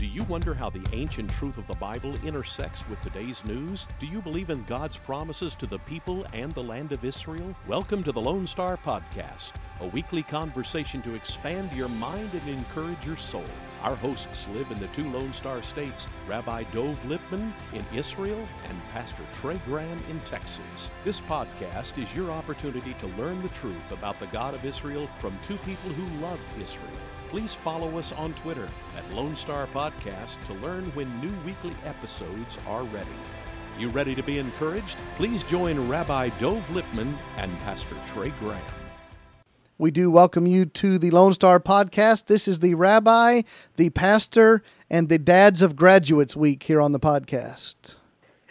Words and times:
Do 0.00 0.06
you 0.06 0.24
wonder 0.24 0.54
how 0.54 0.70
the 0.70 0.82
ancient 0.94 1.28
truth 1.28 1.58
of 1.58 1.66
the 1.66 1.76
Bible 1.76 2.14
intersects 2.24 2.88
with 2.88 2.98
today's 3.02 3.44
news? 3.44 3.86
Do 3.98 4.06
you 4.06 4.22
believe 4.22 4.48
in 4.48 4.64
God's 4.64 4.96
promises 4.96 5.54
to 5.56 5.66
the 5.66 5.78
people 5.80 6.24
and 6.32 6.50
the 6.52 6.62
land 6.62 6.92
of 6.92 7.04
Israel? 7.04 7.54
Welcome 7.68 8.02
to 8.04 8.10
the 8.10 8.20
Lone 8.22 8.46
Star 8.46 8.78
Podcast, 8.78 9.52
a 9.80 9.88
weekly 9.88 10.22
conversation 10.22 11.02
to 11.02 11.14
expand 11.14 11.74
your 11.74 11.88
mind 11.88 12.30
and 12.32 12.48
encourage 12.48 13.04
your 13.04 13.18
soul. 13.18 13.44
Our 13.82 13.94
hosts 13.94 14.48
live 14.54 14.70
in 14.70 14.80
the 14.80 14.86
two 14.86 15.06
Lone 15.10 15.34
Star 15.34 15.62
states, 15.62 16.06
Rabbi 16.26 16.62
Dov 16.72 16.98
Lipman 17.04 17.52
in 17.74 17.84
Israel 17.94 18.48
and 18.70 18.80
Pastor 18.92 19.24
Trey 19.34 19.60
Graham 19.66 20.02
in 20.08 20.18
Texas. 20.20 20.88
This 21.04 21.20
podcast 21.20 22.02
is 22.02 22.14
your 22.14 22.30
opportunity 22.30 22.94
to 23.00 23.06
learn 23.18 23.42
the 23.42 23.50
truth 23.50 23.92
about 23.92 24.18
the 24.18 24.28
God 24.28 24.54
of 24.54 24.64
Israel 24.64 25.10
from 25.18 25.38
two 25.42 25.58
people 25.58 25.90
who 25.90 26.22
love 26.22 26.40
Israel 26.58 26.88
please 27.30 27.54
follow 27.54 27.96
us 27.96 28.10
on 28.12 28.34
Twitter 28.34 28.66
at 28.96 29.14
Lone 29.14 29.36
Star 29.36 29.68
Podcast 29.68 30.42
to 30.46 30.54
learn 30.54 30.86
when 30.94 31.20
new 31.20 31.32
weekly 31.46 31.74
episodes 31.84 32.58
are 32.66 32.82
ready. 32.82 33.08
You 33.78 33.88
ready 33.90 34.16
to 34.16 34.22
be 34.22 34.38
encouraged? 34.38 34.98
Please 35.14 35.44
join 35.44 35.88
Rabbi 35.88 36.30
Dov 36.40 36.68
Lipman 36.70 37.16
and 37.36 37.56
Pastor 37.60 37.94
Trey 38.08 38.30
Graham. 38.40 38.60
We 39.78 39.92
do 39.92 40.10
welcome 40.10 40.44
you 40.44 40.66
to 40.66 40.98
the 40.98 41.12
Lone 41.12 41.32
Star 41.32 41.60
Podcast. 41.60 42.26
This 42.26 42.48
is 42.48 42.58
the 42.58 42.74
rabbi, 42.74 43.42
the 43.76 43.90
pastor, 43.90 44.60
and 44.90 45.08
the 45.08 45.18
dads 45.18 45.62
of 45.62 45.76
graduates 45.76 46.34
week 46.34 46.64
here 46.64 46.80
on 46.80 46.90
the 46.90 47.00
podcast. 47.00 47.94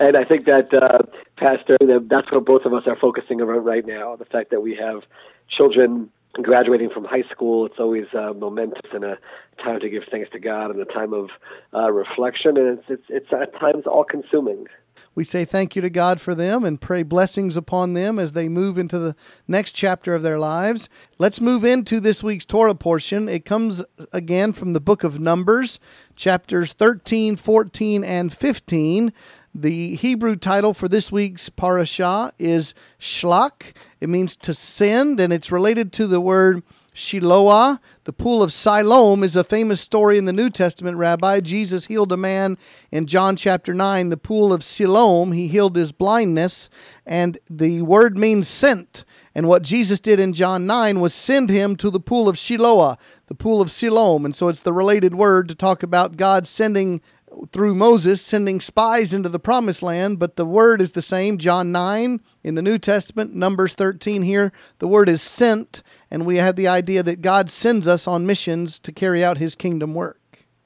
and 0.00 0.16
I 0.16 0.24
think 0.24 0.46
that, 0.46 0.72
uh, 0.72 1.00
Pastor, 1.36 1.76
that's 2.08 2.32
what 2.32 2.46
both 2.46 2.64
of 2.64 2.72
us 2.72 2.84
are 2.86 2.96
focusing 2.96 3.42
on 3.42 3.48
right 3.62 3.86
now 3.86 4.16
the 4.16 4.24
fact 4.24 4.50
that 4.52 4.62
we 4.62 4.74
have 4.74 5.02
children 5.50 6.10
graduating 6.34 6.90
from 6.90 7.04
high 7.04 7.24
school, 7.30 7.66
it's 7.66 7.78
always 7.78 8.06
uh, 8.14 8.32
momentous 8.32 8.90
and 8.92 9.04
a 9.04 9.18
time 9.62 9.80
to 9.80 9.88
give 9.88 10.04
thanks 10.10 10.30
to 10.30 10.38
God 10.38 10.70
and 10.70 10.80
a 10.80 10.84
time 10.86 11.12
of 11.12 11.30
uh, 11.74 11.90
reflection, 11.90 12.56
and 12.56 12.78
it's 12.78 12.86
it's, 12.88 13.04
it's 13.08 13.32
at 13.32 13.58
times 13.58 13.84
all 13.86 14.04
consuming. 14.04 14.66
We 15.14 15.24
say 15.24 15.44
thank 15.44 15.74
you 15.76 15.82
to 15.82 15.90
God 15.90 16.20
for 16.20 16.34
them 16.34 16.64
and 16.64 16.80
pray 16.80 17.02
blessings 17.02 17.56
upon 17.56 17.94
them 17.94 18.18
as 18.18 18.32
they 18.32 18.48
move 18.48 18.78
into 18.78 18.98
the 18.98 19.16
next 19.48 19.72
chapter 19.72 20.14
of 20.14 20.22
their 20.22 20.38
lives. 20.38 20.88
Let's 21.18 21.40
move 21.40 21.64
into 21.64 22.00
this 22.00 22.22
week's 22.22 22.44
Torah 22.44 22.74
portion. 22.74 23.28
It 23.28 23.44
comes 23.44 23.82
again 24.12 24.52
from 24.52 24.72
the 24.72 24.80
book 24.80 25.04
of 25.04 25.20
Numbers, 25.20 25.80
chapters 26.16 26.72
13, 26.72 27.36
14, 27.36 28.04
and 28.04 28.32
15. 28.32 29.12
The 29.54 29.96
Hebrew 29.96 30.36
title 30.36 30.72
for 30.72 30.88
this 30.88 31.12
week's 31.12 31.50
parashah 31.50 32.32
is 32.38 32.72
Shlach. 32.98 33.74
It 34.00 34.08
means 34.08 34.34
to 34.36 34.54
send, 34.54 35.20
and 35.20 35.30
it's 35.30 35.52
related 35.52 35.92
to 35.94 36.06
the 36.06 36.22
word 36.22 36.62
Shiloah. 36.94 37.78
The 38.04 38.14
pool 38.14 38.42
of 38.42 38.50
Siloam 38.50 39.22
is 39.22 39.36
a 39.36 39.44
famous 39.44 39.82
story 39.82 40.16
in 40.16 40.24
the 40.24 40.32
New 40.32 40.48
Testament, 40.48 40.96
Rabbi. 40.96 41.40
Jesus 41.40 41.84
healed 41.84 42.12
a 42.12 42.16
man 42.16 42.56
in 42.90 43.04
John 43.04 43.36
chapter 43.36 43.74
9. 43.74 44.08
The 44.08 44.16
pool 44.16 44.54
of 44.54 44.64
Siloam, 44.64 45.32
he 45.32 45.48
healed 45.48 45.76
his 45.76 45.92
blindness, 45.92 46.70
and 47.04 47.36
the 47.50 47.82
word 47.82 48.16
means 48.16 48.48
sent. 48.48 49.04
And 49.34 49.48
what 49.48 49.62
Jesus 49.62 50.00
did 50.00 50.18
in 50.18 50.32
John 50.32 50.66
9 50.66 50.98
was 50.98 51.12
send 51.12 51.50
him 51.50 51.76
to 51.76 51.90
the 51.90 52.00
pool 52.00 52.26
of 52.26 52.36
Shiloah, 52.36 52.96
the 53.26 53.34
pool 53.34 53.60
of 53.60 53.70
Siloam. 53.70 54.24
And 54.24 54.34
so 54.34 54.48
it's 54.48 54.60
the 54.60 54.72
related 54.72 55.14
word 55.14 55.48
to 55.48 55.54
talk 55.54 55.82
about 55.82 56.16
God 56.16 56.46
sending 56.46 57.02
through 57.50 57.74
Moses 57.74 58.22
sending 58.22 58.60
spies 58.60 59.12
into 59.12 59.28
the 59.28 59.38
promised 59.38 59.82
land, 59.82 60.18
but 60.18 60.36
the 60.36 60.46
word 60.46 60.80
is 60.80 60.92
the 60.92 61.02
same. 61.02 61.38
John 61.38 61.72
9 61.72 62.20
in 62.42 62.54
the 62.54 62.62
New 62.62 62.78
Testament, 62.78 63.34
Numbers 63.34 63.74
13 63.74 64.22
here, 64.22 64.52
the 64.78 64.88
word 64.88 65.08
is 65.08 65.22
sent, 65.22 65.82
and 66.10 66.26
we 66.26 66.36
have 66.36 66.56
the 66.56 66.68
idea 66.68 67.02
that 67.02 67.22
God 67.22 67.50
sends 67.50 67.86
us 67.86 68.06
on 68.06 68.26
missions 68.26 68.78
to 68.80 68.92
carry 68.92 69.24
out 69.24 69.38
his 69.38 69.54
kingdom 69.54 69.94
work. 69.94 70.18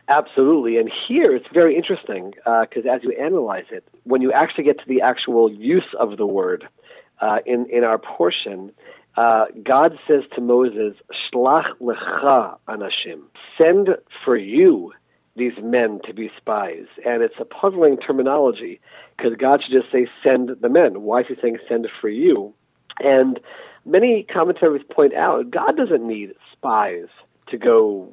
Absolutely. 0.09 0.79
And 0.79 0.91
here 1.09 1.35
it's 1.35 1.49
very 1.53 1.77
interesting 1.77 2.31
because 2.31 2.85
uh, 2.87 2.95
as 2.95 3.03
you 3.03 3.17
analyze 3.21 3.65
it, 3.71 3.87
when 4.05 4.23
you 4.23 4.33
actually 4.33 4.65
get 4.65 4.79
to 4.79 4.85
the 4.87 5.01
actual 5.01 5.53
use 5.53 5.95
of 5.99 6.17
the 6.17 6.27
word 6.27 6.69
uh, 7.21 7.39
in, 7.45 7.67
in 7.71 7.83
our 7.83 7.99
portion, 7.99 8.71
uh, 9.17 9.47
God 9.65 9.99
says 10.07 10.23
to 10.35 10.41
Moses, 10.41 10.95
Shlach 11.33 11.71
lecha 11.81 12.59
anashim, 12.69 13.23
send 13.61 13.89
for 14.25 14.37
you 14.37 14.93
these 15.37 15.53
men 15.63 16.01
to 16.07 16.15
be 16.15 16.31
spies. 16.37 16.87
And 17.05 17.23
it's 17.23 17.35
a 17.41 17.45
puzzling 17.45 17.99
terminology 17.99 18.81
because 19.17 19.37
God 19.37 19.63
should 19.63 19.81
just 19.81 19.93
say, 19.93 20.07
send 20.27 20.51
the 20.61 20.69
men. 20.69 21.03
Why 21.03 21.21
is 21.21 21.27
he 21.29 21.35
saying, 21.41 21.59
send 21.69 21.87
for 22.01 22.09
you? 22.09 22.55
And 23.01 23.39
many 23.85 24.25
commentaries 24.25 24.85
point 24.91 25.15
out 25.15 25.51
God 25.51 25.77
doesn't 25.77 26.07
need 26.07 26.33
spies 26.53 27.09
to 27.49 27.59
go 27.59 28.13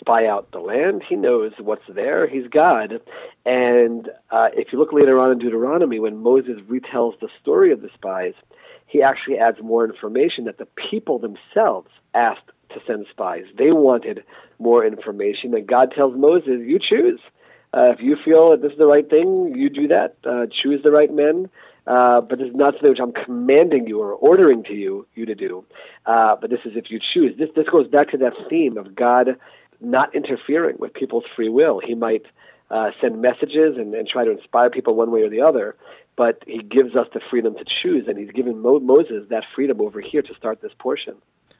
spy 0.00 0.26
out 0.26 0.50
the 0.50 0.58
land. 0.58 1.02
He 1.08 1.16
knows 1.16 1.52
what's 1.58 1.84
there. 1.88 2.26
He's 2.26 2.48
God. 2.48 3.00
And 3.44 4.08
uh, 4.30 4.48
if 4.52 4.72
you 4.72 4.78
look 4.78 4.92
later 4.92 5.18
on 5.18 5.30
in 5.30 5.38
Deuteronomy, 5.38 6.00
when 6.00 6.16
Moses 6.22 6.58
retells 6.68 7.18
the 7.20 7.28
story 7.40 7.72
of 7.72 7.82
the 7.82 7.90
spies, 7.94 8.34
he 8.86 9.02
actually 9.02 9.38
adds 9.38 9.58
more 9.62 9.84
information 9.84 10.44
that 10.44 10.58
the 10.58 10.66
people 10.90 11.18
themselves 11.18 11.88
asked 12.14 12.50
to 12.74 12.80
send 12.86 13.06
spies. 13.10 13.44
They 13.56 13.72
wanted 13.72 14.24
more 14.58 14.84
information, 14.84 15.54
and 15.54 15.66
God 15.66 15.92
tells 15.94 16.16
Moses, 16.16 16.60
"You 16.60 16.78
choose. 16.78 17.20
Uh, 17.74 17.92
if 17.96 18.00
you 18.00 18.16
feel 18.24 18.50
that 18.50 18.62
this 18.62 18.72
is 18.72 18.78
the 18.78 18.86
right 18.86 19.08
thing, 19.08 19.54
you 19.56 19.70
do 19.70 19.88
that. 19.88 20.16
Uh, 20.24 20.46
choose 20.46 20.82
the 20.82 20.92
right 20.92 21.12
men." 21.12 21.48
Uh, 21.84 22.20
but 22.20 22.38
this 22.38 22.48
is 22.48 22.54
not 22.54 22.74
something 22.74 22.90
which 22.90 23.00
I'm 23.00 23.12
commanding 23.12 23.88
you 23.88 24.00
or 24.00 24.12
ordering 24.12 24.62
to 24.64 24.74
you 24.74 25.06
you 25.14 25.26
to 25.26 25.34
do. 25.34 25.64
Uh, 26.06 26.36
but 26.40 26.48
this 26.48 26.60
is 26.64 26.76
if 26.76 26.90
you 26.90 27.00
choose. 27.12 27.36
This 27.38 27.50
this 27.56 27.68
goes 27.68 27.88
back 27.88 28.10
to 28.10 28.18
that 28.18 28.34
theme 28.48 28.78
of 28.78 28.94
God 28.94 29.36
not 29.80 30.14
interfering 30.14 30.76
with 30.78 30.94
people's 30.94 31.24
free 31.34 31.48
will. 31.48 31.80
He 31.84 31.94
might 31.94 32.24
uh, 32.70 32.90
send 33.00 33.20
messages 33.20 33.76
and, 33.76 33.94
and 33.94 34.08
try 34.08 34.24
to 34.24 34.30
inspire 34.30 34.70
people 34.70 34.94
one 34.94 35.10
way 35.10 35.22
or 35.22 35.28
the 35.28 35.42
other, 35.42 35.76
but 36.16 36.42
He 36.46 36.62
gives 36.62 36.94
us 36.96 37.06
the 37.12 37.20
freedom 37.30 37.54
to 37.56 37.64
choose, 37.64 38.06
and 38.08 38.16
He's 38.16 38.30
given 38.30 38.60
Mo- 38.60 38.80
Moses 38.80 39.24
that 39.30 39.44
freedom 39.54 39.80
over 39.80 40.00
here 40.00 40.22
to 40.22 40.34
start 40.34 40.62
this 40.62 40.72
portion. 40.78 41.16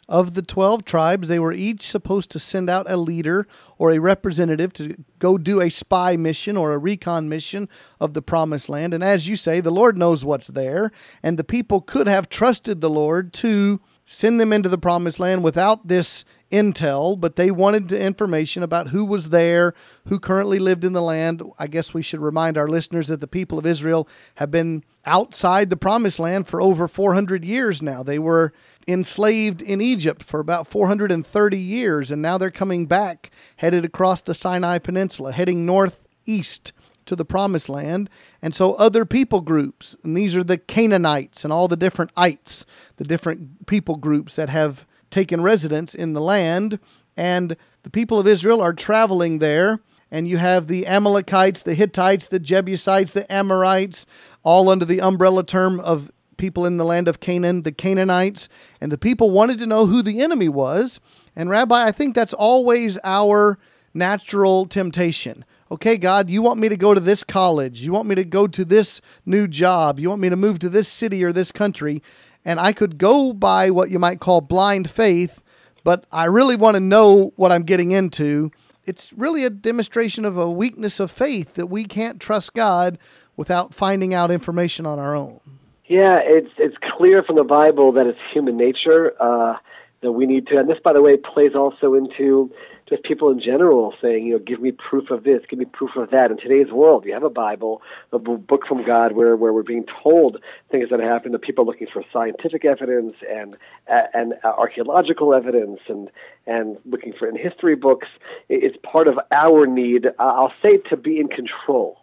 Of 0.09 0.35
the 0.35 0.43
12 0.43 0.85
tribes, 0.85 1.29
they 1.29 1.39
were 1.39 1.53
each 1.53 1.83
supposed 1.83 2.31
to 2.33 2.41
send 2.41 2.69
out 2.69 2.91
a 2.91 2.97
leader 2.97 3.47
or 3.79 3.93
a 3.93 4.01
representative 4.01 4.73
to 4.75 4.97
go 5.21 5.39
do 5.39 5.61
a 5.61 5.71
spy 5.71 6.17
mission 6.17 6.57
or 6.57 6.73
a 6.73 6.79
recon 6.79 7.29
mission 7.29 7.69
of 8.01 8.13
the 8.13 8.23
promised 8.23 8.69
land. 8.69 8.95
And 8.95 9.05
as 9.05 9.29
you 9.29 9.37
say, 9.37 9.61
the 9.61 9.71
Lord 9.71 9.97
knows 9.97 10.25
what's 10.25 10.49
there. 10.49 10.91
And 11.23 11.39
the 11.39 11.45
people 11.45 11.81
could 11.81 12.09
have 12.09 12.29
trusted 12.29 12.81
the 12.81 12.91
Lord 12.91 13.33
to 13.35 13.81
send 14.13 14.39
them 14.39 14.53
into 14.53 14.69
the 14.69 14.79
promised 14.79 15.19
land 15.19 15.43
without 15.43 15.89
this 15.89 16.25
intel, 16.51 17.19
but 17.19 17.37
they 17.37 17.51
wanted 17.51 17.89
the 17.89 18.01
information 18.01 18.63
about 18.63 18.89
who 18.89 19.07
was 19.07 19.31
there, 19.31 19.73
who 20.09 20.19
currently 20.19 20.59
lived 20.59 20.85
in 20.85 20.93
the 20.93 21.01
land. 21.01 21.43
I 21.59 21.67
guess 21.67 21.95
we 21.95 22.03
should 22.03 22.21
remind 22.21 22.59
our 22.59 22.69
listeners 22.69 23.09
that 23.09 23.21
the 23.21 23.27
people 23.27 23.59
of 23.59 23.65
Israel 23.67 24.07
have 24.35 24.51
been 24.51 24.85
outside 25.07 25.71
the 25.71 25.79
promised 25.79 26.19
land 26.19 26.47
for 26.47 26.61
over 26.61 26.87
400 26.87 27.43
years 27.43 27.81
now. 27.81 28.03
They 28.03 28.19
were 28.19 28.53
enslaved 28.87 29.63
in 29.63 29.81
Egypt 29.81 30.23
for 30.23 30.41
about 30.41 30.69
430 30.69 31.59
years, 31.59 32.11
and 32.11 32.21
now 32.21 32.37
they're 32.37 32.51
coming 32.51 32.85
back, 32.85 33.31
headed 33.57 33.85
across 33.85 34.21
the 34.21 34.35
Sinai 34.35 34.79
Peninsula, 34.79 35.33
heading 35.33 35.65
northeast 35.65 36.73
to 37.07 37.17
the 37.17 37.25
promised 37.25 37.69
land. 37.69 38.09
And 38.41 38.55
so 38.55 38.75
other 38.75 39.05
people 39.05 39.41
groups, 39.41 39.97
and 40.03 40.17
these 40.17 40.37
are 40.37 40.45
the 40.45 40.59
Canaanites 40.59 41.45
and 41.45 41.53
all 41.53 41.69
the 41.69 41.77
different 41.77 42.11
ites, 42.17 42.65
the 42.97 43.05
different 43.05 43.67
people 43.67 43.97
groups 43.97 44.37
that 44.37 44.49
have 44.49 44.87
taken 45.11 45.43
residence 45.43 45.95
in 45.95 46.13
the 46.13 46.21
land. 46.21 46.79
And 47.17 47.57
the 47.83 47.91
people 47.91 48.19
of 48.19 48.27
Israel 48.27 48.61
are 48.61 48.73
traveling 48.73 49.39
there. 49.39 49.81
And 50.11 50.29
you 50.29 50.37
have 50.37 50.69
the 50.69 50.87
Amalekites, 50.87 51.63
the 51.63 51.75
Hittites, 51.75 52.27
the 52.27 52.39
Jebusites, 52.39 53.13
the 53.13 53.31
Amorites, 53.33 54.05
all 54.43 54.69
under 54.69 54.85
the 54.85 55.01
umbrella 55.01 55.43
term 55.43 55.81
of 55.81 56.11
people 56.37 56.67
in 56.67 56.77
the 56.77 56.85
land 56.85 57.09
of 57.09 57.21
Canaan, 57.21 57.63
the 57.63 57.73
Canaanites, 57.73 58.49
and 58.81 58.91
the 58.91 58.99
people 58.99 59.31
wanted 59.31 59.59
to 59.61 59.67
know 59.67 59.87
who 59.87 60.03
the 60.03 60.21
enemy 60.21 60.49
was. 60.49 61.01
And, 61.37 61.49
Rabbi, 61.49 61.87
I 61.87 61.93
think 61.93 62.15
that's 62.15 62.35
always 62.35 62.99
our 63.05 63.59
natural 63.95 64.67
temptation. 64.67 65.45
Okay, 65.73 65.97
God, 65.97 66.29
you 66.29 66.43
want 66.43 66.61
me 66.61 66.69
to 66.69 66.77
go 66.77 66.93
to 66.93 67.01
this 67.01 67.25
college. 67.25 67.81
You 67.81 67.93
want 67.93 68.07
me 68.07 68.15
to 68.17 68.25
go 68.25 68.47
to 68.47 68.63
this 68.63 69.01
new 69.25 69.49
job. 69.49 69.99
You 69.99 70.11
want 70.11 70.21
me 70.21 70.29
to 70.29 70.37
move 70.37 70.59
to 70.59 70.69
this 70.69 70.87
city 70.87 71.25
or 71.25 71.33
this 71.33 71.51
country. 71.51 72.03
And 72.45 72.61
I 72.61 72.75
could 72.75 72.99
go 72.99 73.33
by 73.33 73.71
what 73.71 73.91
you 73.91 73.99
might 73.99 74.21
call 74.21 74.43
blind 74.43 74.91
faith, 74.91 75.43
but 75.83 76.05
I 76.13 76.27
really 76.27 76.57
want 76.57 76.75
to 76.75 76.81
know 76.81 77.33
what 77.37 77.53
I'm 77.53 77.63
getting 77.63 77.91
into. 77.91 78.51
It's 78.85 79.15
really 79.15 79.45
a 79.45 79.51
demonstration 79.51 80.27
of 80.27 80.37
a 80.37 80.51
weakness 80.51 81.01
of 81.01 81.11
faith 81.11 81.55
that 81.55 81.69
we 81.69 81.85
can't 81.85 82.21
trust 82.21 82.53
God 82.53 82.99
without 83.39 83.73
finding 83.73 84.13
out 84.13 84.31
information 84.31 84.85
on 84.85 84.99
our 84.99 85.17
own. 85.17 85.41
Yeah, 85.87 86.19
it's 86.23 86.53
it's 86.59 86.77
clear 86.99 87.23
from 87.23 87.37
the 87.37 87.45
Bible 87.45 87.93
that 87.93 88.07
it's 88.07 88.19
human 88.31 88.59
nature 88.59 89.15
uh, 89.19 89.57
that 90.03 90.13
we 90.13 90.27
need 90.27 90.49
to, 90.49 90.59
and 90.59 90.69
this, 90.69 90.79
by 90.85 90.93
the 90.93 91.01
way, 91.01 91.17
plays 91.17 91.55
also 91.55 91.95
into 91.95 92.53
just 92.89 93.03
people 93.05 93.31
in 93.31 93.41
general 93.41 93.95
saying, 94.03 94.27
you 94.27 94.35
know, 94.35 94.39
give 94.39 94.61
me 94.61 94.73
proof 94.73 95.11
of 95.11 95.25
this, 95.25 95.43
give 95.49 95.59
me 95.59 95.65
proof 95.65 95.97
of 95.97 96.11
that. 96.11 96.31
In 96.31 96.37
today's 96.37 96.73
world, 96.73 97.05
you 97.05 97.13
have 97.13 97.23
a 97.23 97.31
Bible, 97.31 97.83
a 98.13 98.19
book 98.19 98.67
from 98.67 98.85
God, 98.85 99.13
where 99.13 99.37
where 99.37 99.53
we're 99.53 99.63
being 99.63 99.87
told 100.03 100.39
things 100.71 100.91
that 100.91 101.01
happen. 101.01 101.33
That 101.33 101.43
people 101.43 101.65
are 101.65 101.67
looking 101.67 101.87
for 101.93 102.05
scientific 102.13 102.65
evidence 102.65 103.15
and 103.29 103.57
and 103.87 104.35
archaeological 104.45 105.35
evidence 105.35 105.81
and 105.89 106.11
and 106.47 106.77
looking 106.85 107.13
for 107.19 107.29
in 107.29 107.37
history 107.37 107.77
books. 107.77 108.09
It's 108.49 108.77
part 108.83 109.09
of 109.09 109.19
our 109.31 109.67
need. 109.67 110.09
I'll 110.19 110.53
say 110.63 110.79
to 110.91 110.97
be 110.97 111.19
in 111.19 111.29
control 111.29 112.02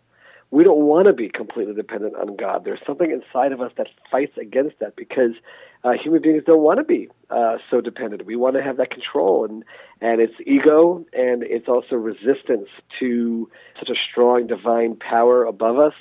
we 0.51 0.63
don't 0.63 0.81
want 0.81 1.05
to 1.07 1.13
be 1.13 1.29
completely 1.29 1.73
dependent 1.73 2.15
on 2.15 2.35
God. 2.35 2.65
There's 2.65 2.79
something 2.85 3.11
inside 3.11 3.51
of 3.51 3.61
us 3.61 3.71
that 3.77 3.87
fights 4.09 4.35
against 4.37 4.79
that 4.79 4.95
because 4.95 5.33
uh, 5.83 5.91
human 5.91 6.21
beings 6.21 6.43
don't 6.45 6.61
want 6.61 6.79
to 6.79 6.83
be 6.83 7.07
uh, 7.29 7.57
so 7.69 7.81
dependent. 7.81 8.25
We 8.25 8.35
want 8.35 8.55
to 8.55 8.63
have 8.63 8.77
that 8.77 8.89
control, 8.89 9.45
and 9.45 9.63
and 10.01 10.19
it's 10.19 10.33
ego, 10.45 11.05
and 11.13 11.43
it's 11.43 11.67
also 11.67 11.95
resistance 11.95 12.67
to 12.99 13.49
such 13.77 13.89
a 13.89 13.95
strong 14.11 14.47
divine 14.47 14.95
power 14.95 15.45
above 15.45 15.77
us. 15.77 15.93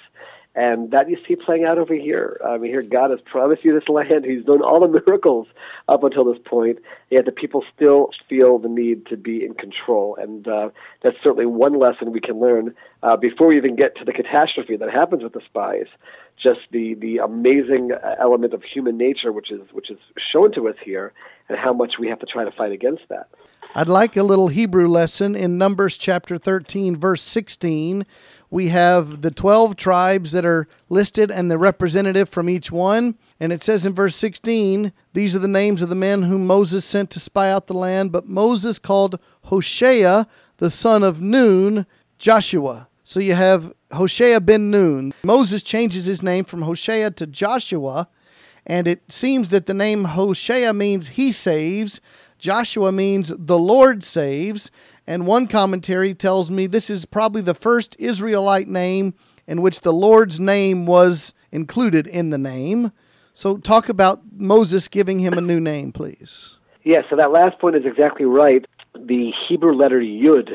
And 0.58 0.90
that 0.90 1.08
you 1.08 1.16
see 1.24 1.36
playing 1.36 1.62
out 1.62 1.78
over 1.78 1.94
here. 1.94 2.40
I 2.44 2.58
mean, 2.58 2.72
here 2.72 2.82
God 2.82 3.12
has 3.12 3.20
promised 3.24 3.64
you 3.64 3.72
this 3.72 3.88
land. 3.88 4.24
He's 4.24 4.44
done 4.44 4.60
all 4.60 4.80
the 4.80 4.88
miracles 5.06 5.46
up 5.88 6.02
until 6.02 6.24
this 6.24 6.42
point, 6.44 6.80
yet 7.10 7.26
the 7.26 7.30
people 7.30 7.62
still 7.76 8.10
feel 8.28 8.58
the 8.58 8.68
need 8.68 9.06
to 9.06 9.16
be 9.16 9.44
in 9.44 9.54
control. 9.54 10.18
And 10.20 10.48
uh, 10.48 10.70
that's 11.00 11.16
certainly 11.22 11.46
one 11.46 11.78
lesson 11.78 12.10
we 12.10 12.18
can 12.18 12.40
learn 12.40 12.74
uh, 13.04 13.16
before 13.16 13.46
we 13.46 13.56
even 13.56 13.76
get 13.76 13.96
to 13.98 14.04
the 14.04 14.12
catastrophe 14.12 14.76
that 14.76 14.90
happens 14.90 15.22
with 15.22 15.32
the 15.32 15.42
spies. 15.46 15.86
Just 16.42 16.60
the 16.72 16.94
the 16.94 17.18
amazing 17.18 17.90
uh, 17.92 18.16
element 18.20 18.52
of 18.52 18.64
human 18.64 18.96
nature, 18.96 19.30
which 19.30 19.52
is 19.52 19.60
which 19.70 19.90
is 19.90 19.98
shown 20.32 20.52
to 20.54 20.68
us 20.68 20.76
here, 20.84 21.12
and 21.48 21.56
how 21.56 21.72
much 21.72 21.94
we 22.00 22.08
have 22.08 22.18
to 22.18 22.26
try 22.26 22.44
to 22.44 22.50
fight 22.50 22.72
against 22.72 23.02
that. 23.10 23.28
I'd 23.74 23.88
like 23.88 24.16
a 24.16 24.22
little 24.22 24.48
Hebrew 24.48 24.88
lesson 24.88 25.36
in 25.36 25.58
Numbers 25.58 25.96
chapter 25.96 26.38
13, 26.38 26.96
verse 26.96 27.22
16 27.22 28.06
we 28.50 28.68
have 28.68 29.20
the 29.20 29.30
12 29.30 29.76
tribes 29.76 30.32
that 30.32 30.44
are 30.44 30.68
listed 30.88 31.30
and 31.30 31.50
the 31.50 31.58
representative 31.58 32.28
from 32.28 32.48
each 32.48 32.72
one. 32.72 33.16
And 33.38 33.52
it 33.52 33.62
says 33.62 33.84
in 33.84 33.94
verse 33.94 34.16
16, 34.16 34.92
these 35.12 35.36
are 35.36 35.40
the 35.40 35.48
names 35.48 35.82
of 35.82 35.90
the 35.90 35.94
men 35.94 36.22
whom 36.22 36.46
Moses 36.46 36.84
sent 36.84 37.10
to 37.10 37.20
spy 37.20 37.50
out 37.50 37.66
the 37.66 37.74
land. 37.74 38.10
But 38.10 38.28
Moses 38.28 38.78
called 38.78 39.18
Hoshea, 39.44 40.26
the 40.56 40.70
son 40.70 41.02
of 41.02 41.20
Nun, 41.20 41.86
Joshua. 42.18 42.88
So 43.04 43.20
you 43.20 43.34
have 43.34 43.72
Hoshea 43.92 44.38
ben 44.40 44.70
Nun. 44.70 45.12
Moses 45.22 45.62
changes 45.62 46.06
his 46.06 46.22
name 46.22 46.44
from 46.44 46.62
Hoshea 46.62 47.10
to 47.10 47.26
Joshua. 47.26 48.08
And 48.66 48.86
it 48.86 49.10
seems 49.10 49.50
that 49.50 49.66
the 49.66 49.74
name 49.74 50.04
Hoshea 50.04 50.72
means 50.72 51.08
he 51.08 51.32
saves. 51.32 52.00
Joshua 52.38 52.92
means 52.92 53.32
the 53.36 53.58
Lord 53.58 54.02
saves. 54.04 54.70
And 55.08 55.26
one 55.26 55.46
commentary 55.46 56.12
tells 56.12 56.50
me 56.50 56.66
this 56.66 56.90
is 56.90 57.06
probably 57.06 57.40
the 57.40 57.54
first 57.54 57.96
Israelite 57.98 58.68
name 58.68 59.14
in 59.46 59.62
which 59.62 59.80
the 59.80 59.92
Lord's 59.92 60.38
name 60.38 60.84
was 60.84 61.32
included 61.50 62.06
in 62.06 62.28
the 62.28 62.36
name. 62.36 62.92
So, 63.32 63.56
talk 63.56 63.88
about 63.88 64.20
Moses 64.36 64.86
giving 64.86 65.18
him 65.20 65.38
a 65.38 65.40
new 65.40 65.60
name, 65.60 65.92
please. 65.92 66.58
Yes, 66.84 67.04
yeah, 67.04 67.10
so 67.10 67.16
that 67.16 67.32
last 67.32 67.58
point 67.58 67.76
is 67.76 67.86
exactly 67.86 68.26
right. 68.26 68.66
The 68.94 69.32
Hebrew 69.48 69.72
letter 69.72 69.98
Yud 69.98 70.50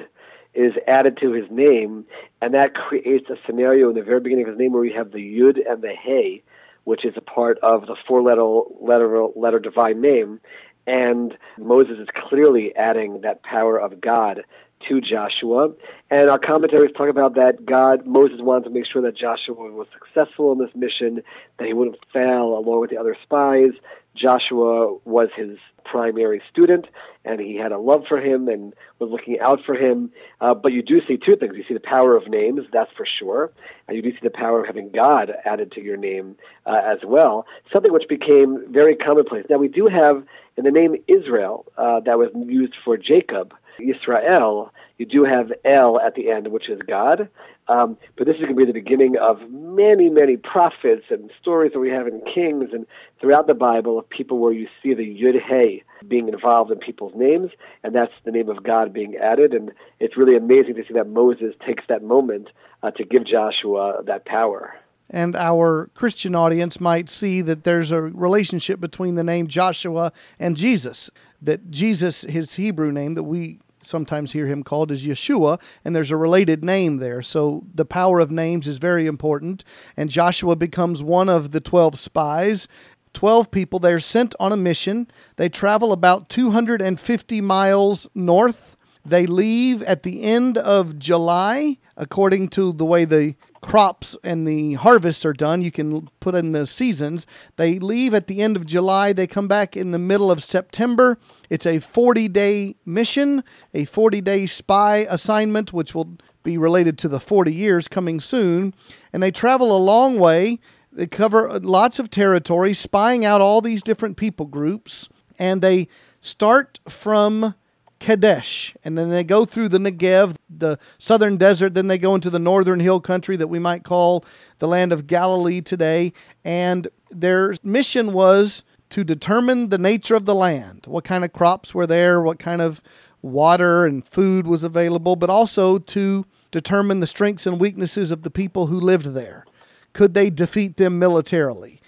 is 0.54 0.74
added 0.88 1.18
to 1.22 1.32
his 1.32 1.50
name, 1.50 2.06
and 2.40 2.54
that 2.54 2.76
creates 2.76 3.32
a 3.32 3.38
scenario 3.48 3.90
in 3.90 3.96
the 3.96 4.04
very 4.04 4.20
beginning 4.20 4.46
of 4.46 4.52
his 4.52 4.60
name 4.60 4.74
where 4.74 4.84
we 4.84 4.94
have 4.94 5.14
the 5.14 5.18
Yud 5.18 5.58
and 5.68 5.82
the 5.82 5.96
Hey, 6.00 6.44
which 6.84 7.06
is 7.06 7.16
a 7.18 7.22
part 7.22 7.58
of 7.64 7.88
the 7.88 7.96
four 8.08 8.22
letter, 8.22 8.44
letter, 8.80 9.30
letter 9.36 9.58
divine 9.58 10.00
name. 10.00 10.40
And 10.86 11.38
Moses 11.58 11.98
is 12.00 12.08
clearly 12.28 12.76
adding 12.76 13.22
that 13.22 13.44
power 13.44 13.78
of 13.78 14.02
God 14.02 14.44
to 14.90 15.02
Joshua. 15.02 15.70
And 16.10 16.30
our 16.30 16.40
commentaries 16.40 16.92
talk 16.96 17.10
about 17.10 17.36
that 17.36 17.66
God, 17.66 18.06
Moses 18.06 18.38
wanted 18.42 18.66
to 18.66 18.70
make 18.70 18.86
sure 18.92 19.02
that 19.02 19.18
Joshua 19.18 19.56
was 19.56 19.88
successful 19.94 20.52
in 20.52 20.60
this 20.60 20.76
mission, 20.76 21.24
that 21.58 21.68
he 21.68 21.74
wouldn't 21.74 21.98
fail 22.12 22.58
along 22.58 22.82
with 22.82 22.90
the 22.90 22.98
other 22.98 23.18
spies. 23.24 23.72
Joshua 24.16 24.98
was 25.06 25.30
his 25.36 25.58
primary 25.86 26.42
student, 26.52 26.86
and 27.26 27.40
he 27.40 27.56
had 27.56 27.72
a 27.72 27.78
love 27.78 28.04
for 28.08 28.20
him 28.20 28.48
and 28.48 28.74
was 29.00 29.10
looking 29.10 29.40
out 29.40 29.60
for 29.66 29.76
him. 29.76 30.12
Uh, 30.40 30.54
but 30.54 30.72
you 30.72 30.82
do 30.82 31.02
see 31.08 31.18
two 31.18 31.36
things. 31.36 31.56
You 31.58 31.64
see 31.68 31.74
the 31.74 31.80
power 31.80 32.16
of 32.16 32.28
names, 32.28 32.62
that's 32.72 32.92
for 32.96 33.06
sure, 33.20 33.52
and 33.88 33.98
you 33.98 34.04
do 34.04 34.12
see 34.12 34.20
the 34.22 34.30
power 34.30 34.62
of 34.62 34.68
having 34.68 34.92
God 34.92 35.32
added 35.46 35.72
to 35.74 35.82
your 35.82 35.98
name 35.98 36.36
uh, 36.66 36.80
as 36.86 37.00
well, 37.06 37.46
something 37.74 37.92
which 37.92 38.08
became 38.08 38.72
very 38.72 38.96
commonplace. 38.96 39.46
Now, 39.50 39.58
we 39.58 39.68
do 39.68 39.88
have 39.88 40.24
in 40.58 40.64
the 40.64 40.72
name 40.72 40.96
Israel 41.08 41.66
uh, 41.78 42.00
that 42.02 42.18
was 42.18 42.30
used 42.36 42.76
for 42.86 42.98
Jacob, 42.98 43.54
Israel, 43.80 44.72
you 44.98 45.06
do 45.06 45.24
have 45.24 45.52
El 45.66 46.00
at 46.00 46.16
the 46.16 46.30
end, 46.30 46.48
which 46.50 46.70
is 46.70 46.80
God. 46.88 47.30
Um, 47.68 47.98
but 48.18 48.28
this 48.28 48.36
is 48.36 48.42
going 48.42 48.56
to 48.56 48.66
be 48.66 48.66
the 48.66 48.74
beginning 48.74 49.16
of 49.22 49.40
many, 49.50 50.10
many 50.10 50.38
prophets 50.38 51.06
and 51.10 51.32
stories 51.42 51.72
that 51.74 51.80
we 51.80 51.90
have 51.90 52.08
in 52.08 52.22
Kings 52.34 52.70
and 52.74 52.86
throughout 53.22 53.48
the 53.48 53.54
Bible 53.54 53.98
of 53.98 54.10
people 54.10 54.40
where 54.40 54.52
you 54.52 54.68
see 54.82 54.94
the 54.94 55.04
Yud 55.04 55.42
Hey 55.42 55.84
being 56.08 56.28
involved 56.28 56.72
in 56.72 56.80
people's 56.80 57.14
names, 57.16 57.52
and 57.84 57.96
that's 57.96 58.12
the 58.26 58.32
name 58.32 58.50
of 58.50 58.64
God 58.64 58.94
being 58.94 59.16
added. 59.16 59.54
And 59.54 59.72
it's 60.00 60.18
really 60.18 60.36
amazing 60.36 60.76
to 60.76 60.84
see 60.86 60.94
that 60.94 61.08
Moses 61.08 61.56
takes 61.66 61.84
that 61.88 62.04
moment 62.04 62.50
uh, 62.82 62.92
to 62.92 63.06
give 63.06 63.26
Joshua 63.26 64.04
that 64.06 64.26
power 64.26 64.76
and 65.10 65.36
our 65.36 65.92
Christian 65.94 66.34
audience 66.34 66.80
might 66.80 67.08
see 67.08 67.42
that 67.42 67.64
there's 67.64 67.92
a 67.92 68.02
relationship 68.02 68.80
between 68.80 69.16
the 69.16 69.24
name 69.24 69.48
Joshua 69.48 70.12
and 70.40 70.58
Jesus. 70.58 71.12
That 71.42 71.70
Jesus, 71.70 72.22
his 72.22 72.56
Hebrew 72.56 72.92
name 72.92 73.14
that 73.14 73.24
we 73.24 73.60
sometimes 73.84 74.32
hear 74.32 74.48
him 74.48 74.64
called 74.64 74.92
as 74.92 75.06
Yeshua, 75.06 75.60
and 75.84 75.96
there's 75.96 76.12
a 76.12 76.18
related 76.18 76.64
name 76.64 76.98
there. 76.98 77.22
So 77.22 77.66
the 77.74 77.86
power 77.86 78.20
of 78.20 78.32
names 78.32 78.68
is 78.68 78.78
very 78.78 79.06
important. 79.06 79.64
And 79.96 80.10
Joshua 80.10 80.56
becomes 80.56 81.04
one 81.04 81.30
of 81.30 81.52
the 81.52 81.62
12 81.62 82.00
spies. 82.00 82.68
12 83.14 83.52
people, 83.52 83.80
they're 83.80 84.00
sent 84.00 84.34
on 84.40 84.52
a 84.52 84.58
mission. 84.58 85.08
They 85.36 85.50
travel 85.50 85.92
about 85.92 86.30
250 86.30 87.42
miles 87.42 88.08
north. 88.16 88.76
They 89.06 89.26
leave 89.26 89.84
at 89.84 90.04
the 90.04 90.24
end 90.24 90.58
of 90.58 90.98
July, 90.98 91.78
according 91.98 92.50
to 92.50 92.74
the 92.74 92.86
way 92.86 93.06
the 93.06 93.36
crops 93.64 94.16
and 94.24 94.48
the 94.48 94.74
harvests 94.74 95.26
are 95.26 95.34
done. 95.34 95.62
You 95.62 95.72
can 95.72 96.08
put 96.20 96.36
in 96.36 96.52
the 96.52 96.68
seasons. 96.68 97.26
They 97.56 97.80
leave 97.80 98.14
at 98.14 98.28
the 98.28 98.42
end 98.42 98.56
of 98.56 98.66
July. 98.66 99.14
They 99.14 99.26
come 99.26 99.48
back 99.48 99.76
in 99.76 99.92
the 99.92 99.98
middle 99.98 100.30
of 100.30 100.44
September. 100.44 101.18
It's 101.50 101.66
a 101.66 101.80
40 101.80 102.28
day 102.28 102.76
mission, 102.86 103.44
a 103.74 103.86
40 103.86 104.22
day 104.22 104.46
spy 104.46 105.08
assignment, 105.10 105.74
which 105.74 105.96
will 105.96 106.18
be 106.44 106.58
related 106.58 106.98
to 107.00 107.08
the 107.08 107.20
40 107.20 107.54
years 107.54 107.88
coming 107.88 108.20
soon. 108.20 108.76
And 109.12 109.24
they 109.24 109.32
travel 109.32 109.76
a 109.76 109.80
long 109.80 110.20
way. 110.20 110.60
They 110.92 111.08
cover 111.08 111.60
lots 111.60 111.98
of 111.98 112.12
territory, 112.12 112.74
spying 112.74 113.26
out 113.26 113.42
all 113.42 113.62
these 113.62 113.82
different 113.82 114.18
people 114.18 114.46
groups. 114.46 115.10
And 115.40 115.62
they 115.62 115.88
start 116.22 116.80
from 116.88 117.56
Kadesh, 118.04 118.76
and 118.84 118.98
then 118.98 119.10
they 119.10 119.24
go 119.24 119.46
through 119.46 119.70
the 119.70 119.78
Negev, 119.78 120.36
the 120.50 120.78
southern 121.00 121.38
desert. 121.38 121.74
Then 121.74 121.88
they 121.88 121.98
go 121.98 122.16
into 122.16 122.30
the 122.30 122.38
northern 122.38 122.82
hill 122.82 123.00
country 123.00 123.38
that 123.38 123.48
we 123.48 123.60
might 123.60 123.86
call 123.86 124.26
the 124.60 124.68
land 124.68 124.92
of 124.92 125.08
Galilee 125.08 125.62
today. 125.62 126.12
And 126.44 126.90
their 127.10 127.56
mission 127.64 128.12
was 128.12 128.64
to 128.90 129.06
determine 129.06 129.70
the 129.70 129.78
nature 129.78 130.16
of 130.16 130.26
the 130.26 130.36
land, 130.36 130.84
what 130.86 131.06
kind 131.06 131.24
of 131.24 131.32
crops 131.32 131.74
were 131.74 131.88
there, 131.88 132.22
what 132.22 132.40
kind 132.40 132.62
of 132.62 132.82
water 133.22 133.86
and 133.86 134.06
food 134.06 134.48
was 134.48 134.66
available, 134.66 135.16
but 135.16 135.30
also 135.30 135.80
to 135.80 136.26
determine 136.52 137.00
the 137.00 137.08
strengths 137.08 137.48
and 137.48 137.58
weaknesses 137.58 138.12
of 138.12 138.24
the 138.24 138.30
people 138.30 138.68
who 138.68 138.82
lived 138.82 139.14
there. 139.14 139.46
Could 139.94 140.14
they 140.14 140.30
defeat 140.30 140.76
them 140.76 141.00
militarily? 141.00 141.80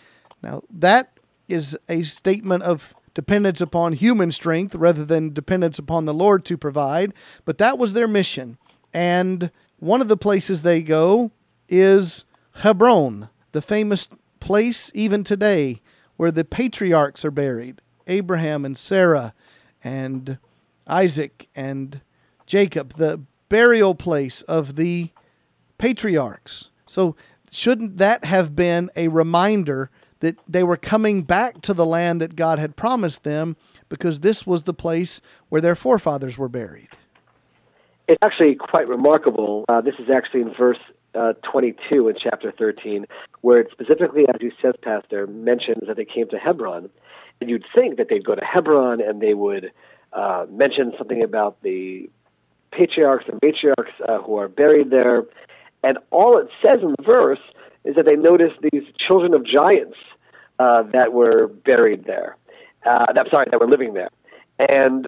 Now, 0.42 0.64
that 0.74 1.12
is 1.50 1.78
a 1.90 2.04
statement 2.04 2.64
of 2.64 2.96
dependence 3.16 3.62
upon 3.62 3.94
human 3.94 4.32
strength 4.32 4.76
rather 4.76 5.04
than 5.04 5.34
dependence 5.34 5.80
upon 5.80 6.06
the 6.06 6.14
Lord 6.14 6.46
to 6.46 6.58
provide. 6.58 7.14
But 7.46 7.58
that 7.58 7.80
was 7.80 7.94
their 7.94 8.08
mission. 8.08 8.60
And 8.94 9.50
one 9.80 10.02
of 10.02 10.08
the 10.08 10.18
places 10.18 10.62
they 10.62 10.84
go 10.84 11.32
is 11.68 12.26
Hebron, 12.58 13.30
the 13.54 13.62
famous 13.62 14.08
place 14.40 14.92
even 14.94 15.24
today 15.24 15.82
where 16.18 16.32
the 16.32 16.46
patriarchs 16.46 17.26
are 17.26 17.32
buried 17.32 17.82
Abraham 18.08 18.64
and 18.64 18.78
Sarah 18.78 19.34
and 19.84 20.38
Isaac 20.86 21.50
and 21.56 22.02
Jacob, 22.46 22.96
the 22.98 23.22
burial 23.50 23.96
place 23.96 24.44
of 24.44 24.76
the 24.76 25.10
patriarchs. 25.78 26.70
So, 26.86 27.16
shouldn't 27.52 27.98
that 27.98 28.26
have 28.26 28.56
been 28.56 28.90
a 28.96 29.08
reminder 29.08 29.90
that 30.20 30.38
they 30.48 30.64
were 30.64 30.78
coming 30.78 31.24
back 31.24 31.62
to 31.62 31.74
the 31.74 31.86
land 31.86 32.22
that 32.22 32.36
God 32.36 32.60
had 32.60 32.76
promised 32.76 33.24
them 33.24 33.56
because 33.90 34.22
this 34.22 34.48
was 34.48 34.64
the 34.64 34.74
place 34.74 35.22
where 35.50 35.62
their 35.62 35.76
forefathers 35.76 36.38
were 36.38 36.50
buried. 36.50 36.90
It's 38.08 38.20
actually 38.22 38.56
quite 38.56 38.88
remarkable. 38.88 39.66
Uh, 39.68 39.82
this 39.82 39.96
is 40.00 40.10
actually 40.10 40.42
in 40.42 40.54
verse 40.54 40.78
uh, 41.16 41.34
22 41.50 42.10
in 42.10 42.16
chapter 42.22 42.54
13, 42.58 43.06
where 43.42 43.60
it 43.60 43.70
specifically, 43.72 44.26
as 44.28 44.42
you 44.42 44.52
said, 44.62 44.80
Pastor, 44.82 45.28
mentions 45.28 45.88
that 45.88 45.98
they 45.98 46.06
came 46.06 46.28
to 46.30 46.38
Hebron. 46.38 46.90
And 47.42 47.50
you'd 47.50 47.66
think 47.76 47.98
that 47.98 48.08
they'd 48.10 48.24
go 48.24 48.36
to 48.36 48.44
Hebron 48.44 49.02
and 49.02 49.22
they 49.22 49.34
would 49.34 49.72
uh, 50.14 50.46
mention 50.50 50.94
something 50.98 51.24
about 51.24 51.62
the 51.62 52.10
patriarchs 52.72 53.26
and 53.28 53.40
matriarchs 53.42 53.94
uh, 54.08 54.22
who 54.22 54.38
are 54.38 54.48
buried 54.48 54.90
there. 54.90 55.24
And 55.84 55.98
all 56.12 56.38
it 56.38 56.48
says 56.66 56.80
in 56.82 56.96
the 56.98 57.04
verse 57.04 57.40
is 57.86 57.96
that 57.96 58.06
they 58.06 58.16
noticed 58.16 58.56
these 58.72 58.84
children 59.08 59.34
of 59.34 59.46
giants 59.46 59.98
uh, 60.60 60.84
that 60.94 61.14
were 61.14 61.48
buried 61.48 62.06
there. 62.06 62.38
Uh, 62.86 63.06
I'm 63.10 63.30
sorry, 63.32 63.48
that 63.52 63.60
were 63.60 63.70
living 63.70 63.94
there. 63.94 64.10
And 64.70 65.08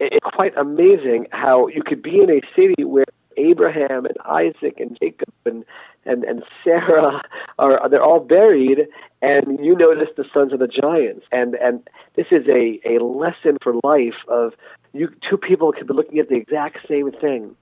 it's 0.00 0.26
quite 0.34 0.56
amazing 0.56 1.26
how 1.30 1.68
you 1.68 1.82
could 1.84 2.02
be 2.02 2.20
in 2.20 2.30
a 2.30 2.40
city 2.54 2.84
where 2.84 3.04
Abraham 3.36 4.06
and 4.06 4.16
Isaac 4.24 4.78
and 4.78 4.96
Jacob 5.00 5.32
and 5.44 5.64
and, 6.04 6.24
and 6.24 6.42
Sarah 6.64 7.22
are 7.58 7.88
they're 7.88 8.02
all 8.02 8.20
buried 8.20 8.86
and 9.22 9.58
you 9.62 9.76
notice 9.76 10.08
the 10.16 10.24
sons 10.32 10.52
of 10.52 10.58
the 10.58 10.68
giants 10.68 11.26
and 11.32 11.54
and 11.54 11.88
this 12.14 12.26
is 12.30 12.46
a, 12.48 12.80
a 12.86 13.02
lesson 13.02 13.58
for 13.62 13.74
life 13.84 14.16
of 14.28 14.54
you 14.92 15.08
two 15.28 15.36
people 15.36 15.72
could 15.72 15.86
be 15.86 15.94
looking 15.94 16.18
at 16.18 16.28
the 16.28 16.36
exact 16.36 16.78
same 16.88 17.10
thing 17.12 17.54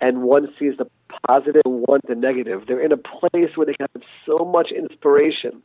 and 0.00 0.22
one 0.22 0.48
sees 0.58 0.74
the 0.78 0.86
positive 1.26 1.62
one 1.64 2.00
the 2.08 2.14
negative. 2.14 2.62
They're 2.66 2.84
in 2.84 2.92
a 2.92 2.96
place 2.96 3.56
where 3.56 3.66
they 3.66 3.74
can 3.74 3.86
have 3.94 4.02
so 4.26 4.44
much 4.44 4.70
inspiration 4.70 5.62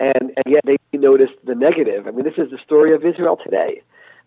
and, 0.00 0.32
and 0.36 0.44
yet 0.46 0.62
they 0.64 0.76
notice 0.92 1.30
the 1.44 1.54
negative. 1.54 2.06
I 2.06 2.10
mean 2.10 2.24
this 2.24 2.38
is 2.38 2.50
the 2.50 2.58
story 2.64 2.94
of 2.94 3.04
Israel 3.04 3.38
today 3.42 3.82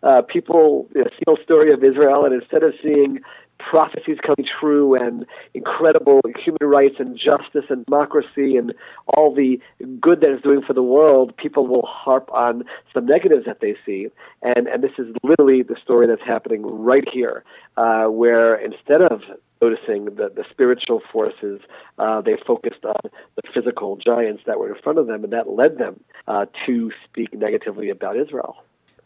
uh, 0.05 0.21
people 0.21 0.87
you 0.95 1.01
know, 1.01 1.09
see 1.09 1.23
the 1.25 1.37
story 1.43 1.73
of 1.73 1.83
Israel, 1.83 2.25
and 2.25 2.33
instead 2.33 2.63
of 2.63 2.73
seeing 2.81 3.19
prophecies 3.57 4.17
coming 4.21 4.47
true 4.59 4.95
and 4.95 5.25
incredible 5.53 6.19
human 6.37 6.59
rights 6.61 6.95
and 6.99 7.17
justice 7.17 7.63
and 7.69 7.85
democracy 7.85 8.57
and 8.57 8.73
all 9.07 9.33
the 9.33 9.59
good 9.99 10.19
that 10.21 10.29
it's 10.29 10.43
doing 10.43 10.61
for 10.61 10.73
the 10.73 10.83
world, 10.83 11.35
people 11.37 11.65
will 11.65 11.85
harp 11.87 12.29
on 12.33 12.63
some 12.93 13.05
negatives 13.05 13.45
that 13.45 13.61
they 13.61 13.75
see. 13.85 14.07
And, 14.43 14.67
and 14.67 14.83
this 14.83 14.91
is 14.99 15.07
literally 15.23 15.63
the 15.63 15.77
story 15.81 16.05
that's 16.05 16.21
happening 16.21 16.63
right 16.63 17.07
here, 17.11 17.43
uh, 17.77 18.05
where 18.05 18.55
instead 18.55 19.01
of 19.01 19.21
noticing 19.61 20.05
the, 20.05 20.31
the 20.35 20.43
spiritual 20.51 21.01
forces, 21.11 21.61
uh, 21.97 22.21
they 22.21 22.37
focused 22.45 22.83
on 22.83 23.09
the 23.35 23.41
physical 23.53 23.97
giants 23.97 24.43
that 24.45 24.59
were 24.59 24.73
in 24.73 24.81
front 24.81 24.99
of 24.99 25.07
them, 25.07 25.23
and 25.23 25.33
that 25.33 25.49
led 25.49 25.77
them 25.77 25.99
uh, 26.27 26.45
to 26.65 26.91
speak 27.05 27.33
negatively 27.33 27.89
about 27.89 28.17
Israel. 28.17 28.57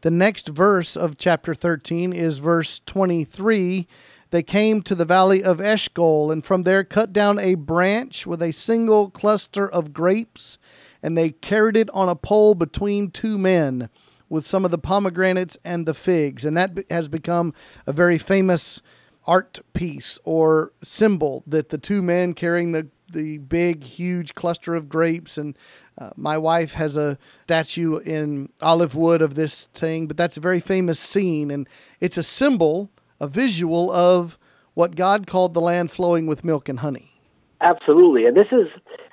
The 0.01 0.11
next 0.11 0.47
verse 0.47 0.95
of 0.95 1.17
chapter 1.17 1.53
13 1.53 2.13
is 2.13 2.37
verse 2.37 2.81
23. 2.85 3.87
They 4.31 4.43
came 4.43 4.81
to 4.83 4.95
the 4.95 5.05
valley 5.05 5.43
of 5.43 5.59
Eshcol, 5.59 6.31
and 6.31 6.45
from 6.45 6.63
there 6.63 6.83
cut 6.83 7.11
down 7.11 7.39
a 7.39 7.55
branch 7.55 8.25
with 8.25 8.41
a 8.41 8.53
single 8.53 9.09
cluster 9.09 9.69
of 9.69 9.91
grapes, 9.91 10.57
and 11.01 11.17
they 11.17 11.31
carried 11.31 11.75
it 11.75 11.89
on 11.91 12.07
a 12.07 12.15
pole 12.15 12.55
between 12.55 13.11
two 13.11 13.37
men 13.37 13.89
with 14.29 14.45
some 14.45 14.63
of 14.63 14.71
the 14.71 14.77
pomegranates 14.77 15.57
and 15.65 15.85
the 15.85 15.93
figs. 15.93 16.45
And 16.45 16.55
that 16.55 16.77
has 16.89 17.07
become 17.07 17.53
a 17.87 17.91
very 17.91 18.17
famous 18.17 18.81
art 19.25 19.59
piece 19.73 20.19
or 20.23 20.71
symbol 20.81 21.43
that 21.45 21.69
the 21.69 21.77
two 21.77 22.01
men 22.01 22.33
carrying 22.33 22.71
the 22.71 22.87
the 23.11 23.39
big, 23.39 23.83
huge 23.83 24.35
cluster 24.35 24.75
of 24.75 24.87
grapes 24.87 25.35
and 25.35 25.57
uh, 25.99 26.11
my 26.15 26.37
wife 26.37 26.73
has 26.73 26.95
a 26.95 27.17
statue 27.43 27.97
in 27.97 28.49
olive 28.61 28.95
wood 28.95 29.21
of 29.21 29.35
this 29.35 29.65
thing, 29.73 30.07
but 30.07 30.15
that's 30.15 30.37
a 30.37 30.39
very 30.39 30.61
famous 30.61 30.97
scene, 30.99 31.51
and 31.51 31.67
it's 31.99 32.17
a 32.17 32.23
symbol, 32.23 32.89
a 33.19 33.27
visual 33.27 33.91
of 33.91 34.39
what 34.75 34.95
God 34.95 35.27
called 35.27 35.53
the 35.53 35.59
land 35.59 35.91
flowing 35.91 36.25
with 36.25 36.45
milk 36.45 36.69
and 36.69 36.79
honey. 36.79 37.11
Absolutely, 37.59 38.25
and 38.25 38.37
this 38.37 38.47
is, 38.51 38.67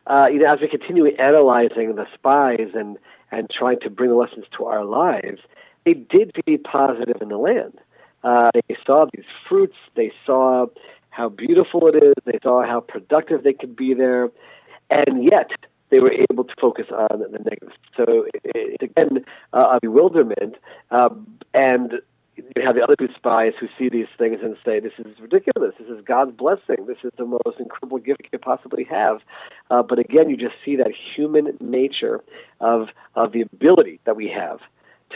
uh, 0.06 0.28
you 0.30 0.38
know, 0.38 0.48
as 0.48 0.60
we 0.60 0.68
continue 0.68 1.06
analyzing 1.18 1.96
the 1.96 2.06
spies 2.14 2.70
and 2.74 2.98
and 3.32 3.50
trying 3.50 3.80
to 3.80 3.90
bring 3.90 4.14
lessons 4.14 4.44
to 4.56 4.66
our 4.66 4.84
lives, 4.84 5.40
they 5.84 5.94
did 5.94 6.30
be 6.46 6.56
positive 6.56 7.16
in 7.20 7.28
the 7.28 7.36
land. 7.36 7.80
Uh, 8.24 8.50
they 8.54 8.76
saw 8.86 9.06
these 9.12 9.24
fruits. 9.48 9.76
They 9.94 10.12
saw 10.24 10.66
how 11.10 11.28
beautiful 11.28 11.88
it 11.88 11.96
is. 11.96 12.14
They 12.24 12.38
saw 12.42 12.64
how 12.64 12.80
productive 12.80 13.42
they 13.42 13.52
could 13.52 13.76
be 13.76 13.94
there, 13.94 14.30
and 14.90 15.24
yet 15.24 15.50
they 15.90 16.00
were 16.00 16.12
able 16.30 16.44
to 16.44 16.54
focus 16.60 16.86
on 16.90 17.20
the 17.20 17.38
negative. 17.38 17.72
So 17.96 18.26
it's 18.44 18.82
again 18.82 19.24
uh, 19.52 19.76
a 19.76 19.80
bewilderment, 19.80 20.56
um, 20.90 21.38
and 21.54 21.94
you 22.36 22.62
have 22.66 22.74
the 22.74 22.82
other 22.82 22.96
two 22.98 23.08
spies 23.16 23.52
who 23.58 23.66
see 23.78 23.88
these 23.88 24.08
things 24.18 24.40
and 24.42 24.56
say, 24.64 24.80
"This 24.80 24.92
is 24.98 25.18
ridiculous. 25.20 25.74
This 25.78 25.88
is 25.88 26.04
God's 26.04 26.32
blessing. 26.32 26.86
This 26.86 26.98
is 27.02 27.12
the 27.16 27.24
most 27.24 27.58
incredible 27.58 27.98
gift 27.98 28.20
you 28.24 28.30
could 28.30 28.42
possibly 28.42 28.84
have." 28.84 29.20
Uh, 29.70 29.82
but 29.82 29.98
again, 29.98 30.28
you 30.28 30.36
just 30.36 30.56
see 30.64 30.76
that 30.76 30.92
human 31.14 31.56
nature 31.60 32.22
of 32.60 32.88
of 33.14 33.32
the 33.32 33.42
ability 33.42 34.00
that 34.04 34.16
we 34.16 34.28
have 34.28 34.60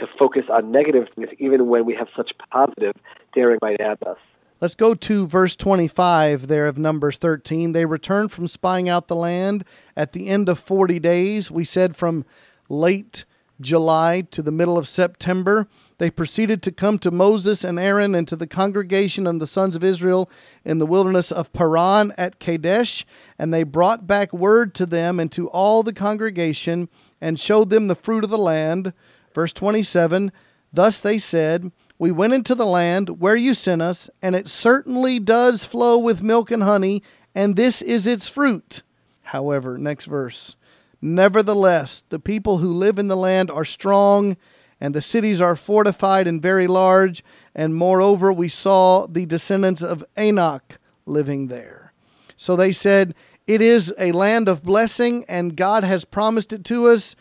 to 0.01 0.07
focus 0.19 0.45
on 0.51 0.71
negative 0.73 1.07
things, 1.15 1.29
even 1.39 1.69
when 1.69 1.85
we 1.85 1.95
have 1.95 2.09
such 2.17 2.33
positive 2.53 2.95
daring 3.35 3.59
might 3.63 3.81
add 3.81 4.03
us. 4.07 4.19
Let's 4.61 4.75
go 4.75 4.95
to 4.95 5.27
verse 5.27 5.57
25 5.57 6.47
there 6.47 6.67
of 6.67 6.77
Numbers 6.77 7.17
13. 7.17 7.73
They 7.73 7.87
returned 7.87 8.31
from 8.31 8.47
spying 8.47 8.89
out 8.91 9.09
the 9.09 9.17
land 9.17 9.65
at 9.97 10.13
the 10.13 10.29
end 10.29 10.51
of 10.51 10.59
40 10.59 10.99
days. 10.99 11.51
We 11.51 11.65
said 11.65 11.97
from 11.97 12.27
late 12.69 13.25
July 13.61 14.23
to 14.31 14.43
the 14.43 14.53
middle 14.53 14.77
of 14.77 14.89
September. 14.89 15.67
They 15.99 16.11
proceeded 16.11 16.63
to 16.63 16.73
come 16.73 16.99
to 17.01 17.11
Moses 17.11 17.63
and 17.63 17.79
Aaron 17.79 18.15
and 18.15 18.27
to 18.29 18.37
the 18.37 18.47
congregation 18.47 19.27
of 19.27 19.39
the 19.39 19.47
sons 19.47 19.77
of 19.77 19.85
Israel 19.85 20.31
in 20.65 20.79
the 20.79 20.87
wilderness 20.87 21.31
of 21.31 21.53
Paran 21.53 22.13
at 22.17 22.39
Kadesh, 22.39 23.05
and 23.39 23.53
they 23.53 23.63
brought 23.63 24.07
back 24.07 24.33
word 24.33 24.75
to 24.77 24.87
them 24.87 25.21
and 25.21 25.31
to 25.33 25.49
all 25.49 25.83
the 25.83 25.93
congregation 25.93 26.89
and 27.21 27.39
showed 27.39 27.69
them 27.69 27.87
the 27.87 27.95
fruit 27.95 28.25
of 28.25 28.31
the 28.31 28.39
land. 28.39 28.95
Verse 29.33 29.53
27 29.53 30.33
Thus 30.73 30.99
they 30.99 31.19
said, 31.19 31.73
we 32.01 32.11
went 32.11 32.33
into 32.33 32.55
the 32.55 32.65
land 32.65 33.21
where 33.21 33.37
you 33.37 33.53
sent 33.53 33.83
us, 33.83 34.09
and 34.23 34.35
it 34.35 34.49
certainly 34.49 35.19
does 35.19 35.65
flow 35.65 35.99
with 35.99 36.23
milk 36.23 36.51
and 36.51 36.63
honey, 36.63 37.03
and 37.35 37.57
this 37.57 37.83
is 37.83 38.07
its 38.07 38.27
fruit. 38.27 38.83
However, 39.21 39.77
next 39.77 40.07
verse. 40.07 40.57
Nevertheless, 41.03 42.03
the 42.09 42.19
people 42.19 42.57
who 42.57 42.73
live 42.73 42.99
in 42.99 43.09
the 43.09 43.19
land 43.19 43.51
are 43.51 43.67
strong, 43.67 44.39
and 44.81 44.95
the 44.95 45.03
cities 45.03 45.43
are 45.43 45.55
fortified 45.55 46.27
and 46.27 46.41
very 46.41 46.67
large, 46.67 47.23
and 47.55 47.75
moreover, 47.75 48.33
we 48.33 48.49
saw 48.49 49.07
the 49.07 49.27
descendants 49.27 49.83
of 49.83 50.03
Anak 50.17 50.79
living 51.05 51.49
there. 51.49 51.93
So 52.35 52.57
they 52.57 52.73
said, 52.73 53.15
It 53.47 53.61
is 53.61 53.93
a 53.99 54.13
land 54.13 54.49
of 54.49 54.63
blessing, 54.63 55.27
and 55.29 55.55
God 55.55 55.85
has 55.85 56.07
promised 56.07 56.51
it 56.51 56.65
to 56.65 56.89
us, 56.89 57.15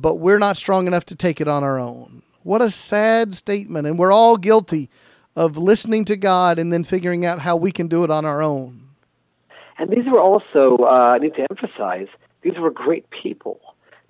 but 0.00 0.14
we're 0.14 0.38
not 0.38 0.56
strong 0.56 0.86
enough 0.86 1.04
to 1.06 1.14
take 1.14 1.40
it 1.40 1.48
on 1.48 1.62
our 1.62 1.78
own. 1.78 2.22
What 2.42 2.62
a 2.62 2.70
sad 2.70 3.34
statement. 3.34 3.86
And 3.86 3.98
we're 3.98 4.12
all 4.12 4.36
guilty 4.36 4.88
of 5.36 5.56
listening 5.56 6.04
to 6.06 6.16
God 6.16 6.58
and 6.58 6.72
then 6.72 6.82
figuring 6.82 7.24
out 7.26 7.40
how 7.40 7.56
we 7.56 7.70
can 7.70 7.88
do 7.88 8.02
it 8.02 8.10
on 8.10 8.24
our 8.24 8.42
own. 8.42 8.88
And 9.78 9.90
these 9.90 10.04
were 10.10 10.20
also, 10.20 10.78
uh, 10.84 11.12
I 11.14 11.18
need 11.18 11.34
to 11.34 11.46
emphasize, 11.50 12.08
these 12.42 12.54
were 12.58 12.70
great 12.70 13.06
people. 13.10 13.60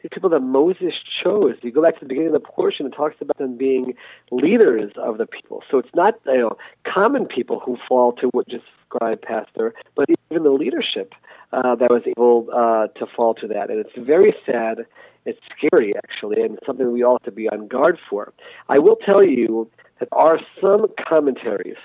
These 0.02 0.10
people 0.12 0.30
that 0.30 0.40
Moses 0.40 0.94
chose. 1.22 1.54
You 1.62 1.70
go 1.70 1.82
back 1.82 1.94
to 1.94 2.00
the 2.00 2.08
beginning 2.08 2.34
of 2.34 2.42
the 2.42 2.48
portion, 2.48 2.86
it 2.86 2.90
talks 2.90 3.16
about 3.20 3.38
them 3.38 3.56
being 3.56 3.94
leaders 4.30 4.92
of 4.96 5.18
the 5.18 5.26
people. 5.26 5.62
So 5.70 5.78
it's 5.78 5.94
not 5.94 6.14
you 6.26 6.38
know 6.38 6.56
common 6.84 7.26
people 7.26 7.60
who 7.60 7.76
fall 7.88 8.12
to 8.14 8.28
what 8.32 8.48
just 8.48 8.64
described, 8.92 9.22
Pastor, 9.22 9.74
but 9.94 10.06
even 10.32 10.42
the 10.42 10.50
leadership 10.50 11.14
uh, 11.52 11.74
that 11.76 11.90
was 11.90 12.02
able 12.06 12.48
uh, 12.52 12.88
to 12.98 13.06
fall 13.14 13.34
to 13.34 13.46
that. 13.48 13.70
And 13.70 13.78
it's 13.78 13.96
very 13.96 14.34
sad 14.46 14.86
it's 15.24 15.40
scary, 15.56 15.94
actually, 15.96 16.42
and 16.42 16.58
something 16.66 16.90
we 16.90 17.02
all 17.02 17.14
have 17.14 17.22
to 17.24 17.30
be 17.30 17.48
on 17.48 17.68
guard 17.68 17.98
for. 18.10 18.32
I 18.68 18.78
will 18.78 18.96
tell 18.96 19.22
you 19.22 19.70
that 20.00 20.08
there 20.10 20.20
are 20.20 20.40
some 20.60 20.86
commentaries 21.08 21.76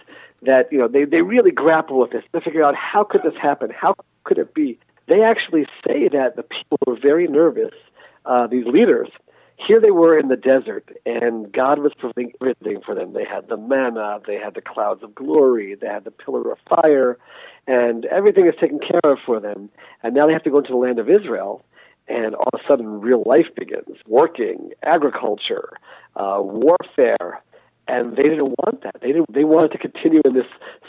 that 0.44 0.72
you 0.72 0.78
know 0.78 0.88
they, 0.88 1.06
they 1.06 1.22
really 1.22 1.52
grapple 1.52 2.00
with 2.00 2.12
this 2.12 2.24
to 2.34 2.42
figure 2.42 2.64
out 2.64 2.76
how 2.76 3.04
could 3.04 3.22
this 3.24 3.36
happen, 3.40 3.70
how 3.70 3.96
could 4.24 4.38
it 4.38 4.54
be. 4.54 4.80
They 5.08 5.22
actually 5.22 5.66
say 5.86 6.10
that 6.10 6.36
the 6.36 6.44
people 6.44 6.78
were 6.86 6.98
very 7.00 7.28
nervous. 7.28 7.74
Uh, 8.26 8.46
these 8.48 8.66
leaders, 8.66 9.08
here 9.56 9.80
they 9.80 9.92
were 9.92 10.20
in 10.20 10.28
the 10.28 10.36
desert, 10.36 10.90
and 11.06 11.52
God 11.52 11.80
was 11.80 11.94
providing 11.98 12.34
everything 12.42 12.82
for 12.86 12.94
them. 12.94 13.14
They 13.14 13.24
had 13.24 13.48
the 13.48 13.56
manna, 13.56 14.20
they 14.28 14.36
had 14.36 14.54
the 14.54 14.62
clouds 14.62 15.02
of 15.02 15.16
glory, 15.16 15.76
they 15.76 15.88
had 15.88 16.04
the 16.04 16.12
pillar 16.12 16.52
of 16.52 16.58
fire, 16.68 17.18
and 17.68 18.06
everything 18.06 18.48
is 18.48 18.56
taken 18.60 18.80
care 18.80 19.12
of 19.12 19.20
for 19.26 19.40
them. 19.40 19.70
And 20.04 20.16
now 20.16 20.26
they 20.26 20.34
have 20.34 20.44
to 20.44 20.50
go 20.50 20.60
into 20.60 20.72
the 20.72 20.78
land 20.78 21.00
of 21.00 21.10
Israel, 21.10 21.64
and 22.08 22.36
all 22.36 22.50
of 22.54 22.60
a 22.60 22.68
sudden 22.68 23.02
real 23.02 23.24
life 23.26 23.48
begins 23.56 23.98
working 24.08 24.72
agriculture 24.84 25.70
uh, 26.16 26.40
warfare 26.42 27.42
and 27.88 28.18
they 28.18 28.24
didn't 28.24 28.56
want 28.64 28.82
that 28.84 28.96
they 29.02 29.08
didn't 29.08 29.32
they 29.34 29.44
wanted 29.44 29.72
to 29.72 29.78
continue 29.78 30.22
in 30.26 30.34
this 30.34 30.46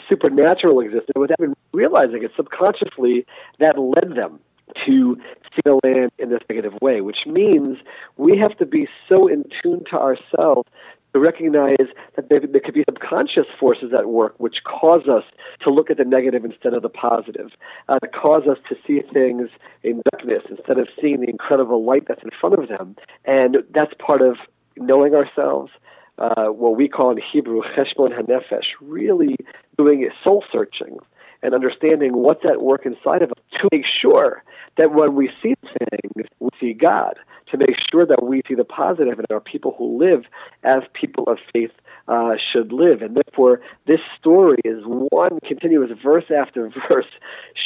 supernatural 0.07 0.79
existence 0.79 1.11
without 1.15 1.37
even 1.39 1.55
realizing 1.73 2.23
it 2.23 2.31
subconsciously 2.35 3.25
that 3.59 3.77
led 3.77 4.15
them 4.15 4.39
to 4.85 5.17
see 5.55 5.61
the 5.65 5.79
land 5.83 6.11
in 6.19 6.29
this 6.29 6.39
negative 6.49 6.73
way 6.81 7.01
which 7.01 7.25
means 7.25 7.77
we 8.17 8.37
have 8.37 8.55
to 8.57 8.65
be 8.65 8.87
so 9.07 9.27
in 9.27 9.43
tune 9.61 9.83
to 9.89 9.97
ourselves 9.97 10.69
to 11.13 11.19
recognize 11.19 11.87
that 12.15 12.29
there, 12.29 12.39
there 12.39 12.61
could 12.61 12.73
be 12.73 12.83
subconscious 12.89 13.45
forces 13.59 13.91
at 13.97 14.07
work 14.07 14.35
which 14.37 14.57
cause 14.63 15.07
us 15.07 15.23
to 15.61 15.73
look 15.73 15.89
at 15.89 15.97
the 15.97 16.05
negative 16.05 16.45
instead 16.45 16.73
of 16.73 16.81
the 16.81 16.89
positive, 16.89 17.49
uh, 17.87 17.99
to 17.99 18.07
cause 18.07 18.43
us 18.49 18.57
to 18.69 18.75
see 18.85 19.01
things 19.11 19.49
in 19.83 20.01
darkness 20.11 20.43
instead 20.49 20.77
of 20.77 20.87
seeing 21.01 21.21
the 21.21 21.29
incredible 21.29 21.83
light 21.83 22.03
that's 22.07 22.23
in 22.23 22.29
front 22.39 22.55
of 22.59 22.69
them. 22.69 22.95
And 23.25 23.57
that's 23.73 23.93
part 23.99 24.21
of 24.21 24.37
knowing 24.77 25.15
ourselves, 25.15 25.71
uh, 26.17 26.45
what 26.47 26.75
we 26.75 26.87
call 26.87 27.11
in 27.11 27.17
Hebrew 27.17 27.61
cheshbon 27.61 28.11
hanefesh, 28.17 28.65
really 28.81 29.35
doing 29.77 30.07
soul 30.23 30.43
searching 30.51 30.97
and 31.41 31.53
understanding 31.53 32.11
what's 32.13 32.43
at 32.45 32.61
work 32.61 32.85
inside 32.85 33.21
of 33.21 33.31
us 33.31 33.43
to 33.61 33.69
make 33.71 33.85
sure 34.01 34.43
that 34.77 34.91
when 34.93 35.15
we 35.15 35.29
see 35.41 35.55
things, 35.63 36.27
we 36.39 36.49
see 36.59 36.73
God, 36.73 37.17
to 37.51 37.57
make 37.57 37.75
sure 37.91 38.05
that 38.05 38.23
we 38.23 38.41
see 38.47 38.55
the 38.55 38.63
positive 38.63 39.19
in 39.19 39.25
our 39.31 39.39
people 39.39 39.75
who 39.77 39.97
live 39.97 40.25
as 40.63 40.83
people 40.93 41.25
of 41.27 41.37
faith 41.51 41.71
uh, 42.07 42.33
should 42.51 42.71
live. 42.71 43.01
And 43.01 43.15
therefore, 43.15 43.61
this 43.87 43.99
story 44.19 44.57
is 44.63 44.83
one 44.85 45.39
continuous 45.45 45.91
verse 46.03 46.25
after 46.35 46.69
verse 46.91 47.05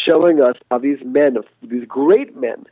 showing 0.08 0.42
us 0.42 0.56
how 0.70 0.80
these 0.80 1.00
men, 1.04 1.38
these 1.62 1.86
great 1.88 2.36
men, 2.36 2.66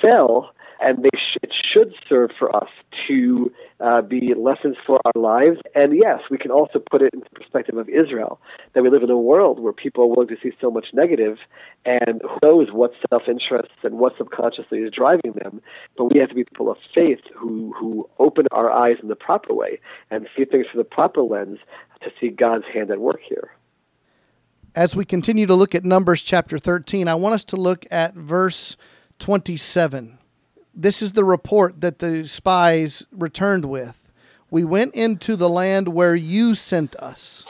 fell 0.00 0.52
and 0.82 1.06
sh- 1.14 1.38
it 1.42 1.52
should 1.72 1.94
serve 2.08 2.30
for 2.38 2.54
us 2.54 2.68
to 3.08 3.52
uh, 3.80 4.02
be 4.02 4.34
lessons 4.36 4.76
for 4.86 5.00
our 5.04 5.20
lives. 5.20 5.58
And 5.74 5.94
yes, 5.96 6.20
we 6.30 6.38
can 6.38 6.50
also 6.50 6.78
put 6.78 7.02
it 7.02 7.14
into 7.14 7.28
perspective 7.30 7.76
of 7.76 7.88
Israel 7.88 8.40
that 8.74 8.82
we 8.82 8.90
live 8.90 9.02
in 9.02 9.10
a 9.10 9.16
world 9.16 9.60
where 9.60 9.72
people 9.72 10.04
are 10.04 10.06
willing 10.08 10.28
to 10.28 10.36
see 10.42 10.50
so 10.60 10.70
much 10.70 10.86
negative, 10.92 11.38
and 11.84 12.20
who 12.22 12.38
knows 12.42 12.68
what 12.72 12.92
self-interest 13.10 13.70
and 13.82 13.98
what 13.98 14.16
subconsciously 14.18 14.78
is 14.78 14.92
driving 14.92 15.32
them. 15.42 15.60
But 15.96 16.12
we 16.12 16.20
have 16.20 16.28
to 16.30 16.34
be 16.34 16.44
people 16.44 16.70
of 16.70 16.78
faith 16.94 17.20
who 17.34 17.72
who 17.78 18.08
open 18.18 18.46
our 18.50 18.70
eyes 18.70 18.96
in 19.02 19.08
the 19.08 19.16
proper 19.16 19.54
way 19.54 19.80
and 20.10 20.28
see 20.36 20.44
things 20.44 20.66
through 20.70 20.82
the 20.82 20.88
proper 20.88 21.22
lens 21.22 21.58
to 22.02 22.10
see 22.20 22.28
God's 22.28 22.64
hand 22.72 22.90
at 22.90 22.98
work 22.98 23.20
here. 23.26 23.52
As 24.74 24.96
we 24.96 25.04
continue 25.04 25.46
to 25.46 25.54
look 25.54 25.74
at 25.74 25.84
Numbers 25.84 26.22
chapter 26.22 26.58
13, 26.58 27.06
I 27.06 27.14
want 27.14 27.34
us 27.34 27.44
to 27.44 27.56
look 27.56 27.84
at 27.90 28.14
verse 28.14 28.76
27 29.18 30.18
this 30.74 31.02
is 31.02 31.12
the 31.12 31.24
report 31.24 31.80
that 31.80 31.98
the 31.98 32.26
spies 32.26 33.06
returned 33.12 33.64
with. 33.64 33.98
We 34.50 34.64
went 34.64 34.94
into 34.94 35.36
the 35.36 35.48
land 35.48 35.88
where 35.88 36.14
you 36.14 36.54
sent 36.54 36.94
us. 36.96 37.46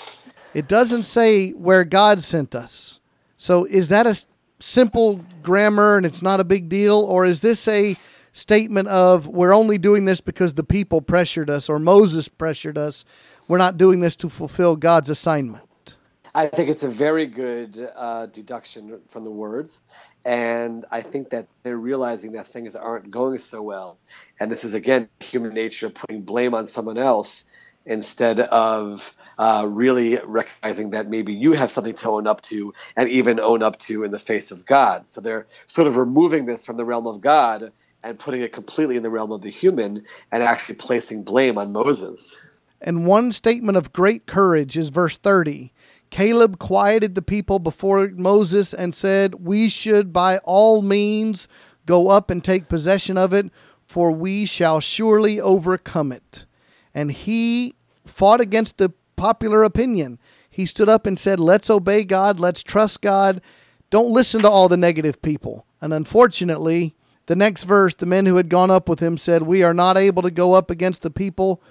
It 0.54 0.68
doesn't 0.68 1.04
say 1.04 1.50
where 1.50 1.84
God 1.84 2.22
sent 2.22 2.54
us. 2.54 3.00
So 3.36 3.64
is 3.64 3.88
that 3.88 4.06
a 4.06 4.20
simple 4.60 5.24
grammar 5.42 5.96
and 5.96 6.06
it's 6.06 6.22
not 6.22 6.40
a 6.40 6.44
big 6.44 6.68
deal? 6.68 7.00
Or 7.00 7.24
is 7.24 7.40
this 7.40 7.66
a 7.66 7.96
statement 8.32 8.88
of 8.88 9.26
we're 9.26 9.54
only 9.54 9.78
doing 9.78 10.04
this 10.04 10.20
because 10.20 10.54
the 10.54 10.64
people 10.64 11.00
pressured 11.00 11.50
us 11.50 11.68
or 11.68 11.78
Moses 11.78 12.28
pressured 12.28 12.78
us? 12.78 13.04
We're 13.48 13.58
not 13.58 13.76
doing 13.76 14.00
this 14.00 14.14
to 14.16 14.28
fulfill 14.28 14.76
God's 14.76 15.10
assignment. 15.10 15.96
I 16.34 16.46
think 16.46 16.70
it's 16.70 16.82
a 16.82 16.88
very 16.88 17.26
good 17.26 17.90
uh, 17.94 18.26
deduction 18.26 19.00
from 19.10 19.24
the 19.24 19.30
words. 19.30 19.80
And 20.24 20.84
I 20.90 21.02
think 21.02 21.30
that 21.30 21.48
they're 21.62 21.76
realizing 21.76 22.32
that 22.32 22.46
things 22.48 22.76
aren't 22.76 23.10
going 23.10 23.38
so 23.38 23.60
well. 23.60 23.98
And 24.38 24.50
this 24.50 24.64
is, 24.64 24.74
again, 24.74 25.08
human 25.20 25.52
nature 25.52 25.90
putting 25.90 26.22
blame 26.22 26.54
on 26.54 26.68
someone 26.68 26.98
else 26.98 27.44
instead 27.84 28.38
of 28.38 29.02
uh, 29.38 29.66
really 29.68 30.18
recognizing 30.24 30.90
that 30.90 31.08
maybe 31.08 31.32
you 31.32 31.52
have 31.52 31.70
something 31.70 31.94
to 31.94 32.08
own 32.08 32.26
up 32.26 32.40
to 32.42 32.72
and 32.96 33.08
even 33.08 33.40
own 33.40 33.62
up 33.62 33.78
to 33.80 34.04
in 34.04 34.10
the 34.10 34.18
face 34.18 34.50
of 34.50 34.64
God. 34.64 35.08
So 35.08 35.20
they're 35.20 35.46
sort 35.66 35.88
of 35.88 35.96
removing 35.96 36.46
this 36.46 36.64
from 36.64 36.76
the 36.76 36.84
realm 36.84 37.06
of 37.06 37.20
God 37.20 37.72
and 38.04 38.18
putting 38.18 38.42
it 38.42 38.52
completely 38.52 38.96
in 38.96 39.02
the 39.02 39.10
realm 39.10 39.32
of 39.32 39.42
the 39.42 39.50
human 39.50 40.04
and 40.30 40.42
actually 40.42 40.76
placing 40.76 41.22
blame 41.24 41.58
on 41.58 41.72
Moses. 41.72 42.34
And 42.80 43.06
one 43.06 43.32
statement 43.32 43.78
of 43.78 43.92
great 43.92 44.26
courage 44.26 44.76
is 44.76 44.88
verse 44.88 45.16
30. 45.18 45.72
Caleb 46.12 46.59
quieted 46.59 47.14
the 47.14 47.23
people 47.23 47.59
before 47.59 48.11
Moses 48.14 48.75
and 48.75 48.95
said, 48.95 49.37
We 49.37 49.71
should 49.71 50.12
by 50.12 50.38
all 50.45 50.83
means 50.83 51.49
go 51.87 52.09
up 52.09 52.31
and 52.31 52.45
take 52.45 52.69
possession 52.69 53.16
of 53.16 53.33
it, 53.33 53.47
for 53.87 54.12
we 54.12 54.45
shall 54.45 54.78
surely 54.78 55.40
overcome 55.40 56.12
it. 56.12 56.45
And 56.92 57.11
he 57.12 57.76
fought 58.04 58.42
against 58.42 58.76
the 58.76 58.92
popular 59.16 59.62
opinion. 59.64 60.19
He 60.50 60.66
stood 60.66 60.90
up 60.90 61.07
and 61.07 61.19
said, 61.19 61.40
Let's 61.40 61.71
obey 61.71 62.04
God, 62.04 62.38
let's 62.38 62.62
trust 62.62 63.00
God, 63.00 63.40
don't 63.88 64.12
listen 64.12 64.42
to 64.42 64.50
all 64.50 64.69
the 64.69 64.76
negative 64.76 65.23
people. 65.23 65.64
And 65.81 65.95
unfortunately, 65.95 66.95
the 67.25 67.37
next 67.37 67.64
verse, 67.64 67.95
the 67.95 68.04
men 68.04 68.26
who 68.26 68.37
had 68.37 68.50
gone 68.50 68.71
up 68.71 68.87
with 68.87 69.00
him 69.00 69.16
said, 69.16 69.45
We 69.45 69.62
are 69.62 69.73
not 69.73 69.97
able 69.97 70.21
to 70.21 70.31
go 70.31 70.52
up 70.52 70.71
against 70.71 71.00
the 71.00 71.11
people, 71.11 71.62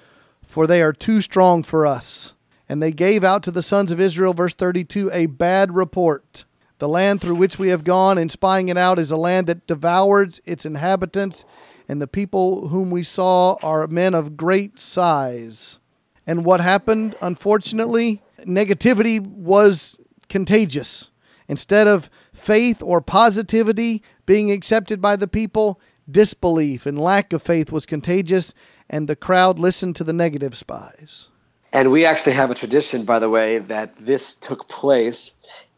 for 0.44 0.66
they 0.66 0.82
are 0.82 0.94
too 0.94 1.22
strong 1.22 1.62
for 1.62 1.86
us. 1.86 2.34
And 2.72 2.82
they 2.82 2.94
gave 2.94 3.26
out 3.26 3.44
to 3.44 3.52
the 3.52 3.64
sons 3.64 3.92
of 3.92 4.00
Israel, 4.00 4.34
verse 4.34 4.54
32, 4.54 5.12
a 5.12 5.26
bad 5.26 5.76
report. 5.76 6.46
The 6.80 6.88
land 6.88 7.20
through 7.20 7.36
which 7.36 7.60
we 7.60 7.68
have 7.68 7.84
gone 7.84 8.18
in 8.18 8.30
spying 8.30 8.70
it 8.70 8.78
out 8.78 8.98
is 8.98 9.12
a 9.12 9.18
land 9.18 9.48
that 9.48 9.68
devours 9.68 10.40
its 10.46 10.66
inhabitants, 10.66 11.44
and 11.90 12.02
the 12.02 12.08
people 12.08 12.70
whom 12.70 12.90
we 12.90 13.04
saw 13.04 13.58
are 13.62 13.88
men 13.88 14.14
of 14.14 14.38
great 14.38 14.80
size. 14.80 15.80
And 16.26 16.46
what 16.46 16.62
happened, 16.62 17.14
unfortunately, 17.22 18.22
negativity 18.48 19.20
was 19.20 20.00
contagious. 20.30 21.12
Instead 21.50 21.90
of 21.90 22.10
faith 22.34 22.82
or 22.82 23.02
positivity 23.02 24.02
being 24.26 24.50
accepted 24.50 25.02
by 25.02 25.18
the 25.18 25.28
people, 25.28 25.78
disbelief 26.10 26.86
and 26.86 26.98
lack 26.98 27.34
of 27.34 27.44
faith 27.44 27.70
was 27.70 27.86
contagious, 27.86 28.54
and 28.90 29.10
the 29.10 29.18
crowd 29.18 29.60
listened 29.60 29.98
to 29.98 30.06
the 30.06 30.14
negative 30.14 30.56
spies. 30.56 31.32
And 31.74 31.92
we 31.92 32.06
actually 32.06 32.34
have 32.34 32.52
a 32.52 32.56
tradition, 32.56 33.06
by 33.06 33.20
the 33.20 33.30
way, 33.30 33.60
that 33.60 33.94
this 33.98 34.36
took 34.36 34.68
place 34.68 35.32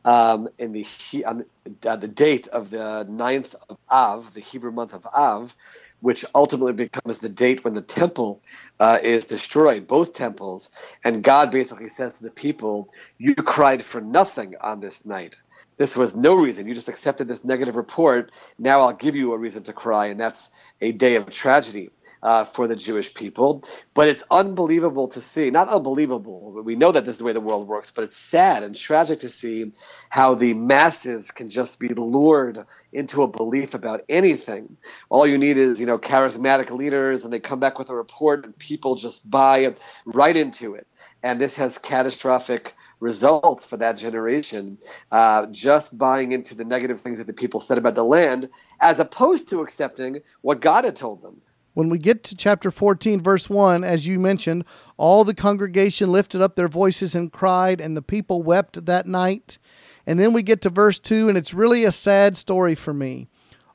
um, 0.06 0.50
in 0.58 0.74
the 0.74 0.86
on 1.26 1.46
the, 1.66 1.90
uh, 1.90 1.96
the 1.96 2.08
date 2.08 2.48
of 2.48 2.72
the 2.72 3.06
ninth 3.08 3.54
of 3.70 3.78
Av, 3.92 4.34
the 4.34 4.42
Hebrew 4.42 4.72
month 4.72 4.94
of 4.94 5.06
Av, 5.06 5.54
which 6.02 6.26
ultimately 6.34 6.74
becomes 6.74 7.20
the 7.20 7.30
date 7.30 7.64
when 7.64 7.76
the 7.76 7.82
temple 7.82 8.42
uh, 8.80 9.00
is 9.04 9.26
destroyed, 9.26 9.88
both 9.88 10.14
temples. 10.14 10.70
And 11.04 11.24
God 11.24 11.52
basically 11.52 11.90
says 11.90 12.16
to 12.16 12.24
the 12.24 12.32
people, 12.32 12.90
"You 13.20 13.36
cried 13.36 13.86
for 13.86 14.02
nothing 14.02 14.56
on 14.62 14.80
this 14.80 15.06
night." 15.06 15.36
This 15.78 15.96
was 15.96 16.16
no 16.16 16.34
reason. 16.36 16.68
You 16.68 16.76
just 16.76 16.90
accepted 16.90 17.28
this 17.28 17.44
negative 17.44 17.76
report. 17.76 18.32
Now 18.58 18.82
I'll 18.82 18.94
give 18.94 19.16
you 19.16 19.34
a 19.34 19.38
reason 19.38 19.64
to 19.64 19.74
cry, 19.74 20.08
and 20.08 20.20
that's 20.20 20.50
a 20.82 20.92
day 20.92 21.16
of 21.16 21.32
tragedy 21.32 21.92
uh, 22.24 22.46
for 22.46 22.68
the 22.68 22.76
Jewish 22.76 23.14
people. 23.14 23.64
But 23.94 24.08
it's 24.08 24.24
unbelievable 24.32 25.10
to 25.10 25.22
see, 25.22 25.52
not 25.52 25.70
unbelievable, 25.70 26.62
we 26.64 26.76
know 26.76 26.92
that 26.92 27.06
this 27.06 27.16
is 27.16 27.18
the 27.20 27.26
way 27.26 27.34
the 27.34 27.40
world 27.42 27.68
works, 27.68 27.92
but 27.92 28.06
it's 28.06 28.18
sad 28.18 28.64
and 28.64 28.76
tragic 28.76 29.20
to 29.20 29.30
see 29.30 29.72
how 30.10 30.34
the 30.34 30.54
masses 30.54 31.30
can 31.30 31.50
just 31.50 31.80
be 31.80 31.90
lured 31.90 32.66
into 32.94 33.24
a 33.24 33.28
belief 33.28 33.74
about 33.74 34.02
anything. 34.08 34.78
All 35.10 35.28
you 35.28 35.38
need 35.38 35.58
is, 35.58 35.80
you 35.80 35.86
know, 35.86 36.00
charismatic 36.00 36.72
leaders, 36.72 37.24
and 37.24 37.34
they 37.34 37.40
come 37.40 37.60
back 37.60 37.78
with 37.78 37.90
a 37.90 37.96
report, 37.96 38.46
and 38.46 38.58
people 38.58 38.96
just 38.96 39.30
buy 39.30 39.76
right 40.06 40.38
into 40.38 40.76
it. 40.76 40.88
And 41.22 41.40
this 41.40 41.56
has 41.56 41.78
catastrophic 41.78 42.74
results 43.00 43.66
for 43.66 43.76
that 43.78 43.98
generation, 43.98 44.78
uh, 45.12 45.46
just 45.48 45.98
buying 45.98 46.32
into 46.32 46.56
the 46.56 46.64
negative 46.64 47.02
things 47.02 47.18
that 47.18 47.28
the 47.28 47.34
people 47.34 47.60
said 47.60 47.78
about 47.78 47.96
the 47.96 48.04
land, 48.04 48.50
as 48.80 49.00
opposed 49.00 49.50
to 49.50 49.62
accepting 49.62 50.22
what 50.42 50.62
God 50.62 50.86
had 50.86 50.96
told 50.96 51.22
them. 51.22 51.42
When 51.74 51.90
we 51.90 51.98
get 51.98 52.24
to 52.26 52.36
chapter 52.36 52.70
14, 52.72 53.22
verse 53.22 53.50
1, 53.50 53.84
as 53.84 54.06
you 54.06 54.20
mentioned, 54.20 54.66
all 54.98 55.24
the 55.24 55.34
congregation 55.34 56.12
lifted 56.12 56.42
up 56.42 56.56
their 56.56 56.68
voices 56.68 57.16
and 57.16 57.32
cried, 57.32 57.82
and 57.82 57.98
the 57.98 58.02
people 58.02 58.44
wept 58.44 58.86
that 58.86 59.08
night. 59.08 59.58
And 60.06 60.20
then 60.20 60.34
we 60.34 60.44
get 60.44 60.62
to 60.62 60.70
verse 60.70 61.00
2, 61.00 61.30
and 61.30 61.38
it's 61.38 61.54
really 61.54 61.84
a 61.84 61.92
sad 61.92 62.38
story 62.38 62.76
for 62.76 62.94
me. 62.94 63.28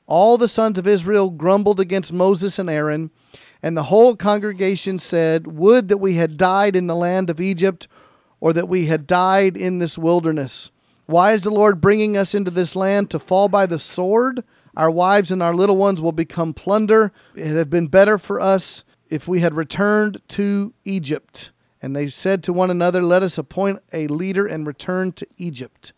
All 0.05 0.37
the 0.37 0.47
sons 0.47 0.77
of 0.77 0.87
Israel 0.87 1.29
grumbled 1.29 1.79
against 1.79 2.13
Moses 2.13 2.57
and 2.57 2.69
Aaron, 2.69 3.11
and 3.61 3.75
the 3.75 3.83
whole 3.83 4.15
congregation 4.15 4.97
said, 4.97 5.47
Would 5.47 5.89
that 5.89 5.97
we 5.97 6.15
had 6.15 6.37
died 6.37 6.75
in 6.75 6.87
the 6.87 6.95
land 6.95 7.29
of 7.29 7.41
Egypt, 7.41 7.87
or 8.39 8.53
that 8.53 8.69
we 8.69 8.85
had 8.85 9.07
died 9.07 9.57
in 9.57 9.79
this 9.79 9.97
wilderness. 9.97 10.71
Why 11.05 11.33
is 11.33 11.43
the 11.43 11.49
Lord 11.49 11.81
bringing 11.81 12.15
us 12.15 12.33
into 12.33 12.51
this 12.51 12.75
land 12.75 13.09
to 13.11 13.19
fall 13.19 13.49
by 13.49 13.65
the 13.65 13.79
sword? 13.79 14.43
Our 14.79 14.89
wives 14.89 15.29
and 15.29 15.43
our 15.43 15.53
little 15.53 15.75
ones 15.75 15.99
will 15.99 16.13
become 16.13 16.53
plunder. 16.53 17.11
It 17.35 17.47
had 17.47 17.69
been 17.69 17.87
better 17.87 18.17
for 18.17 18.39
us 18.39 18.85
if 19.09 19.27
we 19.27 19.41
had 19.41 19.53
returned 19.53 20.21
to 20.29 20.73
Egypt. 20.85 21.51
And 21.81 21.93
they 21.93 22.07
said 22.07 22.43
to 22.43 22.53
one 22.53 22.71
another, 22.71 23.01
Let 23.01 23.21
us 23.21 23.37
appoint 23.37 23.81
a 23.91 24.07
leader 24.07 24.45
and 24.45 24.65
return 24.65 25.11
to 25.11 25.27
Egypt. 25.35 25.91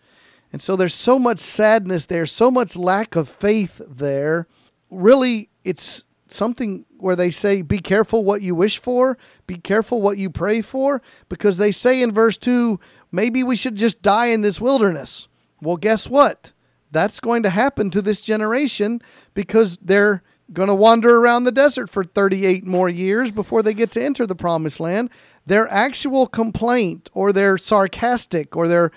And 0.51 0.63
so 0.63 0.75
there's 0.75 0.95
so 0.95 1.19
much 1.19 1.37
sadness 1.37 2.07
there, 2.07 2.25
so 2.25 2.49
much 2.49 2.75
lack 2.75 3.15
of 3.15 3.29
faith 3.29 3.83
there. 3.87 4.47
Really, 4.89 5.51
it's 5.63 6.03
something 6.27 6.85
where 6.97 7.15
they 7.15 7.29
say, 7.29 7.61
Be 7.61 7.77
careful 7.77 8.23
what 8.23 8.41
you 8.41 8.55
wish 8.55 8.79
for, 8.79 9.15
be 9.45 9.57
careful 9.57 10.01
what 10.01 10.17
you 10.17 10.31
pray 10.31 10.63
for, 10.63 11.03
because 11.29 11.57
they 11.57 11.71
say 11.71 12.01
in 12.01 12.11
verse 12.11 12.35
2, 12.39 12.79
maybe 13.11 13.43
we 13.43 13.55
should 13.55 13.75
just 13.75 14.01
die 14.01 14.27
in 14.27 14.41
this 14.41 14.59
wilderness. 14.59 15.27
Well, 15.61 15.77
guess 15.77 16.09
what? 16.09 16.51
That's 16.91 17.19
going 17.19 17.43
to 17.43 17.49
happen 17.49 17.89
to 17.91 18.01
this 18.01 18.21
generation 18.21 19.01
because 19.33 19.77
they're 19.81 20.23
going 20.53 20.67
to 20.67 20.75
wander 20.75 21.17
around 21.17 21.45
the 21.45 21.51
desert 21.51 21.89
for 21.89 22.03
38 22.03 22.65
more 22.65 22.89
years 22.89 23.31
before 23.31 23.63
they 23.63 23.73
get 23.73 23.91
to 23.91 24.03
enter 24.03 24.27
the 24.27 24.35
promised 24.35 24.79
land. 24.79 25.09
Their 25.45 25.67
actual 25.69 26.27
complaint 26.27 27.09
or 27.13 27.31
their 27.31 27.57
sarcastic 27.57 28.55
or 28.55 28.67
their 28.67 28.91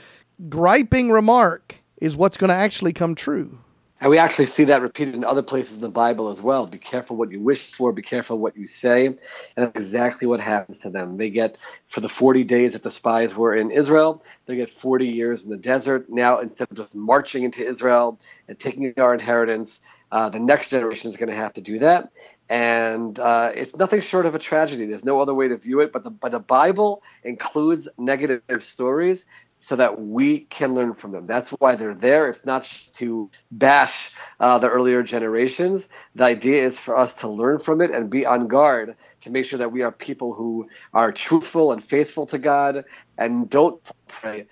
griping 0.49 1.11
remark 1.11 1.77
is 2.01 2.17
what's 2.17 2.37
going 2.37 2.49
to 2.49 2.55
actually 2.55 2.93
come 2.93 3.15
true. 3.15 3.59
And 4.05 4.11
we 4.11 4.19
actually 4.19 4.45
see 4.45 4.65
that 4.65 4.83
repeated 4.83 5.15
in 5.15 5.25
other 5.25 5.41
places 5.41 5.77
in 5.77 5.81
the 5.81 5.89
Bible 5.89 6.29
as 6.29 6.39
well. 6.39 6.67
Be 6.67 6.77
careful 6.77 7.17
what 7.17 7.33
you 7.33 7.41
wish 7.41 7.73
for, 7.73 7.91
be 7.91 8.03
careful 8.03 8.39
what 8.39 8.55
you 8.55 8.67
say. 8.67 9.07
And 9.07 9.17
that's 9.57 9.77
exactly 9.77 10.29
what 10.29 10.41
happens 10.41 10.79
to 10.81 10.91
them. 10.91 11.17
They 11.17 11.31
get, 11.31 11.57
for 11.89 12.03
the 12.03 12.09
40 12.11 12.45
days 12.45 12.75
that 12.75 12.83
the 12.83 12.91
spies 12.91 13.35
were 13.35 13.57
in 13.57 13.71
Israel, 13.71 14.23
they 14.45 14.57
get 14.57 14.69
40 14.69 15.07
years 15.07 15.43
in 15.43 15.49
the 15.49 15.57
desert. 15.57 16.11
Now, 16.11 16.41
instead 16.41 16.71
of 16.71 16.77
just 16.77 16.95
marching 16.95 17.45
into 17.45 17.67
Israel 17.67 18.21
and 18.47 18.61
taking 18.61 18.93
our 18.99 19.15
inheritance, 19.15 19.81
uh, 20.13 20.29
the 20.29 20.39
next 20.39 20.69
generation 20.69 21.09
is 21.09 21.17
going 21.17 21.31
to 21.31 21.35
have 21.35 21.55
to 21.55 21.63
do 21.63 21.79
that. 21.79 22.11
And 22.51 23.19
uh, 23.19 23.53
it's 23.55 23.75
nothing 23.75 24.03
short 24.03 24.27
of 24.27 24.35
a 24.35 24.39
tragedy. 24.39 24.85
There's 24.85 25.03
no 25.03 25.19
other 25.23 25.33
way 25.33 25.49
to 25.49 25.57
view 25.57 25.81
it. 25.81 25.93
But 25.95 26.05
the, 26.05 26.11
but 26.11 26.33
the 26.33 26.41
Bible 26.41 27.03
includes 27.23 27.89
negative 27.97 28.43
stories 28.61 29.25
so 29.65 29.77
that 29.77 29.99
we 29.99 30.41
can 30.41 30.75
learn 30.75 30.93
from 30.93 31.11
them. 31.11 31.27
That's 31.27 31.49
why 31.49 31.75
they're 31.75 31.95
there. 31.95 32.29
It's 32.29 32.45
not 32.45 32.71
to 32.97 33.31
bash 33.51 34.11
uh, 34.39 34.59
the 34.59 34.69
earlier 34.69 35.03
generations. 35.03 35.89
The 36.15 36.25
idea 36.25 36.67
is 36.67 36.79
for 36.79 36.99
us 36.99 37.15
to 37.15 37.29
learn 37.29 37.61
from 37.61 37.81
it 37.81 37.91
and 37.91 38.11
be 38.11 38.27
on 38.27 38.47
guard 38.47 38.95
to 39.23 39.31
make 39.31 39.47
sure 39.47 39.59
that 39.59 39.73
we 39.73 39.81
are 39.81 39.91
people 39.91 40.35
who 40.35 40.69
are 40.93 41.13
truthful 41.13 41.73
and 41.73 41.83
faithful 41.83 42.27
to 42.27 42.37
God 42.37 42.85
and 43.17 43.49
don't 43.49 43.81
pray 44.07 44.49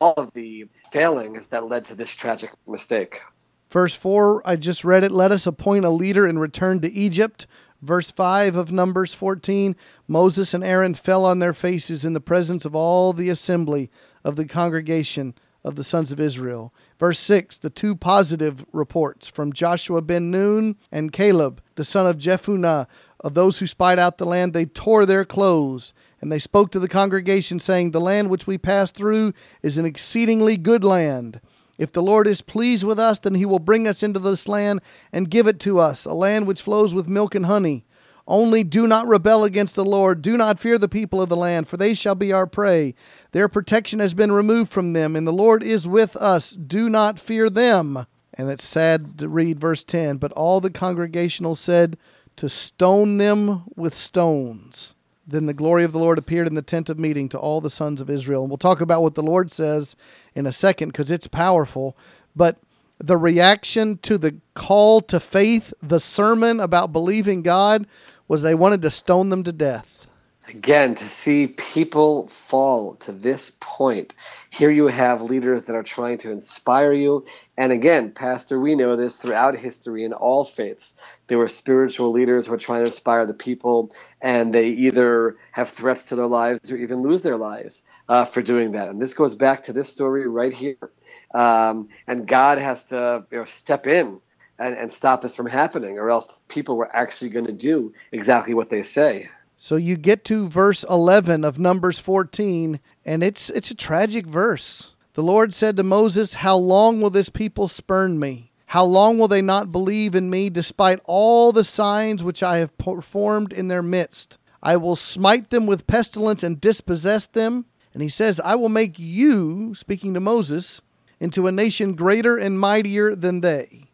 all 0.00 0.14
of 0.16 0.32
the 0.32 0.64
failings 0.90 1.44
that 1.48 1.68
led 1.68 1.84
to 1.84 1.94
this 1.94 2.14
tragic 2.14 2.50
mistake. 2.66 3.20
Verse 3.68 3.94
4, 3.94 4.40
I 4.48 4.56
just 4.56 4.82
read 4.82 5.04
it. 5.04 5.12
Let 5.12 5.30
us 5.30 5.46
appoint 5.46 5.84
a 5.84 5.90
leader 5.90 6.24
and 6.24 6.40
return 6.40 6.80
to 6.80 6.90
Egypt. 6.90 7.46
Verse 7.82 8.10
5 8.10 8.56
of 8.56 8.72
Numbers 8.72 9.12
14 9.12 9.76
Moses 10.08 10.54
and 10.54 10.64
Aaron 10.64 10.94
fell 10.94 11.26
on 11.26 11.40
their 11.40 11.52
faces 11.52 12.02
in 12.02 12.14
the 12.14 12.20
presence 12.20 12.64
of 12.64 12.74
all 12.74 13.12
the 13.12 13.28
assembly 13.28 13.90
of 14.24 14.36
the 14.36 14.46
congregation 14.46 15.34
of 15.64 15.76
the 15.76 15.84
sons 15.84 16.12
of 16.12 16.20
Israel. 16.20 16.72
Verse 16.98 17.18
6, 17.18 17.58
the 17.58 17.70
two 17.70 17.96
positive 17.96 18.64
reports 18.72 19.26
from 19.26 19.52
Joshua 19.52 20.02
ben 20.02 20.30
Nun 20.30 20.76
and 20.92 21.12
Caleb, 21.12 21.62
the 21.74 21.84
son 21.84 22.06
of 22.06 22.18
Jephunneh, 22.18 22.86
of 23.20 23.34
those 23.34 23.58
who 23.58 23.66
spied 23.66 23.98
out 23.98 24.18
the 24.18 24.26
land, 24.26 24.52
they 24.52 24.66
tore 24.66 25.06
their 25.06 25.24
clothes. 25.24 25.94
And 26.20 26.30
they 26.30 26.38
spoke 26.38 26.70
to 26.72 26.78
the 26.78 26.88
congregation, 26.88 27.58
saying, 27.58 27.90
The 27.90 28.00
land 28.00 28.28
which 28.30 28.46
we 28.46 28.58
passed 28.58 28.94
through 28.94 29.32
is 29.62 29.78
an 29.78 29.86
exceedingly 29.86 30.56
good 30.58 30.84
land. 30.84 31.40
If 31.78 31.90
the 31.90 32.02
Lord 32.02 32.26
is 32.26 32.40
pleased 32.40 32.84
with 32.84 32.98
us, 32.98 33.18
then 33.18 33.34
he 33.34 33.46
will 33.46 33.58
bring 33.58 33.88
us 33.88 34.02
into 34.02 34.20
this 34.20 34.46
land 34.46 34.80
and 35.12 35.30
give 35.30 35.46
it 35.46 35.58
to 35.60 35.78
us, 35.78 36.04
a 36.04 36.12
land 36.12 36.46
which 36.46 36.62
flows 36.62 36.94
with 36.94 37.08
milk 37.08 37.34
and 37.34 37.46
honey. 37.46 37.84
Only 38.26 38.64
do 38.64 38.86
not 38.86 39.06
rebel 39.06 39.44
against 39.44 39.74
the 39.74 39.84
Lord. 39.84 40.22
Do 40.22 40.36
not 40.36 40.58
fear 40.58 40.78
the 40.78 40.88
people 40.88 41.20
of 41.20 41.28
the 41.28 41.36
land, 41.36 41.68
for 41.68 41.76
they 41.76 41.92
shall 41.92 42.14
be 42.14 42.32
our 42.32 42.46
prey. 42.46 42.94
Their 43.32 43.48
protection 43.48 43.98
has 44.00 44.14
been 44.14 44.32
removed 44.32 44.72
from 44.72 44.94
them, 44.94 45.14
and 45.14 45.26
the 45.26 45.32
Lord 45.32 45.62
is 45.62 45.86
with 45.86 46.16
us. 46.16 46.52
Do 46.52 46.88
not 46.88 47.18
fear 47.18 47.50
them. 47.50 48.06
And 48.32 48.50
it's 48.50 48.66
sad 48.66 49.18
to 49.18 49.28
read 49.28 49.60
verse 49.60 49.84
10 49.84 50.16
But 50.16 50.32
all 50.32 50.60
the 50.60 50.70
congregational 50.70 51.54
said, 51.54 51.98
To 52.36 52.48
stone 52.48 53.18
them 53.18 53.64
with 53.76 53.94
stones. 53.94 54.94
Then 55.26 55.46
the 55.46 55.54
glory 55.54 55.84
of 55.84 55.92
the 55.92 55.98
Lord 55.98 56.18
appeared 56.18 56.46
in 56.46 56.54
the 56.54 56.62
tent 56.62 56.90
of 56.90 56.98
meeting 56.98 57.28
to 57.30 57.38
all 57.38 57.60
the 57.60 57.70
sons 57.70 58.00
of 58.00 58.10
Israel. 58.10 58.42
And 58.42 58.50
we'll 58.50 58.58
talk 58.58 58.80
about 58.80 59.02
what 59.02 59.14
the 59.14 59.22
Lord 59.22 59.50
says 59.50 59.96
in 60.34 60.46
a 60.46 60.52
second 60.52 60.88
because 60.88 61.10
it's 61.10 61.26
powerful. 61.26 61.96
But 62.36 62.58
the 62.98 63.16
reaction 63.16 63.98
to 63.98 64.18
the 64.18 64.36
call 64.54 65.00
to 65.02 65.18
faith, 65.18 65.72
the 65.82 66.00
sermon 66.00 66.60
about 66.60 66.92
believing 66.92 67.42
God, 67.42 67.86
was 68.28 68.42
they 68.42 68.54
wanted 68.54 68.82
to 68.82 68.90
stone 68.90 69.28
them 69.28 69.42
to 69.44 69.52
death. 69.52 70.06
Again, 70.46 70.94
to 70.96 71.08
see 71.08 71.46
people 71.46 72.30
fall 72.48 72.96
to 72.96 73.12
this 73.12 73.50
point. 73.60 74.12
Here 74.50 74.70
you 74.70 74.88
have 74.88 75.22
leaders 75.22 75.64
that 75.64 75.74
are 75.74 75.82
trying 75.82 76.18
to 76.18 76.30
inspire 76.30 76.92
you. 76.92 77.24
And 77.56 77.72
again, 77.72 78.10
Pastor, 78.10 78.60
we 78.60 78.74
know 78.74 78.94
this 78.94 79.16
throughout 79.16 79.56
history 79.56 80.04
in 80.04 80.12
all 80.12 80.44
faiths. 80.44 80.92
There 81.28 81.38
were 81.38 81.48
spiritual 81.48 82.12
leaders 82.12 82.44
who 82.44 82.52
were 82.52 82.58
trying 82.58 82.82
to 82.82 82.90
inspire 82.90 83.24
the 83.24 83.32
people, 83.32 83.92
and 84.20 84.54
they 84.54 84.68
either 84.68 85.38
have 85.52 85.70
threats 85.70 86.04
to 86.04 86.16
their 86.16 86.26
lives 86.26 86.70
or 86.70 86.76
even 86.76 87.00
lose 87.00 87.22
their 87.22 87.38
lives 87.38 87.80
uh, 88.10 88.26
for 88.26 88.42
doing 88.42 88.72
that. 88.72 88.88
And 88.88 89.00
this 89.00 89.14
goes 89.14 89.34
back 89.34 89.64
to 89.64 89.72
this 89.72 89.88
story 89.88 90.28
right 90.28 90.52
here. 90.52 90.90
Um, 91.34 91.88
and 92.06 92.28
God 92.28 92.58
has 92.58 92.84
to 92.84 93.24
you 93.30 93.38
know, 93.38 93.44
step 93.46 93.86
in 93.86 94.20
and, 94.58 94.76
and 94.76 94.92
stop 94.92 95.22
this 95.22 95.34
from 95.34 95.46
happening, 95.46 95.98
or 95.98 96.10
else 96.10 96.26
people 96.48 96.76
were 96.76 96.94
actually 96.94 97.30
going 97.30 97.46
to 97.46 97.52
do 97.52 97.92
exactly 98.12 98.54
what 98.54 98.70
they 98.70 98.82
say. 98.82 99.28
So 99.56 99.76
you 99.76 99.96
get 99.96 100.24
to 100.26 100.48
verse 100.48 100.84
11 100.90 101.44
of 101.44 101.58
Numbers 101.58 101.98
14, 101.98 102.80
and 103.04 103.22
it's 103.22 103.50
it's 103.50 103.70
a 103.70 103.74
tragic 103.74 104.26
verse. 104.26 104.94
The 105.14 105.22
Lord 105.22 105.54
said 105.54 105.76
to 105.76 105.82
Moses, 105.82 106.34
"How 106.34 106.56
long 106.56 107.00
will 107.00 107.10
this 107.10 107.28
people 107.28 107.68
spurn 107.68 108.18
me? 108.18 108.52
How 108.66 108.84
long 108.84 109.18
will 109.18 109.28
they 109.28 109.42
not 109.42 109.70
believe 109.70 110.14
in 110.14 110.28
me 110.28 110.50
despite 110.50 111.00
all 111.04 111.52
the 111.52 111.64
signs 111.64 112.24
which 112.24 112.42
I 112.42 112.58
have 112.58 112.76
performed 112.78 113.52
in 113.52 113.68
their 113.68 113.82
midst? 113.82 114.38
I 114.62 114.76
will 114.76 114.96
smite 114.96 115.50
them 115.50 115.66
with 115.66 115.86
pestilence 115.86 116.42
and 116.42 116.60
dispossess 116.60 117.26
them." 117.26 117.66
And 117.92 118.02
he 118.02 118.08
says, 118.08 118.40
"I 118.40 118.56
will 118.56 118.68
make 118.68 118.98
you, 118.98 119.74
speaking 119.76 120.14
to 120.14 120.20
Moses, 120.20 120.82
into 121.20 121.46
a 121.46 121.52
nation 121.52 121.94
greater 121.94 122.36
and 122.36 122.58
mightier 122.58 123.14
than 123.14 123.40
they." 123.40 123.84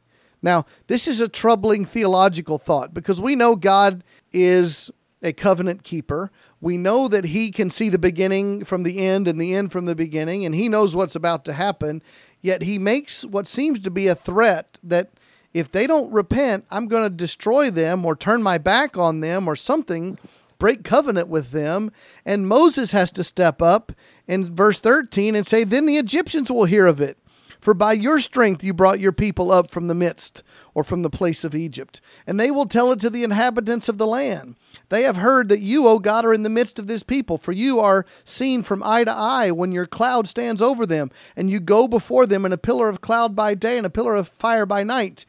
Now, 0.43 0.65
this 0.87 1.07
is 1.07 1.21
a 1.21 1.29
troubling 1.29 1.85
theological 1.85 2.59
thought 2.59 2.95
because 2.95 3.21
we 3.21 3.37
know 3.37 3.57
God 3.57 4.03
is 4.33 4.91
a 5.23 5.33
covenant 5.33 5.83
keeper. 5.83 6.31
We 6.61 6.77
know 6.77 7.09
that 7.09 7.27
he 7.27 7.51
can 7.51 7.71
see 7.71 7.89
the 7.89 7.99
beginning 7.99 8.65
from 8.65 8.83
the 8.83 8.99
end 8.99 9.29
and 9.29 9.41
the 9.41 9.55
end 9.55 9.73
from 9.73 9.87
the 9.87 9.95
beginning, 9.95 10.45
and 10.45 10.55
he 10.55 10.69
knows 10.69 10.97
what's 10.97 11.15
about 11.15 11.45
to 11.47 11.53
happen. 11.53 12.03
Yet 12.41 12.63
he 12.63 12.79
makes 12.79 13.25
what 13.25 13.47
seems 13.47 13.81
to 13.81 13.91
be 13.91 14.07
a 14.07 14.15
threat 14.15 14.79
that 14.83 15.11
if 15.53 15.71
they 15.71 15.87
don't 15.87 16.13
repent, 16.13 16.65
I'm 16.71 16.87
going 16.87 17.03
to 17.03 17.15
destroy 17.15 17.71
them 17.71 18.07
or 18.07 18.15
turn 18.15 18.43
my 18.43 18.57
back 18.57 18.97
on 18.97 19.21
them 19.21 19.49
or 19.49 19.57
something, 19.57 20.19
break 20.59 20.85
covenant 20.85 21.29
with 21.29 21.51
them. 21.51 21.91
And 22.25 22.49
Moses 22.49 22.93
has 22.93 23.11
to 23.13 23.25
step 23.25 23.61
up 23.61 23.93
in 24.27 24.55
verse 24.55 24.81
13 24.81 25.35
and 25.35 25.47
say, 25.47 25.65
Then 25.65 25.87
the 25.87 25.99
Egyptians 25.99 26.51
will 26.51 26.67
hear 26.67 26.87
of 26.87 27.01
it 27.01 27.19
for 27.61 27.75
by 27.75 27.93
your 27.93 28.21
strength 28.21 28.65
you 28.65 28.73
brought 28.73 29.01
your 29.01 29.13
people 29.13 29.53
up 29.53 29.71
from 29.71 29.89
the 29.89 29.95
midst, 29.95 30.43
or 30.75 30.85
from 30.85 31.03
the 31.03 31.11
place 31.11 31.45
of 31.45 31.55
Egypt. 31.55 32.01
And 32.27 32.39
they 32.39 32.51
will 32.51 32.67
tell 32.67 32.93
it 32.93 33.01
to 33.01 33.11
the 33.11 33.25
inhabitants 33.25 33.89
of 33.89 33.99
the 33.99 34.07
land. 34.07 34.57
They 34.89 35.03
have 35.03 35.17
heard 35.17 35.49
that 35.49 35.61
you, 35.61 35.87
O 35.87 35.99
God, 35.99 36.25
are 36.25 36.33
in 36.33 36.43
the 36.43 36.49
midst 36.49 36.79
of 36.79 36.87
this 36.87 37.03
people, 37.03 37.39
for 37.39 37.53
you 37.53 37.81
are 37.81 38.07
seen 38.25 38.63
from 38.63 38.83
eye 38.83 39.05
to 39.05 39.11
eye 39.11 39.51
when 39.51 39.73
your 39.73 39.87
cloud 39.87 40.29
stands 40.29 40.63
over 40.63 40.87
them, 40.87 41.11
and 41.37 41.51
you 41.51 41.61
go 41.61 41.89
before 41.89 42.27
them 42.27 42.45
in 42.45 42.53
a 42.53 42.59
pillar 42.59 42.89
of 42.89 43.01
cloud 43.01 43.35
by 43.37 43.55
day 43.55 43.77
and 43.77 43.87
a 43.87 43.91
pillar 43.91 44.15
of 44.15 44.29
fire 44.29 44.67
by 44.67 44.83
night. 44.83 45.27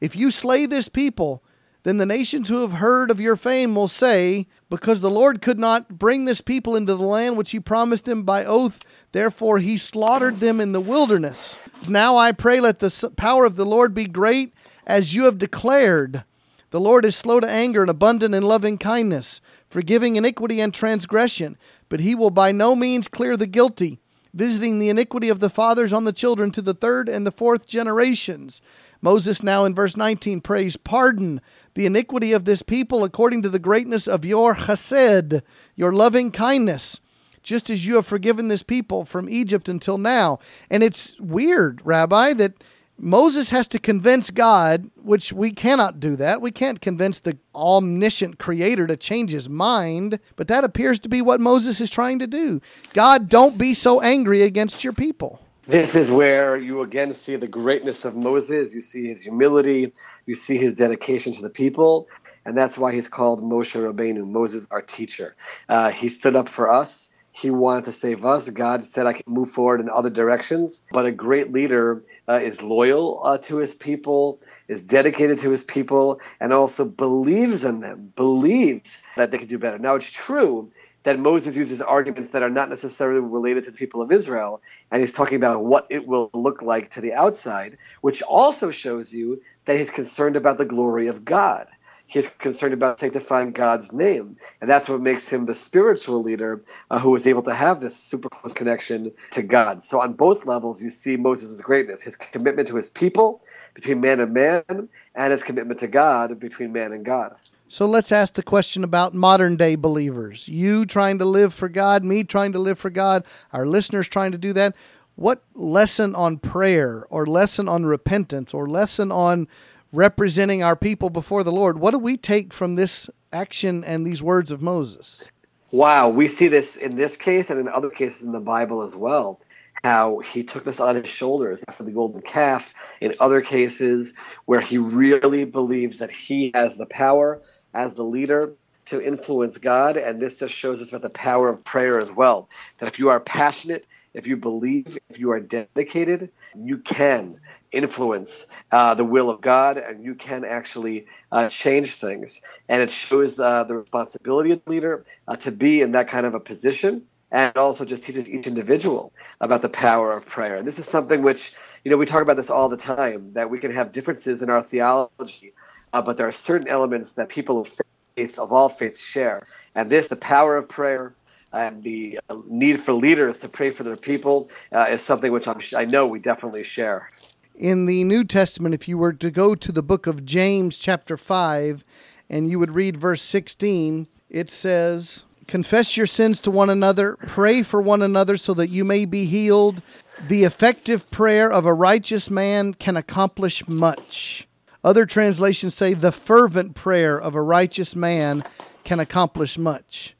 If 0.00 0.16
you 0.16 0.30
slay 0.30 0.66
this 0.66 0.88
people, 0.88 1.42
then 1.84 1.98
the 1.98 2.06
nations 2.06 2.48
who 2.48 2.62
have 2.62 2.72
heard 2.72 3.10
of 3.10 3.20
your 3.20 3.36
fame 3.36 3.74
will 3.74 3.88
say, 3.88 4.46
Because 4.70 5.00
the 5.00 5.10
Lord 5.10 5.42
could 5.42 5.58
not 5.58 5.98
bring 5.98 6.24
this 6.24 6.40
people 6.40 6.76
into 6.76 6.94
the 6.94 7.04
land 7.04 7.36
which 7.36 7.50
he 7.50 7.60
promised 7.60 8.06
them 8.06 8.22
by 8.22 8.44
oath, 8.44 8.80
therefore 9.12 9.58
he 9.58 9.76
slaughtered 9.76 10.40
them 10.40 10.60
in 10.60 10.72
the 10.72 10.80
wilderness. 10.80 11.58
Now 11.88 12.16
I 12.16 12.32
pray, 12.32 12.60
let 12.60 12.78
the 12.78 13.12
power 13.16 13.44
of 13.44 13.56
the 13.56 13.66
Lord 13.66 13.94
be 13.94 14.06
great, 14.06 14.54
as 14.86 15.14
you 15.14 15.24
have 15.24 15.38
declared. 15.38 16.24
The 16.70 16.80
Lord 16.80 17.04
is 17.04 17.14
slow 17.14 17.40
to 17.40 17.48
anger 17.48 17.82
and 17.82 17.90
abundant 17.90 18.34
in 18.34 18.42
loving 18.42 18.78
kindness, 18.78 19.40
forgiving 19.68 20.16
iniquity 20.16 20.60
and 20.60 20.72
transgression, 20.72 21.56
but 21.88 22.00
he 22.00 22.14
will 22.14 22.30
by 22.30 22.52
no 22.52 22.74
means 22.74 23.06
clear 23.06 23.36
the 23.36 23.46
guilty, 23.46 24.00
visiting 24.32 24.78
the 24.78 24.88
iniquity 24.88 25.28
of 25.28 25.40
the 25.40 25.50
fathers 25.50 25.92
on 25.92 26.04
the 26.04 26.12
children 26.12 26.50
to 26.50 26.62
the 26.62 26.74
third 26.74 27.08
and 27.08 27.26
the 27.26 27.32
fourth 27.32 27.66
generations. 27.66 28.60
Moses 29.00 29.42
now 29.42 29.64
in 29.64 29.74
verse 29.74 29.96
19 29.96 30.40
prays, 30.40 30.76
Pardon 30.76 31.40
the 31.74 31.86
iniquity 31.86 32.32
of 32.32 32.44
this 32.44 32.62
people 32.62 33.04
according 33.04 33.42
to 33.42 33.48
the 33.48 33.58
greatness 33.58 34.08
of 34.08 34.24
your 34.24 34.54
chesed, 34.54 35.42
your 35.76 35.92
loving 35.92 36.30
kindness, 36.30 37.00
just 37.44 37.70
as 37.70 37.86
you 37.86 37.94
have 37.96 38.06
forgiven 38.06 38.48
this 38.48 38.64
people 38.64 39.04
from 39.04 39.28
Egypt 39.28 39.68
until 39.68 39.98
now. 39.98 40.40
And 40.68 40.82
it's 40.82 41.14
weird, 41.20 41.80
Rabbi, 41.84 42.32
that 42.32 42.54
Moses 42.98 43.50
has 43.50 43.68
to 43.68 43.78
convince 43.78 44.30
God, 44.30 44.90
which 45.02 45.32
we 45.32 45.50
cannot 45.50 46.00
do 46.00 46.16
that. 46.16 46.40
We 46.40 46.50
can't 46.50 46.80
convince 46.80 47.20
the 47.20 47.36
omniscient 47.54 48.38
creator 48.38 48.86
to 48.86 48.96
change 48.96 49.30
his 49.30 49.48
mind, 49.48 50.20
but 50.36 50.48
that 50.48 50.64
appears 50.64 50.98
to 51.00 51.08
be 51.08 51.20
what 51.20 51.40
Moses 51.40 51.80
is 51.80 51.90
trying 51.90 52.20
to 52.20 52.26
do. 52.26 52.60
God, 52.92 53.28
don't 53.28 53.58
be 53.58 53.74
so 53.74 54.00
angry 54.00 54.42
against 54.42 54.84
your 54.84 54.92
people. 54.92 55.40
This 55.66 55.94
is 55.94 56.10
where 56.10 56.56
you 56.56 56.82
again 56.82 57.16
see 57.24 57.36
the 57.36 57.48
greatness 57.48 58.04
of 58.04 58.14
Moses. 58.14 58.72
You 58.74 58.82
see 58.82 59.08
his 59.08 59.22
humility. 59.22 59.92
You 60.26 60.34
see 60.34 60.58
his 60.58 60.74
dedication 60.74 61.32
to 61.34 61.42
the 61.42 61.50
people. 61.50 62.06
And 62.44 62.56
that's 62.56 62.76
why 62.76 62.92
he's 62.92 63.08
called 63.08 63.42
Moshe 63.42 63.74
Rabbeinu, 63.74 64.28
Moses, 64.28 64.68
our 64.70 64.82
teacher. 64.82 65.34
Uh, 65.68 65.90
he 65.90 66.10
stood 66.10 66.36
up 66.36 66.48
for 66.48 66.70
us. 66.70 67.03
He 67.36 67.50
wanted 67.50 67.86
to 67.86 67.92
save 67.92 68.24
us. 68.24 68.48
God 68.48 68.88
said, 68.88 69.06
I 69.06 69.12
can 69.12 69.24
move 69.26 69.50
forward 69.50 69.80
in 69.80 69.90
other 69.90 70.08
directions. 70.08 70.82
But 70.92 71.04
a 71.04 71.10
great 71.10 71.52
leader 71.52 72.04
uh, 72.28 72.34
is 72.34 72.62
loyal 72.62 73.20
uh, 73.24 73.38
to 73.38 73.56
his 73.56 73.74
people, 73.74 74.40
is 74.68 74.80
dedicated 74.80 75.40
to 75.40 75.50
his 75.50 75.64
people, 75.64 76.20
and 76.38 76.52
also 76.52 76.84
believes 76.84 77.64
in 77.64 77.80
them, 77.80 78.12
believes 78.14 78.96
that 79.16 79.32
they 79.32 79.38
can 79.38 79.48
do 79.48 79.58
better. 79.58 79.78
Now, 79.78 79.96
it's 79.96 80.08
true 80.08 80.70
that 81.02 81.18
Moses 81.18 81.56
uses 81.56 81.82
arguments 81.82 82.30
that 82.30 82.44
are 82.44 82.48
not 82.50 82.70
necessarily 82.70 83.18
related 83.18 83.64
to 83.64 83.72
the 83.72 83.76
people 83.76 84.00
of 84.00 84.12
Israel, 84.12 84.62
and 84.92 85.02
he's 85.02 85.12
talking 85.12 85.36
about 85.36 85.64
what 85.64 85.88
it 85.90 86.06
will 86.06 86.30
look 86.34 86.62
like 86.62 86.92
to 86.92 87.00
the 87.00 87.14
outside, 87.14 87.76
which 88.02 88.22
also 88.22 88.70
shows 88.70 89.12
you 89.12 89.42
that 89.64 89.76
he's 89.76 89.90
concerned 89.90 90.36
about 90.36 90.56
the 90.56 90.64
glory 90.64 91.08
of 91.08 91.24
God. 91.24 91.66
He's 92.06 92.28
concerned 92.38 92.74
about 92.74 93.00
sanctifying 93.00 93.52
God's 93.52 93.92
name, 93.92 94.36
and 94.60 94.70
that's 94.70 94.88
what 94.88 95.00
makes 95.00 95.28
him 95.28 95.46
the 95.46 95.54
spiritual 95.54 96.22
leader 96.22 96.62
uh, 96.90 96.98
who 96.98 97.14
is 97.16 97.26
able 97.26 97.42
to 97.42 97.54
have 97.54 97.80
this 97.80 97.96
super 97.96 98.28
close 98.28 98.52
connection 98.52 99.10
to 99.32 99.42
God. 99.42 99.82
So, 99.82 100.00
on 100.00 100.12
both 100.12 100.46
levels, 100.46 100.80
you 100.80 100.90
see 100.90 101.16
Moses' 101.16 101.60
greatness 101.60 102.02
his 102.02 102.14
commitment 102.14 102.68
to 102.68 102.76
his 102.76 102.90
people, 102.90 103.42
between 103.74 104.00
man 104.00 104.20
and 104.20 104.32
man, 104.32 104.88
and 105.14 105.32
his 105.32 105.42
commitment 105.42 105.80
to 105.80 105.88
God, 105.88 106.38
between 106.38 106.72
man 106.72 106.92
and 106.92 107.04
God. 107.04 107.34
So 107.68 107.86
let's 107.86 108.12
ask 108.12 108.34
the 108.34 108.42
question 108.42 108.84
about 108.84 109.14
modern 109.14 109.56
day 109.56 109.74
believers. 109.74 110.46
You 110.46 110.86
trying 110.86 111.18
to 111.18 111.24
live 111.24 111.52
for 111.52 111.68
God, 111.68 112.04
me 112.04 112.22
trying 112.22 112.52
to 112.52 112.58
live 112.58 112.78
for 112.78 112.90
God, 112.90 113.24
our 113.52 113.66
listeners 113.66 114.06
trying 114.06 114.32
to 114.32 114.38
do 114.38 114.52
that. 114.52 114.76
What 115.16 115.42
lesson 115.54 116.14
on 116.14 116.38
prayer 116.38 117.06
or 117.08 117.24
lesson 117.24 117.68
on 117.68 117.86
repentance 117.86 118.52
or 118.52 118.68
lesson 118.68 119.10
on 119.10 119.48
representing 119.94 120.62
our 120.62 120.76
people 120.76 121.08
before 121.08 121.44
the 121.44 121.52
Lord, 121.52 121.78
what 121.78 121.92
do 121.92 121.98
we 121.98 122.16
take 122.16 122.52
from 122.52 122.74
this 122.74 123.08
action 123.32 123.84
and 123.84 124.04
these 124.04 124.22
words 124.22 124.50
of 124.50 124.60
Moses? 124.60 125.28
Wow, 125.70 126.08
we 126.08 126.28
see 126.28 126.48
this 126.48 126.76
in 126.76 126.96
this 126.96 127.16
case 127.16 127.48
and 127.48 127.58
in 127.58 127.68
other 127.68 127.90
cases 127.90 128.22
in 128.22 128.32
the 128.32 128.40
Bible 128.40 128.82
as 128.82 128.96
well. 128.96 129.40
How 129.82 130.20
he 130.20 130.42
took 130.42 130.64
this 130.64 130.80
on 130.80 130.96
his 130.96 131.08
shoulders 131.08 131.62
after 131.68 131.84
the 131.84 131.90
golden 131.90 132.22
calf, 132.22 132.74
in 133.00 133.14
other 133.20 133.40
cases 133.40 134.12
where 134.46 134.60
he 134.60 134.78
really 134.78 135.44
believes 135.44 135.98
that 135.98 136.10
he 136.10 136.50
has 136.54 136.76
the 136.76 136.86
power 136.86 137.42
as 137.74 137.92
the 137.94 138.02
leader 138.02 138.54
to 138.86 139.04
influence 139.04 139.58
God. 139.58 139.96
And 139.96 140.20
this 140.20 140.36
just 140.36 140.54
shows 140.54 140.80
us 140.80 140.88
about 140.88 141.02
the 141.02 141.10
power 141.10 141.48
of 141.48 141.62
prayer 141.64 141.98
as 141.98 142.10
well. 142.10 142.48
That 142.78 142.86
if 142.86 142.98
you 142.98 143.10
are 143.10 143.20
passionate, 143.20 143.84
if 144.14 144.26
you 144.26 144.36
believe, 144.36 144.96
if 145.10 145.18
you 145.18 145.32
are 145.32 145.40
dedicated, 145.40 146.30
you 146.56 146.78
can 146.78 147.40
influence 147.74 148.46
uh, 148.72 148.94
the 148.94 149.04
will 149.04 149.30
of 149.30 149.40
God 149.40 149.76
and 149.76 150.04
you 150.04 150.14
can 150.14 150.44
actually 150.44 151.06
uh, 151.32 151.48
change 151.48 151.94
things. 151.94 152.40
And 152.68 152.82
it 152.82 152.90
shows 152.90 153.38
uh, 153.38 153.64
the 153.64 153.74
responsibility 153.74 154.52
of 154.52 154.62
the 154.64 154.70
leader 154.70 155.04
uh, 155.28 155.36
to 155.36 155.50
be 155.50 155.80
in 155.80 155.92
that 155.92 156.08
kind 156.08 156.26
of 156.26 156.34
a 156.34 156.40
position 156.40 157.02
and 157.30 157.56
also 157.56 157.84
just 157.84 158.04
teaches 158.04 158.28
each 158.28 158.46
individual 158.46 159.12
about 159.40 159.62
the 159.62 159.68
power 159.68 160.12
of 160.12 160.24
prayer. 160.26 160.56
And 160.56 160.66
this 160.66 160.78
is 160.78 160.86
something 160.86 161.22
which, 161.22 161.52
you 161.84 161.90
know, 161.90 161.96
we 161.96 162.06
talk 162.06 162.22
about 162.22 162.36
this 162.36 162.50
all 162.50 162.68
the 162.68 162.76
time 162.76 163.32
that 163.32 163.50
we 163.50 163.58
can 163.58 163.72
have 163.72 163.92
differences 163.92 164.40
in 164.40 164.50
our 164.50 164.62
theology 164.62 165.52
uh, 165.94 166.02
but 166.02 166.16
there 166.16 166.26
are 166.26 166.32
certain 166.32 166.66
elements 166.66 167.12
that 167.12 167.28
people 167.28 167.60
of 167.60 167.68
faith, 168.16 168.36
of 168.36 168.52
all 168.52 168.68
faiths, 168.68 169.00
share. 169.00 169.46
And 169.76 169.88
this, 169.88 170.08
the 170.08 170.16
power 170.16 170.56
of 170.56 170.68
prayer, 170.68 171.14
and 171.52 171.84
the 171.84 172.18
uh, 172.28 172.36
need 172.48 172.82
for 172.82 172.92
leaders 172.92 173.38
to 173.38 173.48
pray 173.48 173.70
for 173.70 173.84
their 173.84 173.96
people, 173.96 174.50
uh, 174.72 174.86
is 174.90 175.02
something 175.02 175.30
which 175.30 175.46
I'm, 175.46 175.60
I 175.76 175.84
know 175.84 176.04
we 176.04 176.18
definitely 176.18 176.64
share. 176.64 177.12
In 177.54 177.86
the 177.86 178.02
New 178.02 178.24
Testament, 178.24 178.74
if 178.74 178.88
you 178.88 178.98
were 178.98 179.12
to 179.12 179.30
go 179.30 179.54
to 179.54 179.70
the 179.70 179.82
book 179.82 180.08
of 180.08 180.24
James, 180.24 180.76
chapter 180.76 181.16
5, 181.16 181.84
and 182.28 182.48
you 182.48 182.58
would 182.58 182.74
read 182.74 182.96
verse 182.96 183.22
16, 183.22 184.08
it 184.28 184.50
says, 184.50 185.22
Confess 185.46 185.96
your 185.96 186.08
sins 186.08 186.40
to 186.40 186.50
one 186.50 186.68
another, 186.68 187.16
pray 187.28 187.62
for 187.62 187.80
one 187.80 188.02
another 188.02 188.36
so 188.36 188.54
that 188.54 188.70
you 188.70 188.84
may 188.84 189.04
be 189.04 189.26
healed. 189.26 189.82
The 190.26 190.42
effective 190.42 191.08
prayer 191.12 191.48
of 191.48 191.64
a 191.64 191.74
righteous 191.74 192.28
man 192.28 192.74
can 192.74 192.96
accomplish 192.96 193.68
much. 193.68 194.48
Other 194.82 195.06
translations 195.06 195.76
say 195.76 195.94
the 195.94 196.12
fervent 196.12 196.74
prayer 196.74 197.20
of 197.20 197.36
a 197.36 197.42
righteous 197.42 197.94
man 197.94 198.42
can 198.82 198.98
accomplish 198.98 199.56
much. 199.56 200.16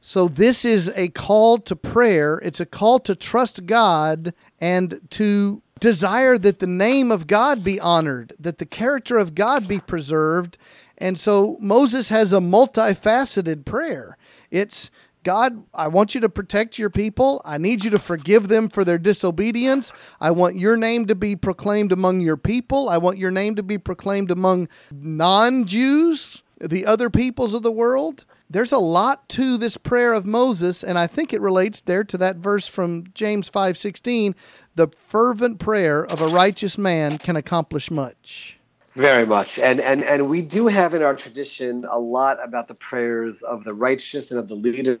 So, 0.00 0.28
this 0.28 0.64
is 0.64 0.92
a 0.94 1.08
call 1.08 1.58
to 1.58 1.74
prayer. 1.74 2.40
It's 2.44 2.60
a 2.60 2.66
call 2.66 3.00
to 3.00 3.16
trust 3.16 3.66
God 3.66 4.32
and 4.60 5.00
to 5.10 5.62
desire 5.80 6.38
that 6.38 6.58
the 6.58 6.66
name 6.66 7.10
of 7.10 7.26
God 7.26 7.62
be 7.62 7.78
honored, 7.78 8.32
that 8.38 8.58
the 8.58 8.66
character 8.66 9.18
of 9.18 9.34
God 9.34 9.68
be 9.68 9.78
preserved. 9.78 10.58
And 10.98 11.18
so, 11.18 11.58
Moses 11.60 12.08
has 12.08 12.32
a 12.32 12.38
multifaceted 12.38 13.64
prayer. 13.64 14.16
It's 14.50 14.90
God, 15.26 15.64
I 15.74 15.88
want 15.88 16.14
you 16.14 16.20
to 16.20 16.28
protect 16.28 16.78
your 16.78 16.88
people. 16.88 17.42
I 17.44 17.58
need 17.58 17.84
you 17.84 17.90
to 17.90 17.98
forgive 17.98 18.46
them 18.46 18.68
for 18.68 18.84
their 18.84 18.96
disobedience. 18.96 19.92
I 20.20 20.30
want 20.30 20.54
your 20.54 20.76
name 20.76 21.06
to 21.06 21.16
be 21.16 21.34
proclaimed 21.34 21.90
among 21.90 22.20
your 22.20 22.36
people. 22.36 22.88
I 22.88 22.98
want 22.98 23.18
your 23.18 23.32
name 23.32 23.56
to 23.56 23.64
be 23.64 23.76
proclaimed 23.76 24.30
among 24.30 24.68
non 24.92 25.64
Jews, 25.64 26.44
the 26.60 26.86
other 26.86 27.10
peoples 27.10 27.54
of 27.54 27.64
the 27.64 27.72
world. 27.72 28.24
There's 28.48 28.72
a 28.72 28.78
lot 28.78 29.28
to 29.30 29.56
this 29.56 29.76
prayer 29.76 30.12
of 30.12 30.24
Moses, 30.24 30.84
and 30.84 30.98
I 30.98 31.08
think 31.08 31.32
it 31.32 31.40
relates 31.40 31.80
there 31.80 32.04
to 32.04 32.16
that 32.18 32.36
verse 32.36 32.68
from 32.68 33.06
James 33.12 33.50
5:16, 33.50 34.34
the 34.76 34.88
fervent 34.88 35.58
prayer 35.58 36.04
of 36.04 36.20
a 36.20 36.28
righteous 36.28 36.78
man 36.78 37.18
can 37.18 37.34
accomplish 37.34 37.90
much. 37.90 38.58
Very 38.94 39.26
much. 39.26 39.58
And, 39.58 39.80
and, 39.80 40.02
and 40.04 40.30
we 40.30 40.40
do 40.40 40.68
have 40.68 40.94
in 40.94 41.02
our 41.02 41.14
tradition 41.14 41.84
a 41.90 41.98
lot 41.98 42.42
about 42.42 42.66
the 42.66 42.74
prayers 42.74 43.42
of 43.42 43.64
the 43.64 43.74
righteous 43.74 44.30
and 44.30 44.40
of 44.40 44.48
the 44.48 44.54
leaders. 44.54 45.00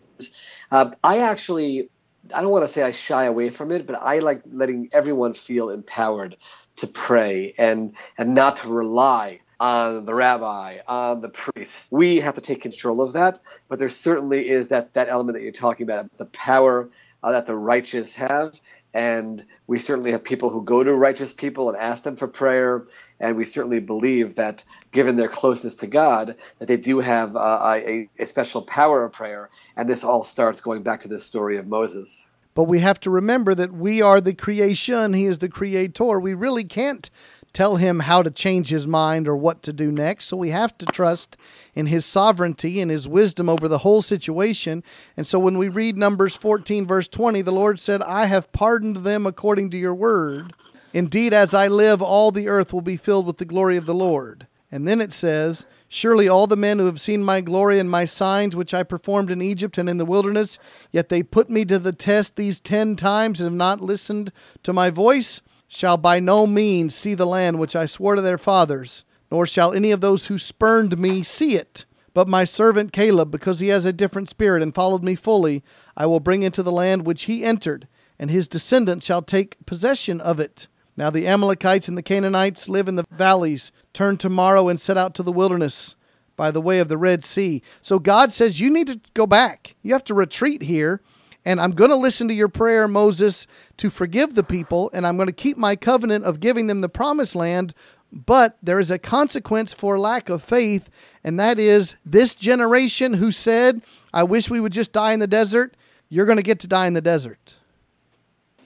Uh, 0.70 0.90
I 1.02 1.20
actually, 1.20 1.88
I 2.34 2.42
don't 2.42 2.50
want 2.50 2.66
to 2.66 2.72
say 2.72 2.82
I 2.82 2.90
shy 2.90 3.24
away 3.24 3.48
from 3.48 3.72
it, 3.72 3.86
but 3.86 3.96
I 4.02 4.18
like 4.18 4.42
letting 4.52 4.90
everyone 4.92 5.32
feel 5.32 5.70
empowered 5.70 6.36
to 6.76 6.86
pray 6.86 7.54
and, 7.56 7.94
and 8.18 8.34
not 8.34 8.56
to 8.56 8.68
rely 8.68 9.40
on 9.58 10.04
the 10.04 10.14
rabbi, 10.14 10.78
on 10.86 11.20
the 11.20 11.28
priest. 11.28 11.88
We 11.90 12.20
have 12.20 12.34
to 12.34 12.40
take 12.40 12.62
control 12.62 13.00
of 13.00 13.14
that, 13.14 13.40
but 13.68 13.78
there 13.78 13.88
certainly 13.88 14.48
is 14.48 14.68
that, 14.68 14.94
that 14.94 15.08
element 15.08 15.36
that 15.36 15.42
you're 15.42 15.52
talking 15.52 15.84
about, 15.84 16.16
the 16.18 16.26
power 16.26 16.88
uh, 17.22 17.32
that 17.32 17.46
the 17.46 17.56
righteous 17.56 18.14
have 18.14 18.54
and 18.96 19.44
we 19.66 19.78
certainly 19.78 20.10
have 20.12 20.24
people 20.24 20.48
who 20.48 20.62
go 20.62 20.82
to 20.82 20.94
righteous 20.94 21.30
people 21.30 21.68
and 21.68 21.76
ask 21.76 22.02
them 22.02 22.16
for 22.16 22.26
prayer. 22.26 22.86
And 23.20 23.36
we 23.36 23.44
certainly 23.44 23.78
believe 23.78 24.36
that, 24.36 24.64
given 24.90 25.16
their 25.16 25.28
closeness 25.28 25.74
to 25.76 25.86
God, 25.86 26.34
that 26.58 26.66
they 26.66 26.78
do 26.78 27.00
have 27.00 27.36
uh, 27.36 27.60
a, 27.76 28.08
a 28.18 28.26
special 28.26 28.62
power 28.62 29.04
of 29.04 29.12
prayer. 29.12 29.50
And 29.76 29.86
this 29.86 30.02
all 30.02 30.24
starts 30.24 30.62
going 30.62 30.82
back 30.82 31.02
to 31.02 31.08
this 31.08 31.26
story 31.26 31.58
of 31.58 31.66
Moses. 31.66 32.22
But 32.54 32.64
we 32.64 32.78
have 32.78 32.98
to 33.00 33.10
remember 33.10 33.54
that 33.54 33.70
we 33.70 34.00
are 34.00 34.18
the 34.18 34.32
creation, 34.32 35.12
He 35.12 35.26
is 35.26 35.40
the 35.40 35.50
creator. 35.50 36.18
We 36.18 36.32
really 36.32 36.64
can't 36.64 37.10
tell 37.56 37.76
him 37.76 38.00
how 38.00 38.22
to 38.22 38.30
change 38.30 38.68
his 38.68 38.86
mind 38.86 39.26
or 39.26 39.34
what 39.34 39.62
to 39.62 39.72
do 39.72 39.90
next. 39.90 40.26
So 40.26 40.36
we 40.36 40.50
have 40.50 40.76
to 40.76 40.84
trust 40.84 41.38
in 41.74 41.86
his 41.86 42.04
sovereignty 42.04 42.82
and 42.82 42.90
his 42.90 43.08
wisdom 43.08 43.48
over 43.48 43.66
the 43.66 43.78
whole 43.78 44.02
situation. 44.02 44.84
And 45.16 45.26
so 45.26 45.38
when 45.38 45.56
we 45.56 45.68
read 45.68 45.96
Numbers 45.96 46.36
14, 46.36 46.86
verse 46.86 47.08
20, 47.08 47.40
the 47.40 47.50
Lord 47.50 47.80
said, 47.80 48.02
I 48.02 48.26
have 48.26 48.52
pardoned 48.52 48.98
them 48.98 49.24
according 49.24 49.70
to 49.70 49.78
your 49.78 49.94
word. 49.94 50.52
Indeed, 50.92 51.32
as 51.32 51.54
I 51.54 51.66
live, 51.66 52.02
all 52.02 52.30
the 52.30 52.46
earth 52.46 52.74
will 52.74 52.82
be 52.82 52.98
filled 52.98 53.26
with 53.26 53.38
the 53.38 53.46
glory 53.46 53.78
of 53.78 53.86
the 53.86 53.94
Lord. 53.94 54.46
And 54.70 54.86
then 54.86 55.00
it 55.00 55.14
says, 55.14 55.64
Surely 55.88 56.28
all 56.28 56.46
the 56.46 56.56
men 56.56 56.78
who 56.78 56.84
have 56.84 57.00
seen 57.00 57.24
my 57.24 57.40
glory 57.40 57.78
and 57.78 57.90
my 57.90 58.04
signs 58.04 58.54
which 58.54 58.74
I 58.74 58.82
performed 58.82 59.30
in 59.30 59.40
Egypt 59.40 59.78
and 59.78 59.88
in 59.88 59.96
the 59.96 60.04
wilderness, 60.04 60.58
yet 60.92 61.08
they 61.08 61.22
put 61.22 61.48
me 61.48 61.64
to 61.64 61.78
the 61.78 61.92
test 61.92 62.36
these 62.36 62.60
ten 62.60 62.96
times 62.96 63.40
and 63.40 63.46
have 63.46 63.56
not 63.56 63.80
listened 63.80 64.30
to 64.62 64.74
my 64.74 64.90
voice, 64.90 65.40
shall 65.68 65.96
by 65.96 66.20
no 66.20 66.46
means 66.46 66.94
see 66.94 67.14
the 67.14 67.26
land 67.26 67.58
which 67.58 67.76
I 67.76 67.86
swore 67.86 68.14
to 68.14 68.22
their 68.22 68.38
fathers, 68.38 69.04
nor 69.30 69.46
shall 69.46 69.72
any 69.72 69.90
of 69.90 70.00
those 70.00 70.26
who 70.26 70.38
spurned 70.38 70.98
me 70.98 71.22
see 71.22 71.56
it. 71.56 71.84
But 72.14 72.28
my 72.28 72.44
servant 72.44 72.92
Caleb, 72.92 73.30
because 73.30 73.60
he 73.60 73.68
has 73.68 73.84
a 73.84 73.92
different 73.92 74.30
spirit 74.30 74.62
and 74.62 74.74
followed 74.74 75.04
me 75.04 75.14
fully, 75.14 75.62
I 75.96 76.06
will 76.06 76.20
bring 76.20 76.42
into 76.42 76.62
the 76.62 76.72
land 76.72 77.04
which 77.04 77.24
he 77.24 77.44
entered, 77.44 77.88
and 78.18 78.30
his 78.30 78.48
descendants 78.48 79.04
shall 79.04 79.22
take 79.22 79.64
possession 79.66 80.20
of 80.20 80.40
it. 80.40 80.68
Now 80.96 81.10
the 81.10 81.26
Amalekites 81.26 81.88
and 81.88 81.98
the 81.98 82.02
Canaanites 82.02 82.68
live 82.68 82.88
in 82.88 82.96
the 82.96 83.04
valleys. 83.10 83.70
Turn 83.92 84.16
tomorrow 84.16 84.68
and 84.68 84.80
set 84.80 84.96
out 84.96 85.14
to 85.16 85.22
the 85.22 85.32
wilderness 85.32 85.94
by 86.36 86.50
the 86.50 86.60
way 86.60 86.78
of 86.78 86.88
the 86.88 86.96
Red 86.96 87.22
Sea. 87.22 87.62
So 87.82 87.98
God 87.98 88.32
says, 88.32 88.60
You 88.60 88.70
need 88.70 88.86
to 88.86 89.00
go 89.12 89.26
back. 89.26 89.76
You 89.82 89.92
have 89.92 90.04
to 90.04 90.14
retreat 90.14 90.62
here 90.62 91.02
and 91.46 91.60
I'm 91.60 91.70
going 91.70 91.90
to 91.90 91.96
listen 91.96 92.26
to 92.26 92.34
your 92.34 92.48
prayer, 92.48 92.88
Moses, 92.88 93.46
to 93.76 93.88
forgive 93.88 94.34
the 94.34 94.42
people, 94.42 94.90
and 94.92 95.06
I'm 95.06 95.16
going 95.16 95.28
to 95.28 95.32
keep 95.32 95.56
my 95.56 95.76
covenant 95.76 96.24
of 96.24 96.40
giving 96.40 96.66
them 96.66 96.80
the 96.80 96.88
promised 96.88 97.36
land. 97.36 97.72
But 98.12 98.58
there 98.62 98.80
is 98.80 98.90
a 98.90 98.98
consequence 98.98 99.72
for 99.72 99.96
lack 99.96 100.28
of 100.28 100.42
faith, 100.42 100.90
and 101.22 101.38
that 101.38 101.60
is 101.60 101.94
this 102.04 102.34
generation 102.34 103.14
who 103.14 103.30
said, 103.30 103.80
I 104.12 104.24
wish 104.24 104.50
we 104.50 104.60
would 104.60 104.72
just 104.72 104.92
die 104.92 105.12
in 105.12 105.20
the 105.20 105.28
desert, 105.28 105.76
you're 106.08 106.26
going 106.26 106.36
to 106.36 106.42
get 106.42 106.58
to 106.60 106.66
die 106.66 106.88
in 106.88 106.94
the 106.94 107.00
desert. 107.00 107.58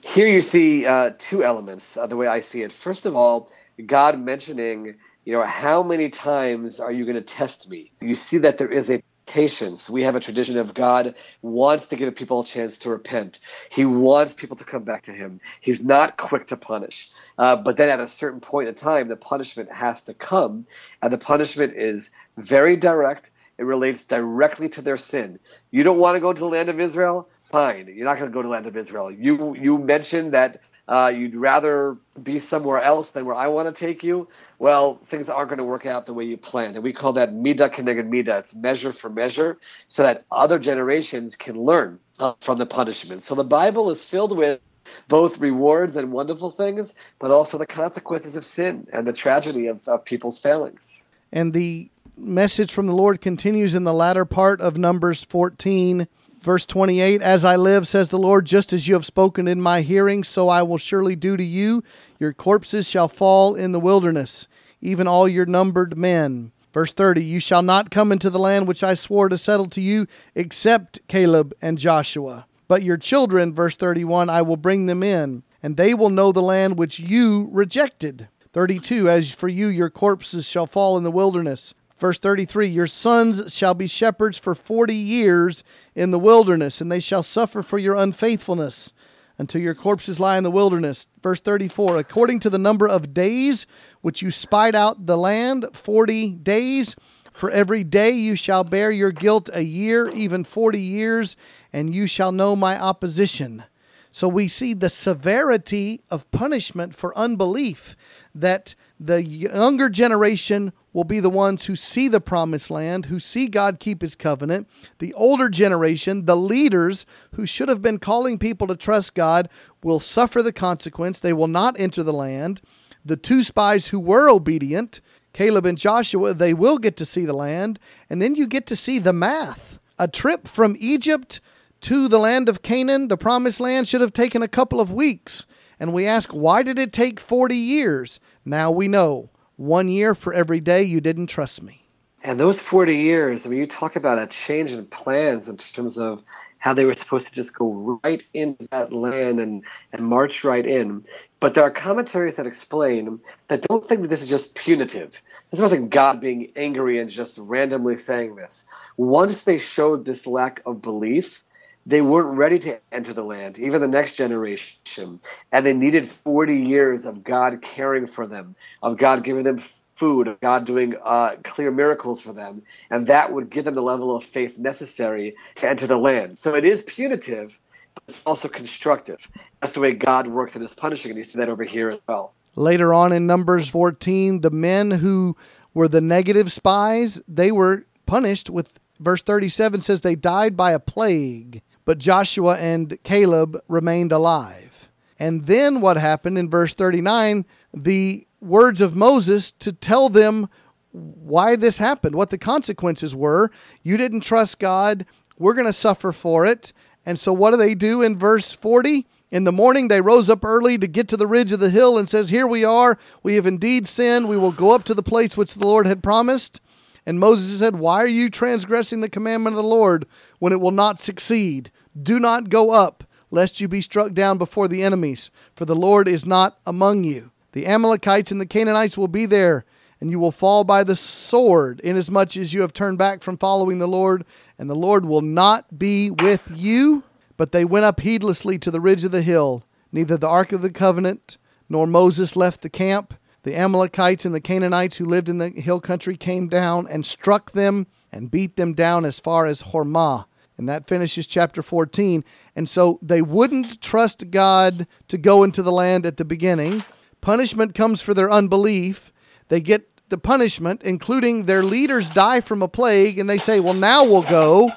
Here 0.03 0.27
you 0.27 0.41
see 0.41 0.87
uh, 0.87 1.11
two 1.19 1.43
elements 1.43 1.95
uh, 1.95 2.07
the 2.07 2.15
way 2.15 2.25
I 2.25 2.39
see 2.39 2.63
it. 2.63 2.73
First 2.73 3.05
of 3.05 3.15
all, 3.15 3.51
God 3.85 4.19
mentioning, 4.19 4.95
you 5.23 5.33
know, 5.33 5.43
how 5.43 5.83
many 5.83 6.09
times 6.09 6.79
are 6.79 6.91
you 6.91 7.05
going 7.05 7.15
to 7.15 7.21
test 7.21 7.69
me? 7.69 7.91
You 8.01 8.15
see 8.15 8.39
that 8.39 8.57
there 8.57 8.71
is 8.71 8.89
a 8.89 9.03
patience. 9.31 9.89
We 9.89 10.03
have 10.03 10.15
a 10.15 10.19
tradition 10.19 10.57
of 10.57 10.73
God 10.73 11.15
wants 11.41 11.85
to 11.87 11.95
give 11.95 12.13
people 12.15 12.41
a 12.41 12.45
chance 12.45 12.77
to 12.79 12.89
repent. 12.89 13.39
He 13.69 13.85
wants 13.85 14.33
people 14.33 14.57
to 14.57 14.65
come 14.65 14.83
back 14.83 15.03
to 15.03 15.13
Him. 15.13 15.39
He's 15.61 15.79
not 15.79 16.17
quick 16.17 16.47
to 16.47 16.57
punish. 16.57 17.09
Uh, 17.37 17.55
but 17.55 17.77
then 17.77 17.87
at 17.87 18.01
a 18.01 18.09
certain 18.09 18.41
point 18.41 18.67
in 18.67 18.75
time, 18.75 19.07
the 19.07 19.15
punishment 19.15 19.71
has 19.71 20.01
to 20.01 20.13
come. 20.13 20.65
And 21.01 21.13
the 21.13 21.17
punishment 21.17 21.75
is 21.77 22.09
very 22.35 22.75
direct, 22.75 23.31
it 23.57 23.63
relates 23.63 24.03
directly 24.03 24.67
to 24.69 24.81
their 24.81 24.97
sin. 24.97 25.39
You 25.71 25.83
don't 25.83 25.97
want 25.97 26.17
to 26.17 26.19
go 26.19 26.33
to 26.33 26.39
the 26.39 26.45
land 26.47 26.67
of 26.67 26.81
Israel? 26.81 27.29
Fine. 27.49 27.93
You're 27.95 28.05
not 28.05 28.17
going 28.17 28.29
to 28.29 28.33
go 28.33 28.41
to 28.41 28.47
the 28.47 28.51
land 28.51 28.65
of 28.65 28.75
Israel. 28.75 29.09
You 29.11 29.55
you 29.55 29.77
mentioned 29.77 30.33
that 30.33 30.59
uh, 30.91 31.07
you'd 31.07 31.35
rather 31.35 31.95
be 32.21 32.37
somewhere 32.37 32.81
else 32.81 33.11
than 33.11 33.23
where 33.23 33.35
I 33.35 33.47
want 33.47 33.73
to 33.73 33.79
take 33.79 34.03
you. 34.03 34.27
Well, 34.59 34.99
things 35.09 35.29
aren't 35.29 35.47
going 35.47 35.59
to 35.59 35.63
work 35.63 35.85
out 35.85 36.05
the 36.05 36.13
way 36.13 36.25
you 36.25 36.35
planned. 36.35 36.75
And 36.75 36.83
we 36.83 36.91
call 36.91 37.13
that 37.13 37.29
midah 37.29 37.73
keneged 37.73 38.09
midah. 38.09 38.39
It's 38.39 38.53
measure 38.53 38.91
for 38.91 39.09
measure 39.09 39.57
so 39.87 40.03
that 40.03 40.25
other 40.29 40.59
generations 40.59 41.37
can 41.37 41.55
learn 41.55 41.97
uh, 42.19 42.33
from 42.41 42.57
the 42.57 42.65
punishment. 42.65 43.23
So 43.23 43.35
the 43.35 43.45
Bible 43.45 43.89
is 43.89 44.03
filled 44.03 44.37
with 44.37 44.59
both 45.07 45.37
rewards 45.37 45.95
and 45.95 46.11
wonderful 46.11 46.51
things, 46.51 46.93
but 47.19 47.31
also 47.31 47.57
the 47.57 47.65
consequences 47.65 48.35
of 48.35 48.45
sin 48.45 48.85
and 48.91 49.07
the 49.07 49.13
tragedy 49.13 49.67
of, 49.67 49.87
of 49.87 50.03
people's 50.03 50.39
failings. 50.39 50.99
And 51.31 51.53
the 51.53 51.89
message 52.17 52.73
from 52.73 52.87
the 52.87 52.93
Lord 52.93 53.21
continues 53.21 53.75
in 53.75 53.85
the 53.85 53.93
latter 53.93 54.25
part 54.25 54.59
of 54.59 54.75
Numbers 54.75 55.23
14 55.23 56.09
Verse 56.41 56.65
28 56.65 57.21
As 57.21 57.45
I 57.45 57.55
live, 57.55 57.87
says 57.87 58.09
the 58.09 58.17
Lord, 58.17 58.45
just 58.45 58.73
as 58.73 58.87
you 58.87 58.95
have 58.95 59.05
spoken 59.05 59.47
in 59.47 59.61
my 59.61 59.81
hearing, 59.81 60.23
so 60.23 60.49
I 60.49 60.63
will 60.63 60.79
surely 60.79 61.15
do 61.15 61.37
to 61.37 61.43
you. 61.43 61.83
Your 62.19 62.33
corpses 62.33 62.87
shall 62.87 63.07
fall 63.07 63.53
in 63.53 63.71
the 63.71 63.79
wilderness, 63.79 64.47
even 64.81 65.07
all 65.07 65.27
your 65.27 65.45
numbered 65.45 65.95
men. 65.95 66.51
Verse 66.73 66.93
30 66.93 67.23
You 67.23 67.39
shall 67.39 67.61
not 67.61 67.91
come 67.91 68.11
into 68.11 68.31
the 68.31 68.39
land 68.39 68.67
which 68.67 68.83
I 68.83 68.95
swore 68.95 69.29
to 69.29 69.37
settle 69.37 69.67
to 69.69 69.81
you, 69.81 70.07
except 70.33 71.07
Caleb 71.07 71.53
and 71.61 71.77
Joshua. 71.77 72.47
But 72.67 72.83
your 72.83 72.97
children, 72.97 73.53
verse 73.53 73.75
31, 73.75 74.29
I 74.29 74.41
will 74.41 74.57
bring 74.57 74.87
them 74.87 75.03
in, 75.03 75.43
and 75.61 75.77
they 75.77 75.93
will 75.93 76.09
know 76.09 76.31
the 76.31 76.41
land 76.41 76.77
which 76.77 76.99
you 76.99 77.49
rejected. 77.51 78.29
32 78.53 79.07
As 79.07 79.31
for 79.31 79.47
you, 79.47 79.67
your 79.67 79.91
corpses 79.91 80.45
shall 80.45 80.65
fall 80.65 80.97
in 80.97 81.03
the 81.03 81.11
wilderness. 81.11 81.75
Verse 82.01 82.17
33 82.17 82.67
Your 82.67 82.87
sons 82.87 83.53
shall 83.53 83.75
be 83.75 83.85
shepherds 83.85 84.39
for 84.39 84.55
forty 84.55 84.95
years 84.95 85.63
in 85.93 86.09
the 86.09 86.19
wilderness, 86.19 86.81
and 86.81 86.91
they 86.91 86.99
shall 86.99 87.21
suffer 87.21 87.61
for 87.61 87.77
your 87.77 87.95
unfaithfulness 87.95 88.91
until 89.37 89.61
your 89.61 89.75
corpses 89.75 90.19
lie 90.19 90.35
in 90.35 90.43
the 90.43 90.49
wilderness. 90.49 91.07
Verse 91.21 91.39
34 91.39 91.97
According 91.97 92.39
to 92.39 92.49
the 92.49 92.57
number 92.57 92.87
of 92.87 93.13
days 93.13 93.67
which 94.01 94.23
you 94.23 94.31
spied 94.31 94.73
out 94.73 95.05
the 95.05 95.17
land, 95.17 95.67
forty 95.73 96.31
days. 96.31 96.95
For 97.33 97.49
every 97.49 97.85
day 97.85 98.09
you 98.09 98.35
shall 98.35 98.65
bear 98.65 98.91
your 98.91 99.11
guilt 99.11 99.49
a 99.53 99.61
year, 99.61 100.09
even 100.09 100.43
forty 100.43 100.81
years, 100.81 101.37
and 101.71 101.93
you 101.93 102.07
shall 102.07 102.31
know 102.31 102.55
my 102.55 102.77
opposition. 102.81 103.63
So 104.11 104.27
we 104.27 104.47
see 104.47 104.73
the 104.73 104.89
severity 104.89 106.01
of 106.09 106.29
punishment 106.31 106.93
for 106.93 107.17
unbelief 107.17 107.95
that 108.35 108.75
the 109.03 109.23
younger 109.23 109.89
generation 109.89 110.73
will 110.93 111.03
be 111.03 111.19
the 111.19 111.29
ones 111.29 111.65
who 111.65 111.75
see 111.75 112.07
the 112.07 112.21
promised 112.21 112.69
land, 112.69 113.05
who 113.05 113.19
see 113.19 113.47
God 113.47 113.79
keep 113.79 114.03
his 114.03 114.13
covenant. 114.13 114.69
The 114.99 115.11
older 115.15 115.49
generation, 115.49 116.25
the 116.25 116.35
leaders 116.35 117.07
who 117.33 117.47
should 117.47 117.67
have 117.67 117.81
been 117.81 117.97
calling 117.97 118.37
people 118.37 118.67
to 118.67 118.75
trust 118.75 119.15
God, 119.15 119.49
will 119.81 119.99
suffer 119.99 120.43
the 120.43 120.53
consequence. 120.53 121.17
They 121.17 121.33
will 121.33 121.47
not 121.47 121.79
enter 121.79 122.03
the 122.03 122.13
land. 122.13 122.61
The 123.03 123.17
two 123.17 123.41
spies 123.41 123.87
who 123.87 123.99
were 123.99 124.29
obedient, 124.29 125.01
Caleb 125.33 125.65
and 125.65 125.79
Joshua, 125.79 126.35
they 126.35 126.53
will 126.53 126.77
get 126.77 126.95
to 126.97 127.05
see 127.05 127.25
the 127.25 127.33
land. 127.33 127.79
And 128.07 128.21
then 128.21 128.35
you 128.35 128.45
get 128.45 128.67
to 128.67 128.75
see 128.75 128.99
the 128.99 129.13
math. 129.13 129.79
A 129.97 130.07
trip 130.07 130.47
from 130.47 130.75
Egypt 130.79 131.41
to 131.81 132.07
the 132.07 132.19
land 132.19 132.47
of 132.49 132.61
Canaan, 132.61 133.07
the 133.07 133.17
promised 133.17 133.59
land, 133.59 133.87
should 133.87 134.01
have 134.01 134.13
taken 134.13 134.43
a 134.43 134.47
couple 134.47 134.79
of 134.79 134.91
weeks. 134.91 135.47
And 135.79 135.91
we 135.91 136.05
ask, 136.05 136.29
why 136.29 136.61
did 136.61 136.77
it 136.77 136.93
take 136.93 137.19
40 137.19 137.55
years? 137.55 138.19
Now 138.45 138.71
we 138.71 138.87
know 138.87 139.29
one 139.55 139.87
year 139.87 140.15
for 140.15 140.33
every 140.33 140.59
day 140.59 140.83
you 140.83 141.01
didn't 141.01 141.27
trust 141.27 141.61
me. 141.61 141.87
And 142.23 142.39
those 142.39 142.59
40 142.59 142.95
years, 142.95 143.45
I 143.45 143.49
mean, 143.49 143.59
you 143.59 143.67
talk 143.67 143.95
about 143.95 144.19
a 144.19 144.27
change 144.27 144.71
in 144.71 144.85
plans 144.85 145.47
in 145.47 145.57
terms 145.57 145.97
of 145.97 146.23
how 146.59 146.73
they 146.75 146.85
were 146.85 146.93
supposed 146.93 147.27
to 147.27 147.33
just 147.33 147.55
go 147.55 147.99
right 148.03 148.21
into 148.35 148.67
that 148.69 148.93
land 148.93 149.39
and, 149.39 149.63
and 149.91 150.05
march 150.05 150.43
right 150.43 150.65
in. 150.65 151.03
But 151.39 151.55
there 151.55 151.63
are 151.63 151.71
commentaries 151.71 152.35
that 152.35 152.45
explain 152.45 153.19
that 153.47 153.63
don't 153.63 153.87
think 153.87 154.01
that 154.01 154.09
this 154.09 154.21
is 154.21 154.29
just 154.29 154.53
punitive. 154.53 155.13
This 155.49 155.59
wasn't 155.59 155.89
God 155.89 156.21
being 156.21 156.51
angry 156.55 156.99
and 156.99 157.09
just 157.09 157.39
randomly 157.39 157.97
saying 157.97 158.35
this. 158.35 158.63
Once 158.97 159.41
they 159.41 159.57
showed 159.57 160.05
this 160.05 160.27
lack 160.27 160.61
of 160.67 160.83
belief, 160.83 161.41
they 161.85 162.01
weren't 162.01 162.37
ready 162.37 162.59
to 162.59 162.79
enter 162.91 163.13
the 163.13 163.23
land, 163.23 163.57
even 163.59 163.81
the 163.81 163.87
next 163.87 164.13
generation. 164.13 165.19
And 165.51 165.65
they 165.65 165.73
needed 165.73 166.11
40 166.23 166.55
years 166.55 167.05
of 167.05 167.23
God 167.23 167.61
caring 167.61 168.07
for 168.07 168.27
them, 168.27 168.55
of 168.83 168.97
God 168.97 169.23
giving 169.23 169.43
them 169.43 169.63
food, 169.95 170.27
of 170.27 170.39
God 170.41 170.65
doing 170.65 170.95
uh, 171.03 171.35
clear 171.43 171.71
miracles 171.71 172.21
for 172.21 172.33
them. 172.33 172.61
And 172.89 173.07
that 173.07 173.31
would 173.31 173.49
give 173.49 173.65
them 173.65 173.75
the 173.75 173.81
level 173.81 174.15
of 174.15 174.23
faith 174.23 174.57
necessary 174.57 175.35
to 175.55 175.69
enter 175.69 175.87
the 175.87 175.97
land. 175.97 176.37
So 176.37 176.55
it 176.55 176.65
is 176.65 176.83
punitive, 176.83 177.57
but 177.95 178.03
it's 178.07 178.23
also 178.25 178.47
constructive. 178.47 179.19
That's 179.61 179.73
the 179.73 179.79
way 179.79 179.93
God 179.93 180.27
works 180.27 180.55
in 180.55 180.61
his 180.61 180.73
punishing. 180.73 181.11
And 181.11 181.17
you 181.17 181.23
see 181.23 181.39
that 181.39 181.49
over 181.49 181.63
here 181.63 181.89
as 181.89 181.99
well. 182.07 182.33
Later 182.55 182.93
on 182.93 183.11
in 183.11 183.27
Numbers 183.27 183.69
14, 183.69 184.41
the 184.41 184.49
men 184.49 184.91
who 184.91 185.37
were 185.73 185.87
the 185.87 186.01
negative 186.01 186.51
spies, 186.51 187.21
they 187.27 187.51
were 187.51 187.85
punished 188.05 188.49
with 188.49 188.79
verse 188.99 189.23
37 189.23 189.81
says 189.81 190.01
they 190.01 190.15
died 190.15 190.55
by 190.55 190.71
a 190.73 190.79
plague 190.79 191.61
but 191.91 191.97
Joshua 191.97 192.55
and 192.55 192.97
Caleb 193.03 193.61
remained 193.67 194.13
alive. 194.13 194.89
And 195.19 195.45
then 195.45 195.81
what 195.81 195.97
happened 195.97 196.37
in 196.37 196.49
verse 196.49 196.73
39? 196.73 197.45
The 197.73 198.25
words 198.39 198.79
of 198.79 198.95
Moses 198.95 199.51
to 199.51 199.73
tell 199.73 200.07
them 200.07 200.47
why 200.93 201.57
this 201.57 201.79
happened, 201.79 202.15
what 202.15 202.29
the 202.29 202.37
consequences 202.37 203.13
were. 203.13 203.51
You 203.83 203.97
didn't 203.97 204.21
trust 204.21 204.57
God. 204.57 205.05
We're 205.37 205.53
going 205.53 205.65
to 205.65 205.73
suffer 205.73 206.13
for 206.13 206.45
it. 206.45 206.71
And 207.05 207.19
so 207.19 207.33
what 207.33 207.51
do 207.51 207.57
they 207.57 207.75
do 207.75 208.01
in 208.01 208.17
verse 208.17 208.53
40? 208.53 209.05
In 209.29 209.43
the 209.43 209.51
morning 209.51 209.89
they 209.89 209.99
rose 209.99 210.29
up 210.29 210.45
early 210.45 210.77
to 210.77 210.87
get 210.87 211.09
to 211.09 211.17
the 211.17 211.27
ridge 211.27 211.51
of 211.51 211.59
the 211.59 211.71
hill 211.71 211.97
and 211.97 212.07
says, 212.07 212.29
Here 212.29 212.47
we 212.47 212.63
are. 212.63 212.97
We 213.21 213.35
have 213.35 213.45
indeed 213.45 213.85
sinned. 213.85 214.29
We 214.29 214.37
will 214.37 214.53
go 214.53 214.71
up 214.71 214.85
to 214.85 214.93
the 214.93 215.03
place 215.03 215.35
which 215.35 215.55
the 215.55 215.67
Lord 215.67 215.87
had 215.87 216.01
promised. 216.01 216.61
And 217.05 217.19
Moses 217.19 217.59
said, 217.59 217.77
Why 217.77 218.01
are 218.01 218.07
you 218.07 218.29
transgressing 218.29 219.01
the 219.01 219.09
commandment 219.09 219.55
of 219.55 219.63
the 219.63 219.69
Lord 219.69 220.05
when 220.39 220.53
it 220.53 220.61
will 220.61 220.71
not 220.71 220.99
succeed? 220.99 221.71
Do 221.99 222.19
not 222.19 222.49
go 222.49 222.71
up, 222.71 223.03
lest 223.29 223.59
you 223.59 223.67
be 223.67 223.81
struck 223.81 224.13
down 224.13 224.37
before 224.37 224.67
the 224.67 224.83
enemies, 224.83 225.29
for 225.55 225.65
the 225.65 225.75
Lord 225.75 226.07
is 226.07 226.25
not 226.25 226.59
among 226.65 227.03
you. 227.03 227.31
The 227.53 227.67
Amalekites 227.67 228.31
and 228.31 228.39
the 228.39 228.45
Canaanites 228.45 228.97
will 228.97 229.07
be 229.07 229.25
there, 229.25 229.65
and 229.99 230.09
you 230.09 230.19
will 230.19 230.31
fall 230.31 230.63
by 230.63 230.83
the 230.83 230.95
sword, 230.95 231.79
inasmuch 231.81 232.37
as 232.37 232.53
you 232.53 232.61
have 232.61 232.73
turned 232.73 232.97
back 232.97 233.21
from 233.21 233.37
following 233.37 233.79
the 233.79 233.87
Lord, 233.87 234.25
and 234.57 234.69
the 234.69 234.75
Lord 234.75 235.05
will 235.05 235.21
not 235.21 235.77
be 235.77 236.09
with 236.09 236.51
you. 236.53 237.03
But 237.37 237.51
they 237.51 237.65
went 237.65 237.85
up 237.85 238.01
heedlessly 238.01 238.59
to 238.59 238.71
the 238.71 238.81
ridge 238.81 239.03
of 239.03 239.11
the 239.11 239.21
hill. 239.21 239.63
Neither 239.91 240.17
the 240.17 240.29
ark 240.29 240.51
of 240.51 240.61
the 240.61 240.71
covenant 240.71 241.37
nor 241.67 241.87
Moses 241.87 242.35
left 242.35 242.61
the 242.61 242.69
camp 242.69 243.13
the 243.43 243.57
Amalekites 243.57 244.25
and 244.25 244.35
the 244.35 244.41
Canaanites 244.41 244.97
who 244.97 245.05
lived 245.05 245.27
in 245.27 245.39
the 245.39 245.49
hill 245.49 245.79
country 245.79 246.15
came 246.15 246.47
down 246.47 246.87
and 246.87 247.05
struck 247.05 247.51
them 247.51 247.87
and 248.11 248.29
beat 248.29 248.55
them 248.55 248.73
down 248.73 249.03
as 249.03 249.19
far 249.19 249.45
as 249.45 249.63
Hormah. 249.63 250.25
And 250.61 250.69
that 250.69 250.87
finishes 250.87 251.25
chapter 251.25 251.63
14. 251.63 252.23
And 252.55 252.69
so 252.69 252.99
they 253.01 253.23
wouldn't 253.23 253.81
trust 253.81 254.29
God 254.29 254.85
to 255.07 255.17
go 255.17 255.41
into 255.41 255.63
the 255.63 255.71
land 255.71 256.05
at 256.05 256.17
the 256.17 256.23
beginning. 256.23 256.83
Punishment 257.19 257.73
comes 257.73 257.99
for 258.03 258.13
their 258.13 258.29
unbelief. 258.29 259.11
They 259.47 259.59
get 259.59 259.87
the 260.09 260.19
punishment, 260.19 260.83
including 260.83 261.45
their 261.45 261.63
leaders 261.63 262.11
die 262.11 262.41
from 262.41 262.61
a 262.61 262.67
plague, 262.67 263.17
and 263.17 263.27
they 263.27 263.39
say, 263.39 263.59
Well, 263.59 263.73
now 263.73 264.03
we'll 264.03 264.21
go. 264.21 264.71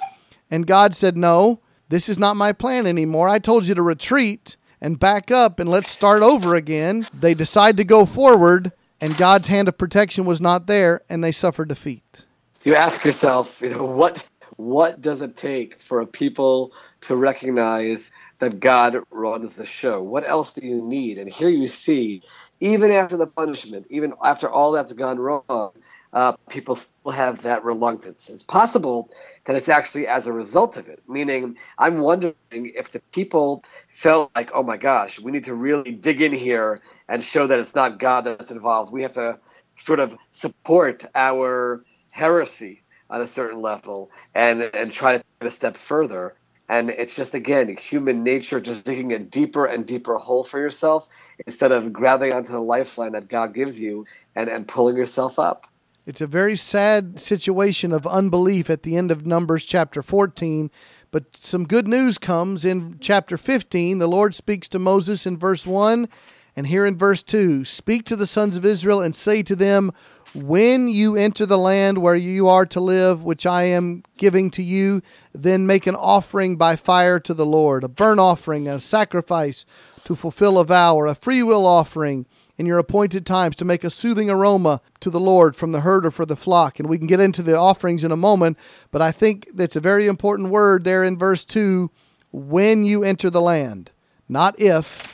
And 0.50 0.66
God 0.66 0.94
said, 0.94 1.18
No, 1.18 1.60
this 1.90 2.08
is 2.08 2.18
not 2.18 2.34
my 2.34 2.54
plan 2.54 2.86
anymore. 2.86 3.28
I 3.28 3.38
told 3.38 3.66
you 3.66 3.74
to 3.74 3.82
retreat 3.82 4.56
and 4.80 4.98
back 4.98 5.30
up 5.30 5.60
and 5.60 5.68
let's 5.68 5.90
start 5.90 6.22
over 6.22 6.54
again. 6.54 7.06
They 7.12 7.34
decide 7.34 7.76
to 7.76 7.84
go 7.84 8.06
forward, 8.06 8.72
and 9.02 9.18
God's 9.18 9.48
hand 9.48 9.68
of 9.68 9.76
protection 9.76 10.24
was 10.24 10.40
not 10.40 10.66
there, 10.66 11.02
and 11.10 11.22
they 11.22 11.32
suffer 11.32 11.66
defeat. 11.66 12.24
You 12.62 12.74
ask 12.74 13.04
yourself, 13.04 13.48
you 13.60 13.68
know, 13.68 13.84
what 13.84 14.24
what 14.56 15.00
does 15.00 15.20
it 15.20 15.36
take 15.36 15.80
for 15.82 16.00
a 16.00 16.06
people 16.06 16.72
to 17.02 17.16
recognize 17.16 18.10
that 18.38 18.60
God 18.60 18.98
runs 19.10 19.54
the 19.54 19.66
show? 19.66 20.02
What 20.02 20.28
else 20.28 20.52
do 20.52 20.66
you 20.66 20.82
need? 20.82 21.18
And 21.18 21.30
here 21.30 21.48
you 21.48 21.68
see, 21.68 22.22
even 22.60 22.92
after 22.92 23.16
the 23.16 23.26
punishment, 23.26 23.86
even 23.90 24.14
after 24.22 24.48
all 24.48 24.72
that's 24.72 24.92
gone 24.92 25.18
wrong, 25.18 25.72
uh, 26.12 26.32
people 26.48 26.76
still 26.76 27.10
have 27.10 27.42
that 27.42 27.64
reluctance. 27.64 28.28
It's 28.28 28.44
possible 28.44 29.10
that 29.46 29.56
it's 29.56 29.68
actually 29.68 30.06
as 30.06 30.26
a 30.26 30.32
result 30.32 30.76
of 30.76 30.88
it. 30.88 31.02
Meaning, 31.08 31.56
I'm 31.78 31.98
wondering 31.98 32.34
if 32.52 32.92
the 32.92 33.00
people 33.12 33.64
felt 33.90 34.30
like, 34.36 34.50
oh 34.54 34.62
my 34.62 34.76
gosh, 34.76 35.18
we 35.18 35.32
need 35.32 35.44
to 35.44 35.54
really 35.54 35.90
dig 35.90 36.22
in 36.22 36.32
here 36.32 36.80
and 37.08 37.22
show 37.22 37.46
that 37.48 37.58
it's 37.58 37.74
not 37.74 37.98
God 37.98 38.22
that's 38.22 38.52
involved. 38.52 38.92
We 38.92 39.02
have 39.02 39.14
to 39.14 39.38
sort 39.76 39.98
of 39.98 40.14
support 40.30 41.04
our 41.16 41.84
heresy 42.12 42.83
on 43.14 43.20
a 43.20 43.26
certain 43.28 43.62
level 43.62 44.10
and 44.34 44.60
and 44.60 44.90
try 44.90 45.12
to 45.12 45.18
take 45.18 45.48
a 45.48 45.52
step 45.52 45.76
further. 45.76 46.34
And 46.68 46.90
it's 46.90 47.14
just 47.14 47.32
again 47.34 47.76
human 47.76 48.24
nature 48.24 48.60
just 48.60 48.84
digging 48.84 49.12
a 49.12 49.18
deeper 49.20 49.66
and 49.66 49.86
deeper 49.86 50.16
hole 50.16 50.42
for 50.42 50.58
yourself 50.58 51.06
instead 51.46 51.70
of 51.70 51.92
grabbing 51.92 52.32
onto 52.32 52.50
the 52.50 52.60
lifeline 52.60 53.12
that 53.12 53.28
God 53.28 53.54
gives 53.54 53.78
you 53.78 54.04
and, 54.34 54.48
and 54.50 54.66
pulling 54.66 54.96
yourself 54.96 55.38
up. 55.38 55.68
It's 56.06 56.20
a 56.20 56.26
very 56.26 56.56
sad 56.56 57.20
situation 57.20 57.92
of 57.92 58.06
unbelief 58.06 58.68
at 58.68 58.82
the 58.82 58.96
end 58.96 59.10
of 59.10 59.24
Numbers 59.24 59.64
chapter 59.64 60.02
14. 60.02 60.70
But 61.10 61.36
some 61.36 61.66
good 61.66 61.86
news 61.86 62.18
comes 62.18 62.64
in 62.64 62.98
chapter 63.00 63.38
15. 63.38 63.98
The 63.98 64.08
Lord 64.08 64.34
speaks 64.34 64.68
to 64.70 64.78
Moses 64.78 65.24
in 65.24 65.38
verse 65.38 65.66
1 65.66 66.08
and 66.56 66.66
here 66.66 66.84
in 66.84 66.98
verse 66.98 67.22
2 67.22 67.64
Speak 67.64 68.04
to 68.06 68.16
the 68.16 68.26
sons 68.26 68.56
of 68.56 68.66
Israel 68.66 69.00
and 69.00 69.14
say 69.14 69.42
to 69.44 69.54
them, 69.54 69.92
When 70.34 70.88
you 70.88 71.14
enter 71.14 71.46
the 71.46 71.58
land 71.58 71.98
where 71.98 72.16
you 72.16 72.48
are 72.48 72.66
to 72.66 72.80
live, 72.80 73.22
which 73.22 73.46
I 73.46 73.62
am 73.64 74.02
giving 74.16 74.50
to 74.52 74.62
you, 74.62 75.00
then 75.32 75.64
make 75.64 75.86
an 75.86 75.94
offering 75.94 76.56
by 76.56 76.74
fire 76.74 77.20
to 77.20 77.34
the 77.34 77.46
Lord, 77.46 77.84
a 77.84 77.88
burnt 77.88 78.18
offering, 78.18 78.66
a 78.66 78.80
sacrifice 78.80 79.64
to 80.02 80.16
fulfill 80.16 80.58
a 80.58 80.64
vow, 80.64 80.96
or 80.96 81.06
a 81.06 81.14
freewill 81.14 81.64
offering 81.64 82.26
in 82.58 82.66
your 82.66 82.78
appointed 82.78 83.24
times 83.24 83.54
to 83.56 83.64
make 83.64 83.84
a 83.84 83.90
soothing 83.90 84.28
aroma 84.28 84.80
to 85.00 85.08
the 85.08 85.20
Lord 85.20 85.54
from 85.54 85.70
the 85.70 85.80
herd 85.80 86.04
or 86.04 86.10
for 86.10 86.26
the 86.26 86.36
flock. 86.36 86.80
And 86.80 86.88
we 86.88 86.98
can 86.98 87.06
get 87.06 87.20
into 87.20 87.42
the 87.42 87.56
offerings 87.56 88.02
in 88.02 88.10
a 88.10 88.16
moment, 88.16 88.58
but 88.90 89.00
I 89.00 89.12
think 89.12 89.48
that's 89.54 89.76
a 89.76 89.80
very 89.80 90.08
important 90.08 90.50
word 90.50 90.82
there 90.82 91.04
in 91.04 91.16
verse 91.16 91.44
2 91.44 91.90
when 92.32 92.84
you 92.84 93.04
enter 93.04 93.30
the 93.30 93.40
land. 93.40 93.92
Not 94.28 94.58
if, 94.58 95.08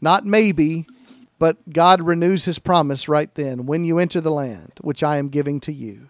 not 0.00 0.24
maybe, 0.24 0.86
but 1.42 1.72
God 1.72 2.02
renews 2.02 2.44
his 2.44 2.60
promise 2.60 3.08
right 3.08 3.34
then 3.34 3.66
when 3.66 3.84
you 3.84 3.98
enter 3.98 4.20
the 4.20 4.30
land, 4.30 4.74
which 4.80 5.02
I 5.02 5.16
am 5.16 5.28
giving 5.28 5.58
to 5.62 5.72
you. 5.72 6.08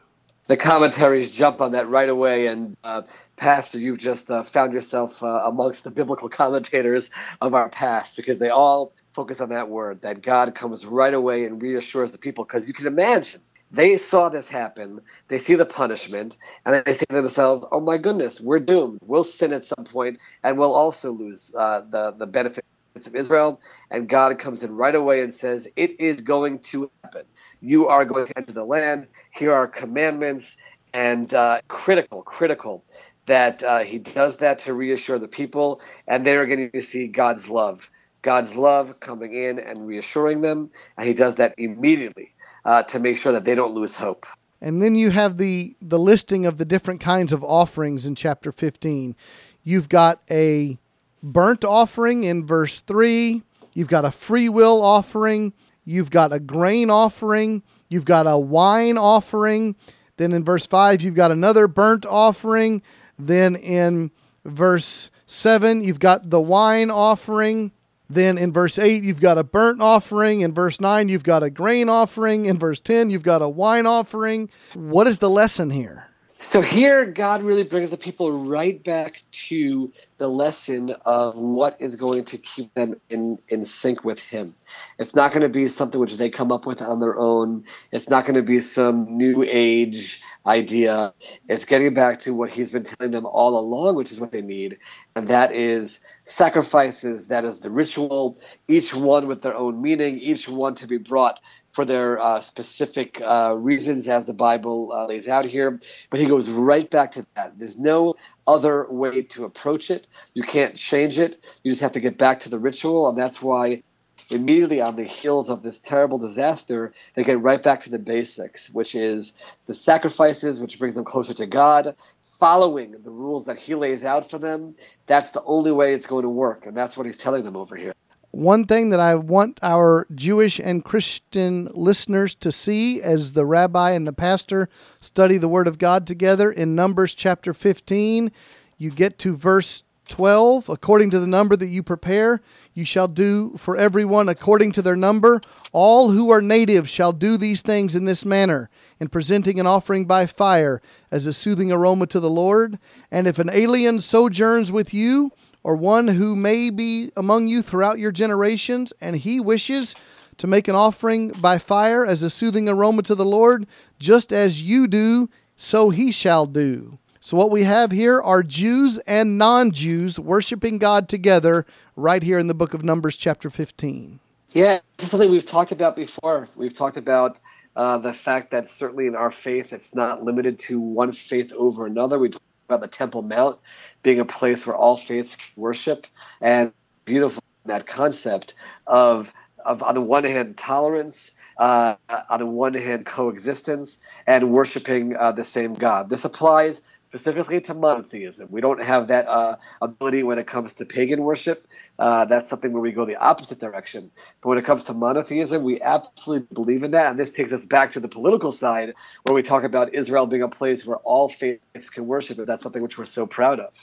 The 0.48 0.58
commentaries 0.58 1.30
jump 1.30 1.62
on 1.62 1.72
that 1.72 1.88
right 1.88 2.10
away, 2.10 2.48
and 2.48 2.76
uh, 2.84 3.00
Pastor, 3.38 3.78
you've 3.78 3.96
just 3.96 4.30
uh, 4.30 4.42
found 4.42 4.74
yourself 4.74 5.22
uh, 5.22 5.26
amongst 5.46 5.84
the 5.84 5.90
biblical 5.90 6.28
commentators 6.28 7.08
of 7.40 7.54
our 7.54 7.70
past 7.70 8.14
because 8.14 8.38
they 8.40 8.50
all 8.50 8.92
focus 9.14 9.40
on 9.40 9.48
that 9.48 9.70
word 9.70 10.02
that 10.02 10.20
God 10.20 10.54
comes 10.54 10.84
right 10.84 11.14
away 11.14 11.46
and 11.46 11.62
reassures 11.62 12.12
the 12.12 12.18
people. 12.18 12.44
Because 12.44 12.68
you 12.68 12.74
can 12.74 12.86
imagine 12.86 13.40
they 13.70 13.96
saw 13.96 14.28
this 14.28 14.48
happen, 14.48 15.00
they 15.28 15.38
see 15.38 15.54
the 15.54 15.64
punishment, 15.64 16.36
and 16.66 16.84
they 16.84 16.92
say 16.92 17.06
to 17.08 17.16
themselves, 17.16 17.64
"Oh 17.72 17.80
my 17.80 17.96
goodness, 17.96 18.38
we're 18.38 18.60
doomed. 18.60 18.98
We'll 19.02 19.24
sin 19.24 19.54
at 19.54 19.64
some 19.64 19.86
point, 19.86 20.18
and 20.44 20.58
we'll 20.58 20.74
also 20.74 21.10
lose 21.10 21.50
uh, 21.56 21.80
the 21.88 22.10
the 22.10 22.26
benefit 22.26 22.66
of 22.94 23.14
Israel." 23.14 23.60
And 23.90 24.08
God 24.08 24.38
comes 24.38 24.62
in 24.62 24.74
right 24.76 24.94
away 24.94 25.22
and 25.22 25.34
says, 25.34 25.68
"It 25.76 25.98
is 26.00 26.20
going 26.20 26.60
to 26.70 26.90
happen. 27.02 27.24
You 27.60 27.88
are 27.88 28.04
going 28.04 28.26
to 28.26 28.38
enter 28.38 28.52
the 28.52 28.64
land. 28.64 29.06
Here 29.32 29.52
are 29.52 29.66
commandments." 29.66 30.56
And 30.94 31.32
uh, 31.32 31.60
critical, 31.68 32.22
critical 32.22 32.84
that 33.26 33.62
uh, 33.62 33.78
he 33.78 33.98
does 33.98 34.36
that 34.38 34.58
to 34.58 34.74
reassure 34.74 35.18
the 35.18 35.28
people, 35.28 35.80
and 36.06 36.26
they 36.26 36.36
are 36.36 36.44
getting 36.44 36.70
to 36.72 36.82
see 36.82 37.06
God's 37.06 37.48
love 37.48 37.88
God's 38.22 38.54
love 38.54 38.98
coming 39.00 39.34
in 39.34 39.58
and 39.58 39.86
reassuring 39.86 40.40
them, 40.40 40.70
and 40.96 41.06
He 41.06 41.14
does 41.14 41.34
that 41.34 41.54
immediately 41.58 42.32
uh, 42.64 42.84
to 42.84 42.98
make 42.98 43.18
sure 43.18 43.32
that 43.32 43.44
they 43.44 43.54
don't 43.54 43.74
lose 43.74 43.94
hope. 43.96 44.26
And 44.60 44.80
then 44.80 44.94
you 44.94 45.10
have 45.10 45.38
the 45.38 45.74
the 45.82 45.98
listing 45.98 46.46
of 46.46 46.56
the 46.56 46.64
different 46.64 47.00
kinds 47.00 47.32
of 47.32 47.42
offerings 47.42 48.06
in 48.06 48.14
chapter 48.14 48.52
15. 48.52 49.16
You've 49.64 49.88
got 49.88 50.22
a 50.30 50.78
burnt 51.22 51.64
offering 51.64 52.24
in 52.24 52.46
verse 52.46 52.80
3, 52.80 53.42
you've 53.74 53.88
got 53.88 54.04
a 54.04 54.10
free 54.10 54.48
will 54.48 54.82
offering, 54.82 55.52
you've 55.84 56.10
got 56.10 56.32
a 56.32 56.40
grain 56.40 56.90
offering, 56.90 57.62
you've 57.88 58.04
got 58.04 58.26
a 58.26 58.38
wine 58.38 58.98
offering. 58.98 59.76
Then 60.16 60.32
in 60.32 60.44
verse 60.44 60.66
5, 60.66 61.02
you've 61.02 61.14
got 61.14 61.30
another 61.30 61.66
burnt 61.66 62.06
offering. 62.06 62.82
Then 63.18 63.56
in 63.56 64.10
verse 64.44 65.10
7, 65.26 65.84
you've 65.84 65.98
got 65.98 66.30
the 66.30 66.40
wine 66.40 66.90
offering. 66.90 67.72
Then 68.10 68.36
in 68.36 68.52
verse 68.52 68.78
8, 68.78 69.04
you've 69.04 69.20
got 69.20 69.38
a 69.38 69.44
burnt 69.44 69.80
offering. 69.80 70.42
In 70.42 70.52
verse 70.52 70.80
9, 70.80 71.08
you've 71.08 71.22
got 71.22 71.42
a 71.42 71.48
grain 71.48 71.88
offering. 71.88 72.44
In 72.44 72.58
verse 72.58 72.78
10, 72.80 73.10
you've 73.10 73.22
got 73.22 73.40
a 73.40 73.48
wine 73.48 73.86
offering. 73.86 74.50
What 74.74 75.06
is 75.06 75.18
the 75.18 75.30
lesson 75.30 75.70
here? 75.70 76.08
So 76.38 76.60
here, 76.60 77.06
God 77.06 77.42
really 77.42 77.62
brings 77.62 77.90
the 77.90 77.96
people 77.96 78.44
right 78.44 78.82
back 78.82 79.22
to 79.48 79.92
the 80.22 80.28
lesson 80.28 80.94
of 81.04 81.34
what 81.34 81.76
is 81.80 81.96
going 81.96 82.24
to 82.24 82.38
keep 82.38 82.72
them 82.74 82.94
in, 83.10 83.40
in 83.48 83.66
sync 83.66 84.04
with 84.04 84.20
Him. 84.20 84.54
It's 84.96 85.16
not 85.16 85.32
going 85.32 85.42
to 85.42 85.48
be 85.48 85.66
something 85.66 85.98
which 85.98 86.16
they 86.16 86.30
come 86.30 86.52
up 86.52 86.64
with 86.64 86.80
on 86.80 87.00
their 87.00 87.18
own. 87.18 87.64
It's 87.90 88.08
not 88.08 88.24
going 88.24 88.36
to 88.36 88.42
be 88.42 88.60
some 88.60 89.16
new 89.16 89.42
age 89.42 90.20
idea. 90.46 91.12
It's 91.48 91.64
getting 91.64 91.92
back 91.92 92.20
to 92.20 92.34
what 92.34 92.50
He's 92.50 92.70
been 92.70 92.84
telling 92.84 93.10
them 93.10 93.26
all 93.26 93.58
along, 93.58 93.96
which 93.96 94.12
is 94.12 94.20
what 94.20 94.30
they 94.30 94.42
need, 94.42 94.78
and 95.16 95.26
that 95.26 95.50
is 95.50 95.98
sacrifices. 96.24 97.26
That 97.26 97.44
is 97.44 97.58
the 97.58 97.70
ritual, 97.70 98.38
each 98.68 98.94
one 98.94 99.26
with 99.26 99.42
their 99.42 99.56
own 99.56 99.82
meaning, 99.82 100.20
each 100.20 100.48
one 100.48 100.76
to 100.76 100.86
be 100.86 100.98
brought 100.98 101.40
for 101.72 101.84
their 101.84 102.20
uh, 102.20 102.40
specific 102.40 103.20
uh, 103.20 103.54
reasons 103.56 104.06
as 104.06 104.26
the 104.26 104.32
Bible 104.32 104.92
uh, 104.92 105.06
lays 105.06 105.26
out 105.26 105.44
here. 105.44 105.80
But 106.10 106.20
he 106.20 106.26
goes 106.26 106.48
right 106.48 106.88
back 106.90 107.12
to 107.12 107.26
that. 107.34 107.58
There's 107.58 107.78
no 107.78 108.14
other 108.46 108.86
way 108.90 109.22
to 109.22 109.44
approach 109.44 109.90
it. 109.90 110.06
You 110.34 110.42
can't 110.42 110.76
change 110.76 111.18
it. 111.18 111.42
You 111.62 111.72
just 111.72 111.80
have 111.80 111.92
to 111.92 112.00
get 112.00 112.18
back 112.18 112.40
to 112.40 112.50
the 112.50 112.58
ritual. 112.58 113.08
And 113.08 113.16
that's 113.16 113.40
why 113.40 113.82
immediately 114.28 114.80
on 114.80 114.96
the 114.96 115.04
heels 115.04 115.48
of 115.48 115.62
this 115.62 115.78
terrible 115.78 116.18
disaster, 116.18 116.92
they 117.14 117.24
get 117.24 117.40
right 117.40 117.62
back 117.62 117.82
to 117.84 117.90
the 117.90 117.98
basics, 117.98 118.68
which 118.70 118.94
is 118.94 119.32
the 119.66 119.74
sacrifices, 119.74 120.60
which 120.60 120.78
brings 120.78 120.94
them 120.94 121.04
closer 121.04 121.34
to 121.34 121.46
God. 121.46 121.96
Following 122.38 122.92
the 123.04 123.10
rules 123.10 123.44
that 123.44 123.56
he 123.56 123.74
lays 123.76 124.02
out 124.02 124.28
for 124.28 124.38
them, 124.38 124.74
that's 125.06 125.30
the 125.30 125.42
only 125.44 125.70
way 125.70 125.94
it's 125.94 126.06
going 126.06 126.24
to 126.24 126.28
work. 126.28 126.66
And 126.66 126.76
that's 126.76 126.96
what 126.96 127.06
he's 127.06 127.16
telling 127.16 127.44
them 127.44 127.56
over 127.56 127.76
here 127.76 127.94
one 128.32 128.66
thing 128.66 128.88
that 128.90 129.00
I 129.00 129.14
want 129.14 129.60
our 129.62 130.06
Jewish 130.14 130.58
and 130.58 130.82
Christian 130.82 131.68
listeners 131.74 132.34
to 132.36 132.50
see 132.50 133.00
as 133.00 133.34
the 133.34 133.44
rabbi 133.44 133.90
and 133.90 134.06
the 134.06 134.12
pastor 134.12 134.70
study 135.00 135.36
the 135.36 135.48
Word 135.48 135.68
of 135.68 135.78
God 135.78 136.06
together 136.06 136.50
in 136.50 136.74
Numbers 136.74 137.14
chapter 137.14 137.52
15, 137.52 138.32
you 138.78 138.90
get 138.90 139.18
to 139.20 139.36
verse 139.36 139.82
12. 140.08 140.70
According 140.70 141.10
to 141.10 141.20
the 141.20 141.26
number 141.26 141.56
that 141.56 141.68
you 141.68 141.82
prepare, 141.82 142.40
you 142.72 142.86
shall 142.86 143.06
do 143.06 143.54
for 143.58 143.76
everyone 143.76 144.30
according 144.30 144.72
to 144.72 144.82
their 144.82 144.96
number. 144.96 145.42
All 145.72 146.10
who 146.10 146.30
are 146.30 146.40
natives 146.40 146.88
shall 146.88 147.12
do 147.12 147.36
these 147.36 147.60
things 147.60 147.94
in 147.94 148.06
this 148.06 148.24
manner, 148.24 148.70
in 148.98 149.08
presenting 149.08 149.60
an 149.60 149.66
offering 149.66 150.06
by 150.06 150.24
fire 150.24 150.80
as 151.10 151.26
a 151.26 151.34
soothing 151.34 151.70
aroma 151.70 152.06
to 152.06 152.18
the 152.20 152.30
Lord. 152.30 152.78
And 153.10 153.26
if 153.26 153.38
an 153.38 153.50
alien 153.52 154.00
sojourns 154.00 154.72
with 154.72 154.94
you, 154.94 155.32
or 155.64 155.76
one 155.76 156.08
who 156.08 156.34
may 156.34 156.70
be 156.70 157.10
among 157.16 157.46
you 157.46 157.62
throughout 157.62 157.98
your 157.98 158.12
generations, 158.12 158.92
and 159.00 159.16
he 159.16 159.40
wishes 159.40 159.94
to 160.38 160.46
make 160.46 160.68
an 160.68 160.74
offering 160.74 161.28
by 161.28 161.58
fire 161.58 162.04
as 162.04 162.22
a 162.22 162.30
soothing 162.30 162.68
aroma 162.68 163.02
to 163.02 163.14
the 163.14 163.24
Lord, 163.24 163.66
just 163.98 164.32
as 164.32 164.62
you 164.62 164.86
do, 164.86 165.28
so 165.56 165.90
he 165.90 166.10
shall 166.10 166.46
do. 166.46 166.98
So, 167.20 167.36
what 167.36 167.52
we 167.52 167.62
have 167.62 167.92
here 167.92 168.20
are 168.20 168.42
Jews 168.42 168.98
and 169.06 169.38
non 169.38 169.70
Jews 169.70 170.18
worshiping 170.18 170.78
God 170.78 171.08
together 171.08 171.64
right 171.94 172.22
here 172.22 172.38
in 172.38 172.48
the 172.48 172.54
book 172.54 172.74
of 172.74 172.82
Numbers, 172.82 173.16
chapter 173.16 173.48
15. 173.48 174.18
Yeah, 174.50 174.80
this 174.96 175.04
is 175.04 175.10
something 175.12 175.30
we've 175.30 175.46
talked 175.46 175.70
about 175.70 175.94
before. 175.94 176.48
We've 176.56 176.76
talked 176.76 176.96
about 176.96 177.38
uh, 177.76 177.98
the 177.98 178.12
fact 178.12 178.50
that 178.50 178.68
certainly 178.68 179.06
in 179.06 179.14
our 179.14 179.30
faith, 179.30 179.72
it's 179.72 179.94
not 179.94 180.24
limited 180.24 180.58
to 180.58 180.80
one 180.80 181.12
faith 181.12 181.52
over 181.52 181.86
another. 181.86 182.18
We 182.18 182.32
about 182.72 182.80
the 182.80 182.96
Temple 182.96 183.22
Mount 183.22 183.58
being 184.02 184.20
a 184.20 184.24
place 184.24 184.66
where 184.66 184.76
all 184.76 184.96
faiths 184.96 185.36
worship, 185.56 186.06
and 186.40 186.72
beautiful 187.04 187.42
that 187.66 187.86
concept 187.86 188.54
of 188.86 189.32
of 189.64 189.82
on 189.82 189.94
the 189.94 190.00
one 190.00 190.24
hand 190.24 190.56
tolerance, 190.56 191.30
uh, 191.58 191.94
on 192.28 192.40
the 192.40 192.46
one 192.46 192.74
hand 192.74 193.06
coexistence, 193.06 193.98
and 194.26 194.50
worshiping 194.50 195.16
uh, 195.16 195.32
the 195.32 195.44
same 195.44 195.74
God. 195.74 196.10
This 196.10 196.24
applies 196.24 196.80
specifically 197.12 197.60
to 197.60 197.74
monotheism. 197.74 198.48
We 198.50 198.62
don't 198.62 198.82
have 198.82 199.08
that 199.08 199.28
uh, 199.28 199.56
ability 199.82 200.22
when 200.22 200.38
it 200.38 200.46
comes 200.46 200.72
to 200.74 200.86
pagan 200.86 201.20
worship. 201.20 201.66
Uh, 201.98 202.24
that's 202.24 202.48
something 202.48 202.72
where 202.72 202.80
we 202.80 202.90
go 202.90 203.04
the 203.04 203.16
opposite 203.16 203.58
direction. 203.58 204.10
But 204.40 204.48
when 204.48 204.56
it 204.56 204.64
comes 204.64 204.84
to 204.84 204.94
monotheism, 204.94 205.62
we 205.62 205.78
absolutely 205.82 206.46
believe 206.54 206.82
in 206.82 206.92
that. 206.92 207.10
And 207.10 207.20
this 207.20 207.30
takes 207.30 207.52
us 207.52 207.66
back 207.66 207.92
to 207.92 208.00
the 208.00 208.08
political 208.08 208.50
side, 208.50 208.94
where 209.24 209.34
we 209.34 209.42
talk 209.42 209.62
about 209.62 209.92
Israel 209.92 210.26
being 210.26 210.40
a 210.42 210.48
place 210.48 210.86
where 210.86 210.96
all 210.98 211.28
faiths 211.28 211.90
can 211.90 212.06
worship, 212.06 212.38
and 212.38 212.46
that's 212.46 212.62
something 212.62 212.82
which 212.82 212.96
we're 212.96 213.04
so 213.04 213.26
proud 213.26 213.60
of. 213.60 213.74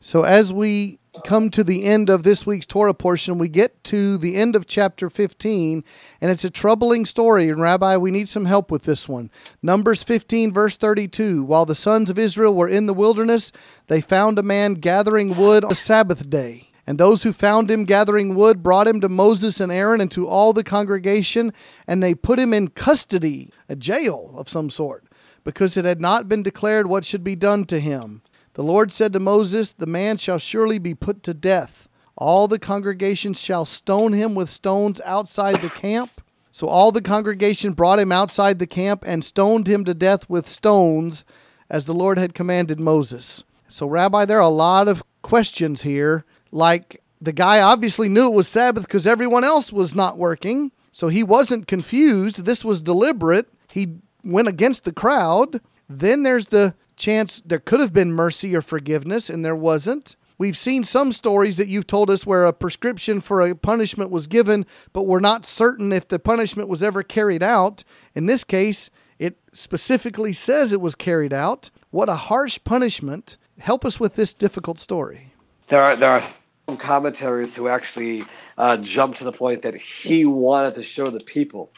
So, 0.00 0.22
as 0.22 0.52
we 0.52 1.00
come 1.24 1.50
to 1.50 1.64
the 1.64 1.84
end 1.84 2.08
of 2.08 2.22
this 2.22 2.46
week's 2.46 2.66
Torah 2.66 2.94
portion, 2.94 3.36
we 3.36 3.48
get 3.48 3.82
to 3.84 4.16
the 4.16 4.36
end 4.36 4.54
of 4.54 4.68
chapter 4.68 5.10
15, 5.10 5.82
and 6.20 6.30
it's 6.30 6.44
a 6.44 6.50
troubling 6.50 7.04
story. 7.04 7.48
And, 7.48 7.60
Rabbi, 7.60 7.96
we 7.96 8.12
need 8.12 8.28
some 8.28 8.44
help 8.44 8.70
with 8.70 8.84
this 8.84 9.08
one. 9.08 9.28
Numbers 9.60 10.04
15, 10.04 10.52
verse 10.52 10.76
32 10.76 11.42
While 11.42 11.66
the 11.66 11.74
sons 11.74 12.10
of 12.10 12.18
Israel 12.18 12.54
were 12.54 12.68
in 12.68 12.86
the 12.86 12.94
wilderness, 12.94 13.50
they 13.88 14.00
found 14.00 14.38
a 14.38 14.42
man 14.44 14.74
gathering 14.74 15.36
wood 15.36 15.64
on 15.64 15.70
the 15.70 15.76
Sabbath 15.76 16.30
day. 16.30 16.70
And 16.86 16.96
those 16.96 17.24
who 17.24 17.32
found 17.32 17.68
him 17.68 17.84
gathering 17.84 18.36
wood 18.36 18.62
brought 18.62 18.88
him 18.88 19.00
to 19.00 19.08
Moses 19.08 19.60
and 19.60 19.70
Aaron 19.72 20.00
and 20.00 20.10
to 20.12 20.28
all 20.28 20.52
the 20.52 20.64
congregation, 20.64 21.52
and 21.88 22.02
they 22.02 22.14
put 22.14 22.38
him 22.38 22.54
in 22.54 22.68
custody, 22.68 23.52
a 23.68 23.74
jail 23.74 24.32
of 24.36 24.48
some 24.48 24.70
sort, 24.70 25.04
because 25.44 25.76
it 25.76 25.84
had 25.84 26.00
not 26.00 26.28
been 26.28 26.44
declared 26.44 26.86
what 26.86 27.04
should 27.04 27.24
be 27.24 27.34
done 27.34 27.64
to 27.66 27.80
him. 27.80 28.22
The 28.58 28.64
Lord 28.64 28.90
said 28.90 29.12
to 29.12 29.20
Moses, 29.20 29.70
The 29.70 29.86
man 29.86 30.16
shall 30.16 30.40
surely 30.40 30.80
be 30.80 30.92
put 30.92 31.22
to 31.22 31.32
death. 31.32 31.88
All 32.16 32.48
the 32.48 32.58
congregation 32.58 33.32
shall 33.32 33.64
stone 33.64 34.12
him 34.12 34.34
with 34.34 34.50
stones 34.50 35.00
outside 35.04 35.62
the 35.62 35.70
camp. 35.70 36.20
So 36.50 36.66
all 36.66 36.90
the 36.90 37.00
congregation 37.00 37.72
brought 37.72 38.00
him 38.00 38.10
outside 38.10 38.58
the 38.58 38.66
camp 38.66 39.04
and 39.06 39.24
stoned 39.24 39.68
him 39.68 39.84
to 39.84 39.94
death 39.94 40.28
with 40.28 40.48
stones, 40.48 41.24
as 41.70 41.86
the 41.86 41.94
Lord 41.94 42.18
had 42.18 42.34
commanded 42.34 42.80
Moses. 42.80 43.44
So, 43.68 43.86
Rabbi, 43.86 44.24
there 44.24 44.38
are 44.38 44.40
a 44.40 44.48
lot 44.48 44.88
of 44.88 45.04
questions 45.22 45.82
here. 45.82 46.24
Like, 46.50 47.00
the 47.20 47.32
guy 47.32 47.60
obviously 47.60 48.08
knew 48.08 48.26
it 48.26 48.34
was 48.34 48.48
Sabbath 48.48 48.88
because 48.88 49.06
everyone 49.06 49.44
else 49.44 49.72
was 49.72 49.94
not 49.94 50.18
working. 50.18 50.72
So 50.90 51.06
he 51.06 51.22
wasn't 51.22 51.68
confused. 51.68 52.44
This 52.44 52.64
was 52.64 52.80
deliberate. 52.80 53.46
He 53.68 53.98
went 54.24 54.48
against 54.48 54.82
the 54.82 54.92
crowd. 54.92 55.60
Then 55.88 56.22
there's 56.22 56.48
the 56.48 56.74
chance 56.96 57.42
there 57.44 57.58
could 57.58 57.80
have 57.80 57.92
been 57.92 58.12
mercy 58.12 58.54
or 58.54 58.62
forgiveness, 58.62 59.30
and 59.30 59.44
there 59.44 59.56
wasn't. 59.56 60.16
We've 60.36 60.56
seen 60.56 60.84
some 60.84 61.12
stories 61.12 61.56
that 61.56 61.66
you've 61.66 61.88
told 61.88 62.10
us 62.10 62.24
where 62.24 62.44
a 62.44 62.52
prescription 62.52 63.20
for 63.20 63.40
a 63.40 63.56
punishment 63.56 64.10
was 64.10 64.28
given, 64.28 64.66
but 64.92 65.02
we're 65.02 65.18
not 65.18 65.44
certain 65.44 65.92
if 65.92 66.06
the 66.06 66.20
punishment 66.20 66.68
was 66.68 66.82
ever 66.82 67.02
carried 67.02 67.42
out. 67.42 67.82
In 68.14 68.26
this 68.26 68.44
case, 68.44 68.88
it 69.18 69.38
specifically 69.52 70.32
says 70.32 70.72
it 70.72 70.80
was 70.80 70.94
carried 70.94 71.32
out. 71.32 71.70
What 71.90 72.08
a 72.08 72.14
harsh 72.14 72.60
punishment. 72.62 73.36
Help 73.58 73.84
us 73.84 73.98
with 73.98 74.14
this 74.14 74.32
difficult 74.32 74.78
story. 74.78 75.34
There 75.70 75.82
are, 75.82 75.96
there 75.96 76.10
are 76.10 76.34
some 76.66 76.76
commentaries 76.76 77.52
who 77.56 77.66
actually 77.66 78.22
uh, 78.56 78.76
jump 78.76 79.16
to 79.16 79.24
the 79.24 79.32
point 79.32 79.62
that 79.62 79.74
he 79.74 80.24
wanted 80.24 80.76
to 80.76 80.84
show 80.84 81.06
the 81.06 81.20
people 81.20 81.72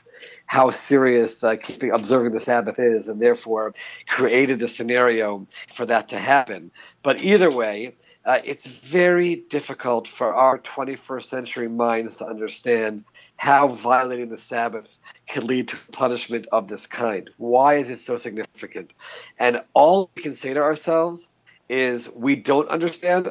how 0.51 0.69
serious 0.69 1.45
uh, 1.45 1.55
keeping 1.55 1.93
observing 1.93 2.33
the 2.33 2.41
Sabbath 2.41 2.77
is, 2.81 3.07
and 3.07 3.23
therefore 3.23 3.73
created 4.09 4.61
a 4.61 4.69
scenario 4.69 5.47
for 5.77 5.87
that 5.87 6.09
to 6.09 6.19
happen. 6.19 6.73
But 7.05 7.23
either 7.23 7.53
way, 7.53 7.95
uh, 8.25 8.41
it's 8.45 8.67
very 8.67 9.45
difficult 9.49 10.09
for 10.09 10.35
our 10.35 10.59
21st 10.59 11.25
century 11.27 11.69
minds 11.69 12.17
to 12.17 12.27
understand 12.27 13.05
how 13.37 13.69
violating 13.77 14.29
the 14.29 14.39
Sabbath 14.39 14.89
can 15.29 15.47
lead 15.47 15.69
to 15.69 15.77
punishment 15.93 16.49
of 16.51 16.67
this 16.67 16.85
kind. 16.85 17.31
Why 17.37 17.77
is 17.77 17.89
it 17.89 18.01
so 18.01 18.17
significant? 18.17 18.91
And 19.39 19.63
all 19.73 20.11
we 20.17 20.23
can 20.23 20.35
say 20.35 20.53
to 20.53 20.61
ourselves 20.61 21.29
is 21.69 22.09
we 22.09 22.35
don't 22.35 22.69
understand, 22.69 23.31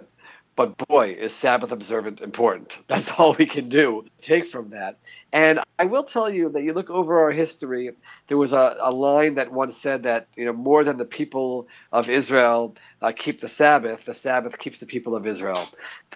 but 0.55 0.77
boy, 0.87 1.17
is 1.19 1.35
Sabbath 1.35 1.71
observant 1.71 2.21
important. 2.21 2.77
That's 2.87 3.09
all 3.17 3.35
we 3.37 3.45
can 3.45 3.67
do. 3.67 4.05
Take 4.21 4.49
from 4.49 4.69
that. 4.69 4.99
And 5.31 5.59
I 5.77 5.85
will 5.85 6.03
tell 6.03 6.29
you 6.29 6.49
that 6.49 6.63
you 6.63 6.73
look 6.73 6.89
over 6.89 7.19
our 7.19 7.31
history, 7.31 7.91
there 8.27 8.37
was 8.37 8.51
a, 8.51 8.77
a 8.81 8.91
line 8.91 9.35
that 9.35 9.51
once 9.51 9.77
said 9.77 10.03
that, 10.03 10.27
you 10.35 10.45
know, 10.45 10.53
more 10.53 10.83
than 10.83 10.97
the 10.97 11.05
people 11.05 11.67
of 11.91 12.09
Israel 12.09 12.75
uh, 13.01 13.11
keep 13.15 13.39
the 13.39 13.47
Sabbath, 13.47 14.05
the 14.05 14.15
Sabbath 14.15 14.57
keeps 14.57 14.79
the 14.79 14.87
people 14.87 15.15
of 15.15 15.27
Israel. 15.27 15.67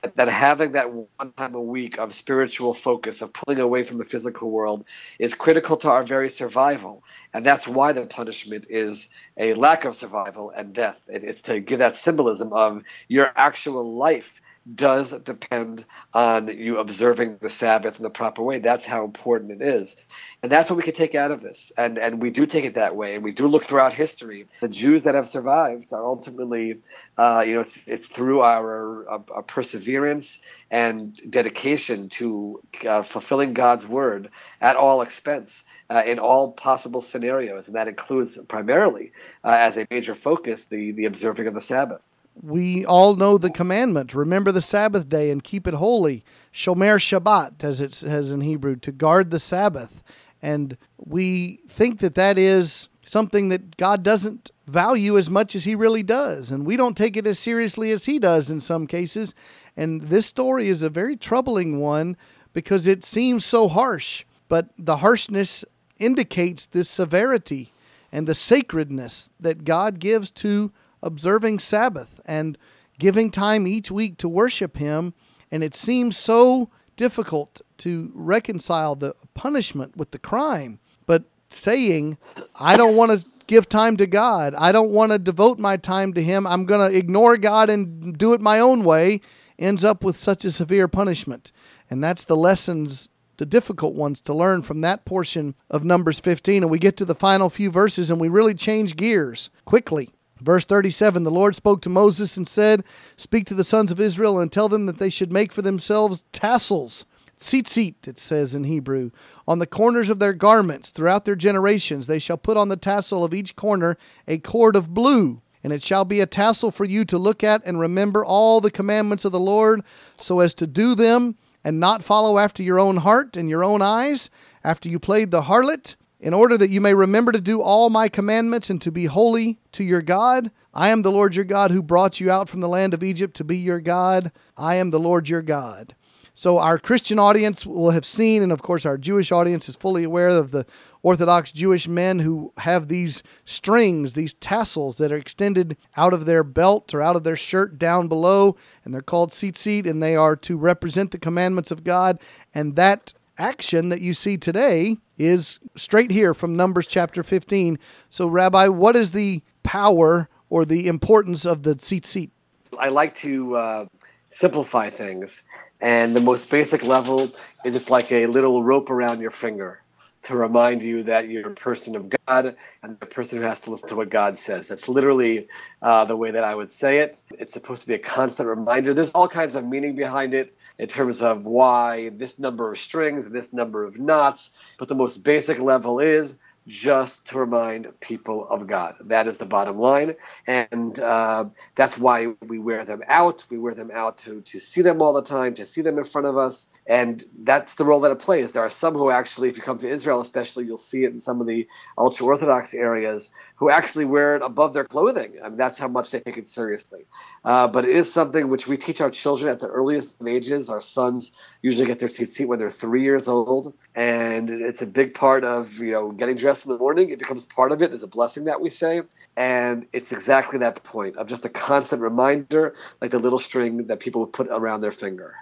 That, 0.01 0.15
that 0.15 0.29
having 0.29 0.71
that 0.71 0.91
one 0.91 1.31
time 1.37 1.53
a 1.53 1.61
week 1.61 1.97
of 1.99 2.15
spiritual 2.15 2.73
focus, 2.73 3.21
of 3.21 3.31
pulling 3.33 3.59
away 3.59 3.83
from 3.83 3.99
the 3.99 4.05
physical 4.05 4.49
world, 4.49 4.83
is 5.19 5.35
critical 5.35 5.77
to 5.77 5.89
our 5.89 6.03
very 6.03 6.29
survival. 6.29 7.03
And 7.33 7.45
that's 7.45 7.67
why 7.67 7.93
the 7.93 8.07
punishment 8.07 8.65
is 8.69 9.07
a 9.37 9.53
lack 9.53 9.85
of 9.85 9.95
survival 9.95 10.51
and 10.55 10.73
death. 10.73 10.97
It, 11.07 11.23
it's 11.23 11.41
to 11.43 11.59
give 11.59 11.79
that 11.79 11.97
symbolism 11.97 12.51
of 12.51 12.81
your 13.07 13.31
actual 13.35 13.95
life 13.95 14.41
does 14.75 15.09
depend 15.09 15.83
on 16.13 16.47
you 16.47 16.77
observing 16.77 17.37
the 17.41 17.49
Sabbath 17.49 17.97
in 17.97 18.03
the 18.03 18.09
proper 18.09 18.41
way. 18.41 18.59
That's 18.59 18.85
how 18.85 19.03
important 19.03 19.51
it 19.51 19.61
is. 19.61 19.95
And 20.41 20.51
that's 20.51 20.69
what 20.69 20.77
we 20.77 20.83
can 20.83 20.93
take 20.93 21.15
out 21.15 21.31
of 21.31 21.41
this. 21.41 21.71
And 21.77 21.97
and 21.97 22.21
we 22.21 22.29
do 22.29 22.45
take 22.45 22.63
it 22.63 22.75
that 22.75 22.95
way. 22.95 23.15
And 23.15 23.23
we 23.23 23.33
do 23.33 23.47
look 23.47 23.65
throughout 23.65 23.93
history. 23.93 24.47
The 24.61 24.69
Jews 24.69 25.03
that 25.03 25.15
have 25.15 25.27
survived 25.27 25.91
are 25.91 26.05
ultimately, 26.05 26.79
uh, 27.17 27.43
you 27.45 27.55
know, 27.55 27.61
it's, 27.61 27.87
it's 27.87 28.07
through 28.07 28.41
our, 28.41 29.07
our, 29.09 29.23
our, 29.31 29.43
perseverance 29.43 30.39
and 30.71 31.19
dedication 31.29 32.09
to 32.09 32.61
uh, 32.87 33.03
fulfilling 33.03 33.53
God's 33.53 33.85
word 33.85 34.29
at 34.61 34.75
all 34.75 35.01
expense. 35.01 35.63
Uh, 35.89 36.01
in 36.07 36.17
all 36.17 36.53
possible 36.53 37.03
scenarios, 37.03 37.67
and 37.67 37.75
that 37.75 37.87
includes 37.87 38.39
primarily, 38.47 39.11
uh, 39.43 39.49
as 39.49 39.77
a 39.77 39.85
major 39.91 40.15
focus, 40.15 40.63
the 40.63 40.91
the 40.93 41.05
observing 41.05 41.45
of 41.45 41.53
the 41.53 41.61
Sabbath 41.61 42.01
we 42.41 42.85
all 42.85 43.15
know 43.15 43.37
the 43.37 43.49
commandment 43.49 44.13
remember 44.13 44.51
the 44.51 44.61
Sabbath 44.61 45.07
day 45.07 45.29
and 45.31 45.43
keep 45.43 45.67
it 45.67 45.75
holy. 45.75 46.23
Shomer 46.53 46.97
Shabbat, 46.97 47.63
as 47.63 47.79
it 47.79 47.93
says 47.93 48.31
in 48.31 48.41
Hebrew, 48.41 48.75
to 48.77 48.91
guard 48.91 49.31
the 49.31 49.39
Sabbath. 49.39 50.03
And 50.41 50.77
we 50.97 51.61
think 51.69 51.99
that 51.99 52.15
that 52.15 52.37
is 52.37 52.89
something 53.05 53.49
that 53.49 53.77
God 53.77 54.03
doesn't 54.03 54.51
value 54.67 55.17
as 55.17 55.29
much 55.29 55.55
as 55.55 55.63
He 55.63 55.75
really 55.75 56.03
does. 56.03 56.51
And 56.51 56.65
we 56.65 56.77
don't 56.77 56.97
take 56.97 57.17
it 57.17 57.27
as 57.27 57.39
seriously 57.39 57.91
as 57.91 58.05
He 58.05 58.19
does 58.19 58.49
in 58.49 58.61
some 58.61 58.87
cases. 58.87 59.33
And 59.75 60.03
this 60.03 60.25
story 60.25 60.67
is 60.67 60.81
a 60.81 60.89
very 60.89 61.15
troubling 61.15 61.79
one 61.79 62.17
because 62.53 62.87
it 62.87 63.03
seems 63.03 63.45
so 63.45 63.67
harsh, 63.67 64.25
but 64.47 64.69
the 64.77 64.97
harshness 64.97 65.65
indicates 65.97 66.65
the 66.65 66.83
severity 66.83 67.73
and 68.11 68.27
the 68.27 68.35
sacredness 68.35 69.29
that 69.39 69.63
God 69.63 69.99
gives 69.99 70.29
to 70.31 70.71
observing 71.03 71.59
Sabbath 71.59 72.19
and 72.25 72.57
giving 72.97 73.29
time 73.29 73.67
each 73.67 73.91
week 73.91 74.17
to 74.17 74.29
worship 74.29 74.77
Him. 74.77 75.13
And 75.51 75.63
it 75.63 75.75
seems 75.75 76.17
so 76.17 76.69
difficult 76.95 77.61
to 77.79 78.11
reconcile 78.15 78.95
the 78.95 79.15
punishment 79.33 79.97
with 79.97 80.11
the 80.11 80.19
crime. 80.19 80.79
But 81.05 81.25
saying, 81.49 82.17
I 82.55 82.77
don't 82.77 82.95
want 82.95 83.19
to 83.19 83.25
give 83.45 83.69
time 83.69 83.97
to 83.97 84.07
God, 84.07 84.55
I 84.55 84.71
don't 84.71 84.89
want 84.89 85.11
to 85.11 85.19
devote 85.19 85.59
my 85.59 85.77
time 85.77 86.13
to 86.13 86.23
Him, 86.23 86.47
I'm 86.47 86.65
going 86.65 86.91
to 86.91 86.97
ignore 86.97 87.37
God 87.37 87.69
and 87.69 88.17
do 88.17 88.33
it 88.33 88.41
my 88.41 88.59
own 88.59 88.83
way, 88.83 89.21
ends 89.59 89.83
up 89.83 90.03
with 90.03 90.17
such 90.17 90.45
a 90.45 90.51
severe 90.51 90.87
punishment. 90.87 91.51
And 91.89 92.03
that's 92.03 92.23
the 92.23 92.37
lessons 92.37 93.09
the 93.37 93.45
difficult 93.45 93.95
ones 93.95 94.21
to 94.21 94.33
learn 94.33 94.61
from 94.61 94.81
that 94.81 95.05
portion 95.05 95.55
of 95.69 95.83
Numbers 95.83 96.19
15. 96.19 96.63
And 96.63 96.71
we 96.71 96.79
get 96.79 96.97
to 96.97 97.05
the 97.05 97.15
final 97.15 97.49
few 97.49 97.71
verses 97.71 98.09
and 98.09 98.19
we 98.19 98.29
really 98.29 98.53
change 98.53 98.95
gears 98.95 99.49
quickly. 99.65 100.09
Verse 100.43 100.65
37 100.65 101.23
The 101.23 101.31
Lord 101.31 101.55
spoke 101.55 101.81
to 101.81 101.89
Moses 101.89 102.37
and 102.37 102.47
said, 102.47 102.83
Speak 103.15 103.45
to 103.47 103.53
the 103.53 103.63
sons 103.63 103.91
of 103.91 103.99
Israel 103.99 104.39
and 104.39 104.51
tell 104.51 104.69
them 104.69 104.85
that 104.85 104.99
they 104.99 105.09
should 105.09 105.31
make 105.31 105.51
for 105.51 105.61
themselves 105.61 106.23
tassels. 106.31 107.05
Tzitzit, 107.39 108.07
it 108.07 108.19
says 108.19 108.53
in 108.53 108.65
Hebrew, 108.65 109.11
on 109.47 109.59
the 109.59 109.67
corners 109.67 110.09
of 110.09 110.19
their 110.19 110.33
garments 110.33 110.89
throughout 110.89 111.25
their 111.25 111.35
generations. 111.35 112.07
They 112.07 112.19
shall 112.19 112.37
put 112.37 112.57
on 112.57 112.69
the 112.69 112.77
tassel 112.77 113.23
of 113.23 113.33
each 113.33 113.55
corner 113.55 113.97
a 114.27 114.37
cord 114.37 114.75
of 114.75 114.93
blue. 114.93 115.41
And 115.63 115.71
it 115.71 115.81
shall 115.81 116.03
be 116.03 116.19
a 116.19 116.25
tassel 116.25 116.71
for 116.71 116.83
you 116.83 117.05
to 117.05 117.17
look 117.17 117.41
at 117.43 117.61
and 117.65 117.79
remember 117.79 118.23
all 118.23 118.59
the 118.59 118.69
commandments 118.69 119.23
of 119.23 119.31
the 119.31 119.39
Lord, 119.39 119.81
so 120.17 120.41
as 120.41 120.53
to 120.55 120.67
do 120.67 120.93
them 120.93 121.37
and 121.63 121.79
not 121.79 122.03
follow 122.03 122.37
after 122.37 122.61
your 122.61 122.79
own 122.79 122.97
heart 122.97 123.37
and 123.37 123.49
your 123.49 123.63
own 123.63 123.81
eyes, 123.81 124.29
after 124.61 124.89
you 124.89 124.99
played 124.99 125.31
the 125.31 125.43
harlot 125.43 125.95
in 126.23 126.33
order 126.33 126.57
that 126.57 126.69
you 126.69 126.79
may 126.79 126.93
remember 126.93 127.33
to 127.33 127.41
do 127.41 127.61
all 127.61 127.89
my 127.89 128.07
commandments 128.07 128.69
and 128.69 128.81
to 128.81 128.91
be 128.93 129.05
holy 129.05 129.59
to 129.73 129.83
your 129.83 130.01
God. 130.01 130.51
I 130.73 130.87
am 130.87 131.01
the 131.01 131.11
Lord 131.11 131.35
your 131.35 131.43
God 131.43 131.69
who 131.69 131.83
brought 131.83 132.21
you 132.21 132.31
out 132.31 132.47
from 132.47 132.61
the 132.61 132.69
land 132.69 132.93
of 132.93 133.03
Egypt 133.03 133.35
to 133.37 133.43
be 133.43 133.57
your 133.57 133.81
God. 133.81 134.31
I 134.57 134.75
am 134.75 134.91
the 134.91 135.01
Lord 135.01 135.27
your 135.27 135.41
God. 135.41 135.95
So, 136.33 136.59
our 136.59 136.79
Christian 136.79 137.19
audience 137.19 137.65
will 137.65 137.91
have 137.91 138.05
seen, 138.05 138.41
and 138.41 138.53
of 138.53 138.61
course, 138.61 138.85
our 138.85 138.97
Jewish 138.97 139.33
audience 139.33 139.67
is 139.67 139.75
fully 139.75 140.05
aware 140.05 140.29
of 140.29 140.51
the 140.51 140.65
Orthodox 141.03 141.51
Jewish 141.51 141.89
men 141.89 142.19
who 142.19 142.53
have 142.57 142.87
these 142.87 143.21
strings, 143.43 144.13
these 144.13 144.33
tassels 144.33 144.97
that 144.97 145.11
are 145.11 145.17
extended 145.17 145.77
out 145.97 146.13
of 146.13 146.25
their 146.25 146.43
belt 146.43 146.93
or 146.93 147.01
out 147.03 147.17
of 147.17 147.23
their 147.23 147.35
shirt 147.35 147.77
down 147.77 148.07
below, 148.07 148.55
and 148.83 148.93
they're 148.93 149.01
called 149.01 149.31
tzitzit, 149.31 149.85
and 149.85 150.01
they 150.01 150.15
are 150.15 150.37
to 150.37 150.57
represent 150.57 151.11
the 151.11 151.19
commandments 151.19 151.69
of 151.69 151.83
God. 151.83 152.17
And 152.55 152.77
that 152.77 153.13
action 153.37 153.89
that 153.89 154.01
you 154.01 154.13
see 154.13 154.37
today 154.37 154.97
is 155.17 155.59
straight 155.75 156.11
here 156.11 156.33
from 156.33 156.55
Numbers 156.55 156.87
chapter 156.87 157.23
15. 157.23 157.79
So, 158.09 158.27
Rabbi, 158.27 158.67
what 158.67 158.95
is 158.95 159.11
the 159.11 159.41
power 159.63 160.29
or 160.49 160.65
the 160.65 160.87
importance 160.87 161.45
of 161.45 161.63
the 161.63 161.75
tzitzit? 161.75 162.29
I 162.77 162.89
like 162.89 163.15
to 163.17 163.55
uh, 163.55 163.85
simplify 164.31 164.89
things. 164.89 165.41
And 165.81 166.15
the 166.15 166.21
most 166.21 166.49
basic 166.49 166.83
level 166.83 167.31
is 167.65 167.75
it's 167.75 167.89
like 167.89 168.11
a 168.11 168.27
little 168.27 168.63
rope 168.63 168.89
around 168.89 169.19
your 169.19 169.31
finger 169.31 169.81
to 170.23 170.35
remind 170.35 170.81
you 170.81 171.03
that 171.03 171.27
you're 171.27 171.49
a 171.49 171.55
person 171.55 171.95
of 171.95 172.09
God 172.25 172.55
and 172.81 172.97
a 173.01 173.05
person 173.05 173.37
who 173.37 173.43
has 173.43 173.59
to 173.61 173.71
listen 173.71 173.89
to 173.89 173.95
what 173.95 174.09
God 174.09 174.37
says. 174.37 174.69
That's 174.69 174.87
literally 174.87 175.47
uh, 175.81 176.05
the 176.05 176.15
way 176.15 176.31
that 176.31 176.45
I 176.45 176.55
would 176.55 176.71
say 176.71 176.99
it. 176.99 177.17
It's 177.37 177.53
supposed 177.53 177.81
to 177.81 177.87
be 177.87 177.95
a 177.95 177.99
constant 177.99 178.47
reminder. 178.47 178.93
There's 178.93 179.11
all 179.11 179.27
kinds 179.27 179.55
of 179.55 179.65
meaning 179.65 179.95
behind 179.95 180.33
it 180.33 180.55
in 180.79 180.87
terms 180.87 181.21
of 181.21 181.45
why 181.45 182.09
this 182.09 182.39
number 182.39 182.71
of 182.71 182.79
strings, 182.79 183.25
this 183.25 183.53
number 183.53 183.83
of 183.83 183.99
knots. 183.99 184.49
But 184.79 184.87
the 184.87 184.95
most 184.95 185.23
basic 185.23 185.59
level 185.59 185.99
is 185.99 186.35
just 186.67 187.23
to 187.25 187.37
remind 187.37 187.87
people 187.99 188.47
of 188.47 188.67
God. 188.67 188.95
That 189.01 189.27
is 189.27 189.37
the 189.37 189.45
bottom 189.45 189.77
line. 189.79 190.15
And 190.47 190.97
uh, 190.99 191.45
that's 191.75 191.97
why 191.97 192.27
we 192.47 192.59
wear 192.59 192.85
them 192.85 193.01
out. 193.07 193.45
We 193.49 193.57
wear 193.57 193.73
them 193.73 193.91
out 193.93 194.17
to, 194.19 194.41
to 194.41 194.59
see 194.59 194.81
them 194.81 195.01
all 195.01 195.13
the 195.13 195.23
time, 195.23 195.55
to 195.55 195.65
see 195.65 195.81
them 195.81 195.97
in 195.97 196.05
front 196.05 196.27
of 196.27 196.37
us. 196.37 196.67
And 196.85 197.23
that's 197.43 197.75
the 197.75 197.85
role 197.85 198.01
that 198.01 198.11
it 198.11 198.19
plays. 198.19 198.51
There 198.51 198.61
are 198.61 198.69
some 198.69 198.93
who 198.93 199.09
actually, 199.09 199.47
if 199.47 199.55
you 199.55 199.63
come 199.63 199.77
to 199.79 199.89
Israel 199.89 200.19
especially, 200.19 200.65
you'll 200.65 200.77
see 200.77 201.05
it 201.05 201.13
in 201.13 201.19
some 201.21 201.39
of 201.39 201.47
the 201.47 201.67
ultra 201.97 202.25
Orthodox 202.25 202.73
areas, 202.73 203.31
who 203.55 203.69
actually 203.69 204.03
wear 204.03 204.35
it 204.35 204.41
above 204.41 204.73
their 204.73 204.83
clothing. 204.83 205.33
I 205.41 205.47
mean, 205.47 205.57
that's 205.57 205.77
how 205.77 205.87
much 205.87 206.11
they 206.11 206.19
take 206.19 206.37
it 206.37 206.49
seriously. 206.49 207.05
Uh, 207.45 207.67
but 207.67 207.85
it 207.85 207.95
is 207.95 208.11
something 208.11 208.49
which 208.49 208.67
we 208.67 208.75
teach 208.75 208.99
our 208.99 209.09
children 209.09 209.49
at 209.49 209.61
the 209.61 209.67
earliest 209.67 210.15
ages. 210.27 210.69
Our 210.69 210.81
sons 210.81 211.31
usually 211.61 211.85
get 211.85 211.99
their 211.99 212.09
tzitzit 212.09 212.47
when 212.47 212.59
they're 212.59 212.69
three 212.69 213.03
years 213.03 213.29
old. 213.29 213.73
And 213.95 214.49
it's 214.49 214.81
a 214.81 214.85
big 214.85 215.13
part 215.13 215.45
of, 215.45 215.71
you 215.75 215.91
know, 215.93 216.11
getting 216.11 216.35
dressed 216.35 216.65
in 216.65 216.71
the 216.71 216.77
morning. 216.77 217.09
It 217.11 217.19
becomes 217.19 217.45
part 217.45 217.71
of 217.71 217.81
it. 217.81 217.91
There's 217.91 218.03
a 218.03 218.07
blessing 218.07 218.43
that 218.45 218.59
we 218.59 218.69
say. 218.69 219.01
And 219.37 219.85
it's 219.93 220.11
exactly 220.11 220.59
that 220.59 220.83
point 220.83 221.15
of 221.15 221.27
just 221.27 221.45
a 221.45 221.49
constant 221.49 222.01
reminder, 222.01 222.75
like 222.99 223.11
the 223.11 223.19
little 223.19 223.39
string 223.39 223.87
that 223.87 223.99
people 224.01 224.21
would 224.21 224.33
put 224.33 224.47
around 224.49 224.81
their 224.81 224.91
finger. 224.91 225.35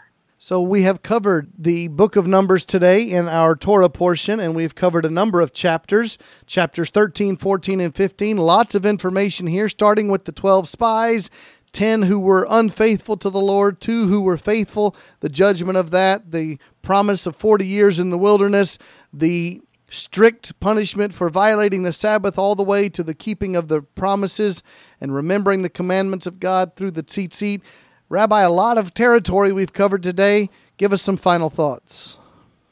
So 0.43 0.59
we 0.59 0.81
have 0.81 1.03
covered 1.03 1.51
the 1.55 1.87
book 1.89 2.15
of 2.15 2.25
Numbers 2.25 2.65
today 2.65 3.03
in 3.03 3.29
our 3.29 3.55
Torah 3.55 3.91
portion, 3.91 4.39
and 4.39 4.55
we've 4.55 4.73
covered 4.73 5.05
a 5.05 5.09
number 5.11 5.39
of 5.39 5.53
chapters, 5.53 6.17
chapters 6.47 6.89
13, 6.89 7.37
14, 7.37 7.79
and 7.79 7.93
15. 7.93 8.37
Lots 8.37 8.73
of 8.73 8.83
information 8.83 9.45
here, 9.45 9.69
starting 9.69 10.07
with 10.07 10.25
the 10.25 10.31
12 10.31 10.67
spies, 10.67 11.29
10 11.73 12.01
who 12.01 12.19
were 12.19 12.47
unfaithful 12.49 13.17
to 13.17 13.29
the 13.29 13.39
Lord, 13.39 13.79
2 13.79 14.07
who 14.07 14.21
were 14.21 14.35
faithful, 14.35 14.95
the 15.19 15.29
judgment 15.29 15.77
of 15.77 15.91
that, 15.91 16.31
the 16.31 16.57
promise 16.81 17.27
of 17.27 17.35
40 17.35 17.63
years 17.67 17.99
in 17.99 18.09
the 18.09 18.17
wilderness, 18.17 18.79
the 19.13 19.61
strict 19.91 20.59
punishment 20.59 21.13
for 21.13 21.29
violating 21.29 21.83
the 21.83 21.93
Sabbath, 21.93 22.39
all 22.39 22.55
the 22.55 22.63
way 22.63 22.89
to 22.89 23.03
the 23.03 23.13
keeping 23.13 23.55
of 23.55 23.67
the 23.67 23.83
promises 23.83 24.63
and 24.99 25.13
remembering 25.13 25.61
the 25.61 25.69
commandments 25.69 26.25
of 26.25 26.39
God 26.39 26.75
through 26.75 26.91
the 26.91 27.03
tzitzit. 27.03 27.61
Rabbi, 28.11 28.41
a 28.41 28.49
lot 28.49 28.77
of 28.77 28.93
territory 28.93 29.53
we've 29.53 29.71
covered 29.71 30.03
today. 30.03 30.49
Give 30.75 30.91
us 30.91 31.01
some 31.01 31.15
final 31.15 31.49
thoughts. 31.49 32.17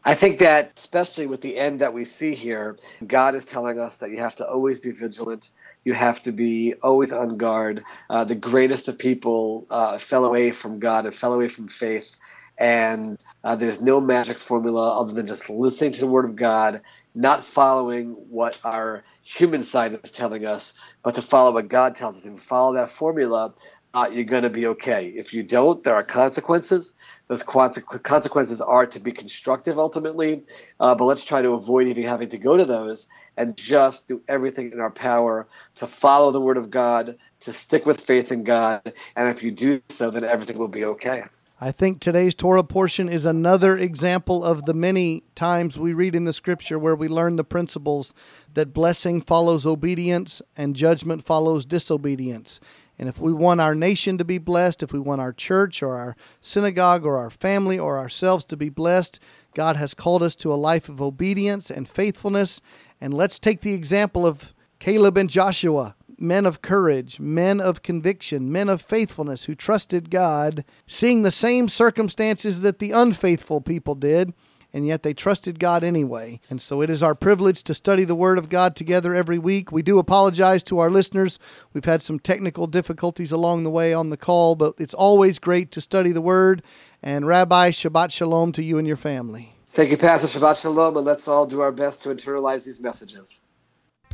I 0.04 0.14
think 0.14 0.40
that, 0.40 0.74
especially 0.76 1.28
with 1.28 1.40
the 1.40 1.58
end 1.58 1.80
that 1.80 1.94
we 1.94 2.04
see 2.04 2.36
here, 2.36 2.76
God 3.08 3.36
is 3.36 3.46
telling 3.46 3.80
us 3.80 3.96
that 3.98 4.10
you 4.10 4.18
have 4.18 4.36
to 4.36 4.46
always 4.46 4.82
be 4.82 4.92
vigilant. 4.92 5.48
You 5.86 5.94
have 5.94 6.22
to 6.24 6.34
be 6.34 6.74
always 6.84 7.14
on 7.14 7.38
guard. 7.38 7.86
Uh, 8.10 8.26
the 8.26 8.36
greatest 8.36 8.90
of 8.90 8.98
people 8.98 9.66
uh, 9.70 9.98
fell 9.98 10.26
away 10.26 10.52
from 10.52 10.78
God 10.78 11.06
and 11.06 11.16
fell 11.16 11.32
away 11.32 11.48
from 11.48 11.70
faith. 11.70 12.14
And 12.58 13.18
uh, 13.46 13.56
there's 13.56 13.80
no 13.80 14.02
magic 14.02 14.40
formula 14.40 15.00
other 15.00 15.14
than 15.14 15.26
just 15.26 15.50
listening 15.50 15.94
to 15.94 16.02
the 16.02 16.08
Word 16.08 16.26
of 16.26 16.36
God, 16.36 16.82
not 17.16 17.46
following 17.46 18.10
what 18.30 18.58
our 18.66 19.06
human 19.24 19.64
side 19.64 19.98
is 20.04 20.12
telling 20.12 20.46
us, 20.46 20.74
but 21.02 21.16
to 21.16 21.22
follow 21.22 21.54
what 21.54 21.70
God 21.70 21.96
tells 21.96 22.18
us. 22.18 22.26
And 22.26 22.42
follow 22.44 22.74
that 22.74 22.92
formula, 22.92 23.54
uh, 23.94 24.08
you're 24.12 24.24
going 24.24 24.44
to 24.44 24.50
be 24.50 24.68
okay. 24.68 25.08
If 25.16 25.34
you 25.34 25.42
don't, 25.42 25.84
there 25.84 25.96
are 25.96 26.04
consequences. 26.04 26.94
Those 27.28 27.44
consequences 27.44 28.62
are 28.62 28.86
to 28.86 29.00
be 29.00 29.12
constructive 29.12 29.80
ultimately, 29.80 30.44
uh, 30.80 30.96
but 30.96 31.06
let's 31.06 31.24
try 31.24 31.42
to 31.42 31.50
avoid 31.50 31.88
even 31.88 32.04
having 32.04 32.30
to 32.30 32.38
go 32.38 32.58
to 32.58 32.66
those 32.66 33.08
and 33.38 33.56
just 33.58 34.08
do 34.08 34.22
everything 34.28 34.72
in 34.72 34.80
our 34.80 34.92
power 34.92 35.48
to 35.76 35.88
follow 35.88 36.32
the 36.32 36.42
Word 36.42 36.58
of 36.58 36.70
God, 36.70 37.18
to 37.42 37.54
stick 37.54 37.86
with 37.86 38.02
faith 38.02 38.32
in 38.32 38.44
God. 38.44 38.94
And 39.16 39.30
if 39.30 39.42
you 39.42 39.52
do 39.52 39.82
so, 39.90 40.12
then 40.12 40.24
everything 40.24 40.58
will 40.58 40.68
be 40.68 40.86
okay. 40.86 41.24
I 41.62 41.72
think 41.72 42.00
today's 42.00 42.36
Torah 42.36 42.64
portion 42.64 43.10
is 43.10 43.26
another 43.26 43.78
example 43.78 44.46
of 44.46 44.64
the 44.64 44.74
many 44.74 45.24
times 45.36 45.78
we 45.78 45.92
read 45.92 46.16
in 46.16 46.24
the 46.24 46.32
scripture 46.32 46.80
where 46.80 46.96
we 46.96 47.10
learn 47.10 47.36
the 47.36 47.44
principles 47.44 48.14
that 48.54 48.74
blessing 48.74 49.20
follows 49.20 49.66
obedience 49.66 50.42
and 50.56 50.74
judgment 50.74 51.26
follows 51.26 51.66
disobedience. 51.66 52.62
And 53.00 53.08
if 53.08 53.18
we 53.18 53.32
want 53.32 53.62
our 53.62 53.74
nation 53.74 54.18
to 54.18 54.26
be 54.26 54.38
blessed, 54.38 54.84
if 54.84 54.92
we 54.92 55.00
want 55.00 55.22
our 55.22 55.32
church 55.32 55.82
or 55.82 55.96
our 55.96 56.18
synagogue 56.42 57.06
or 57.06 57.18
our 57.18 57.30
family 57.30 57.80
or 57.80 57.98
ourselves 57.98 58.44
to 58.46 58.58
be 58.58 58.68
blessed, 58.68 59.22
God 59.56 59.78
has 59.78 59.94
called 59.94 60.22
us 60.22 60.36
to 60.36 60.54
a 60.54 60.56
life 60.56 60.90
of 60.90 61.02
obedience 61.02 61.72
and 61.72 61.88
faithfulness. 61.88 62.60
And 63.00 63.14
let's 63.14 63.40
take 63.40 63.62
the 63.62 63.74
example 63.74 64.28
of 64.28 64.54
Caleb 64.80 65.18
and 65.18 65.30
Joshua, 65.30 65.96
men 66.18 66.46
of 66.46 66.62
courage, 66.62 67.22
men 67.22 67.62
of 67.62 67.82
conviction, 67.82 68.52
men 68.52 68.68
of 68.68 68.82
faithfulness 68.82 69.46
who 69.46 69.56
trusted 69.56 70.10
God, 70.10 70.66
seeing 70.86 71.22
the 71.22 71.32
same 71.32 71.70
circumstances 71.70 72.62
that 72.62 72.80
the 72.80 72.92
unfaithful 72.92 73.62
people 73.62 73.96
did 73.96 74.34
and 74.74 74.86
yet 74.86 75.04
they 75.04 75.14
trusted 75.14 75.60
God 75.60 75.84
anyway. 75.84 76.40
And 76.50 76.62
so 76.62 76.82
it 76.82 76.90
is 76.90 77.02
our 77.02 77.16
privilege 77.16 77.64
to 77.64 77.74
study 77.74 78.04
the 78.04 78.16
Word 78.16 78.38
of 78.38 78.50
God 78.50 78.76
together 78.76 79.16
every 79.16 79.40
week. 79.40 79.72
We 79.72 79.82
do 79.82 80.00
apologize 80.00 80.64
to 80.64 80.80
our 80.80 80.90
listeners. 80.90 81.40
We've 81.74 81.86
had 81.86 82.02
some 82.02 82.20
technical 82.20 82.68
difficulties 82.68 83.32
along 83.32 83.64
the 83.64 83.70
way 83.70 83.94
on 83.94 84.10
the 84.10 84.18
call, 84.18 84.56
but 84.56 84.76
it's 84.78 84.94
always 84.94 85.40
great 85.40 85.72
to 85.72 85.82
study 85.82 86.12
the 86.12 86.22
Word. 86.22 86.62
And 87.02 87.26
Rabbi, 87.26 87.72
Shabbat 87.72 88.12
Shalom 88.12 88.52
to 88.54 88.64
you 88.64 88.78
and 88.78 88.88
your 88.88 88.98
family. 88.98 89.56
Thank 89.74 89.92
you, 89.92 89.98
Pastor. 89.98 90.28
Shabbat 90.28 90.60
Shalom, 90.60 90.98
and 90.98 91.06
let's 91.06 91.28
all 91.28 91.46
do 91.46 91.62
our 91.62 91.72
best 91.72 92.04
to 92.04 92.10
internalize 92.10 92.64
these 92.64 92.80
messages. 92.80 93.40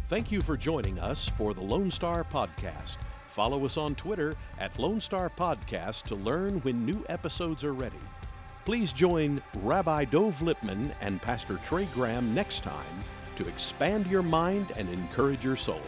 Thank 0.08 0.32
you 0.32 0.42
for 0.42 0.56
joining 0.56 1.00
us 1.00 1.30
for 1.30 1.54
the 1.54 1.62
Lone 1.62 1.90
Star 1.90 2.24
Podcast. 2.24 2.98
Follow 3.30 3.66
us 3.66 3.76
on 3.76 3.96
Twitter 3.96 4.34
at 4.60 4.78
Lone 4.78 5.02
Star 5.02 5.30
Podcast 5.30 6.04
to 6.04 6.16
learn 6.16 6.60
when 6.60 6.86
new 6.86 7.04
episodes 7.10 7.64
are 7.64 7.74
ready. 7.74 7.98
Please 8.66 8.92
join 8.92 9.44
Rabbi 9.62 10.06
Dov 10.06 10.40
Lipman 10.40 10.92
and 11.00 11.22
Pastor 11.22 11.58
Trey 11.58 11.86
Graham 11.94 12.34
next 12.34 12.64
time 12.64 13.04
to 13.36 13.48
expand 13.48 14.08
your 14.08 14.24
mind 14.24 14.72
and 14.76 14.90
encourage 14.90 15.46
your 15.46 15.56
soul. 15.56 15.84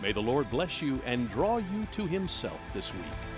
May 0.00 0.12
the 0.12 0.22
Lord 0.22 0.48
bless 0.48 0.80
you 0.80 1.02
and 1.04 1.28
draw 1.28 1.58
you 1.58 1.86
to 1.92 2.06
Himself 2.06 2.60
this 2.72 2.94
week. 2.94 3.33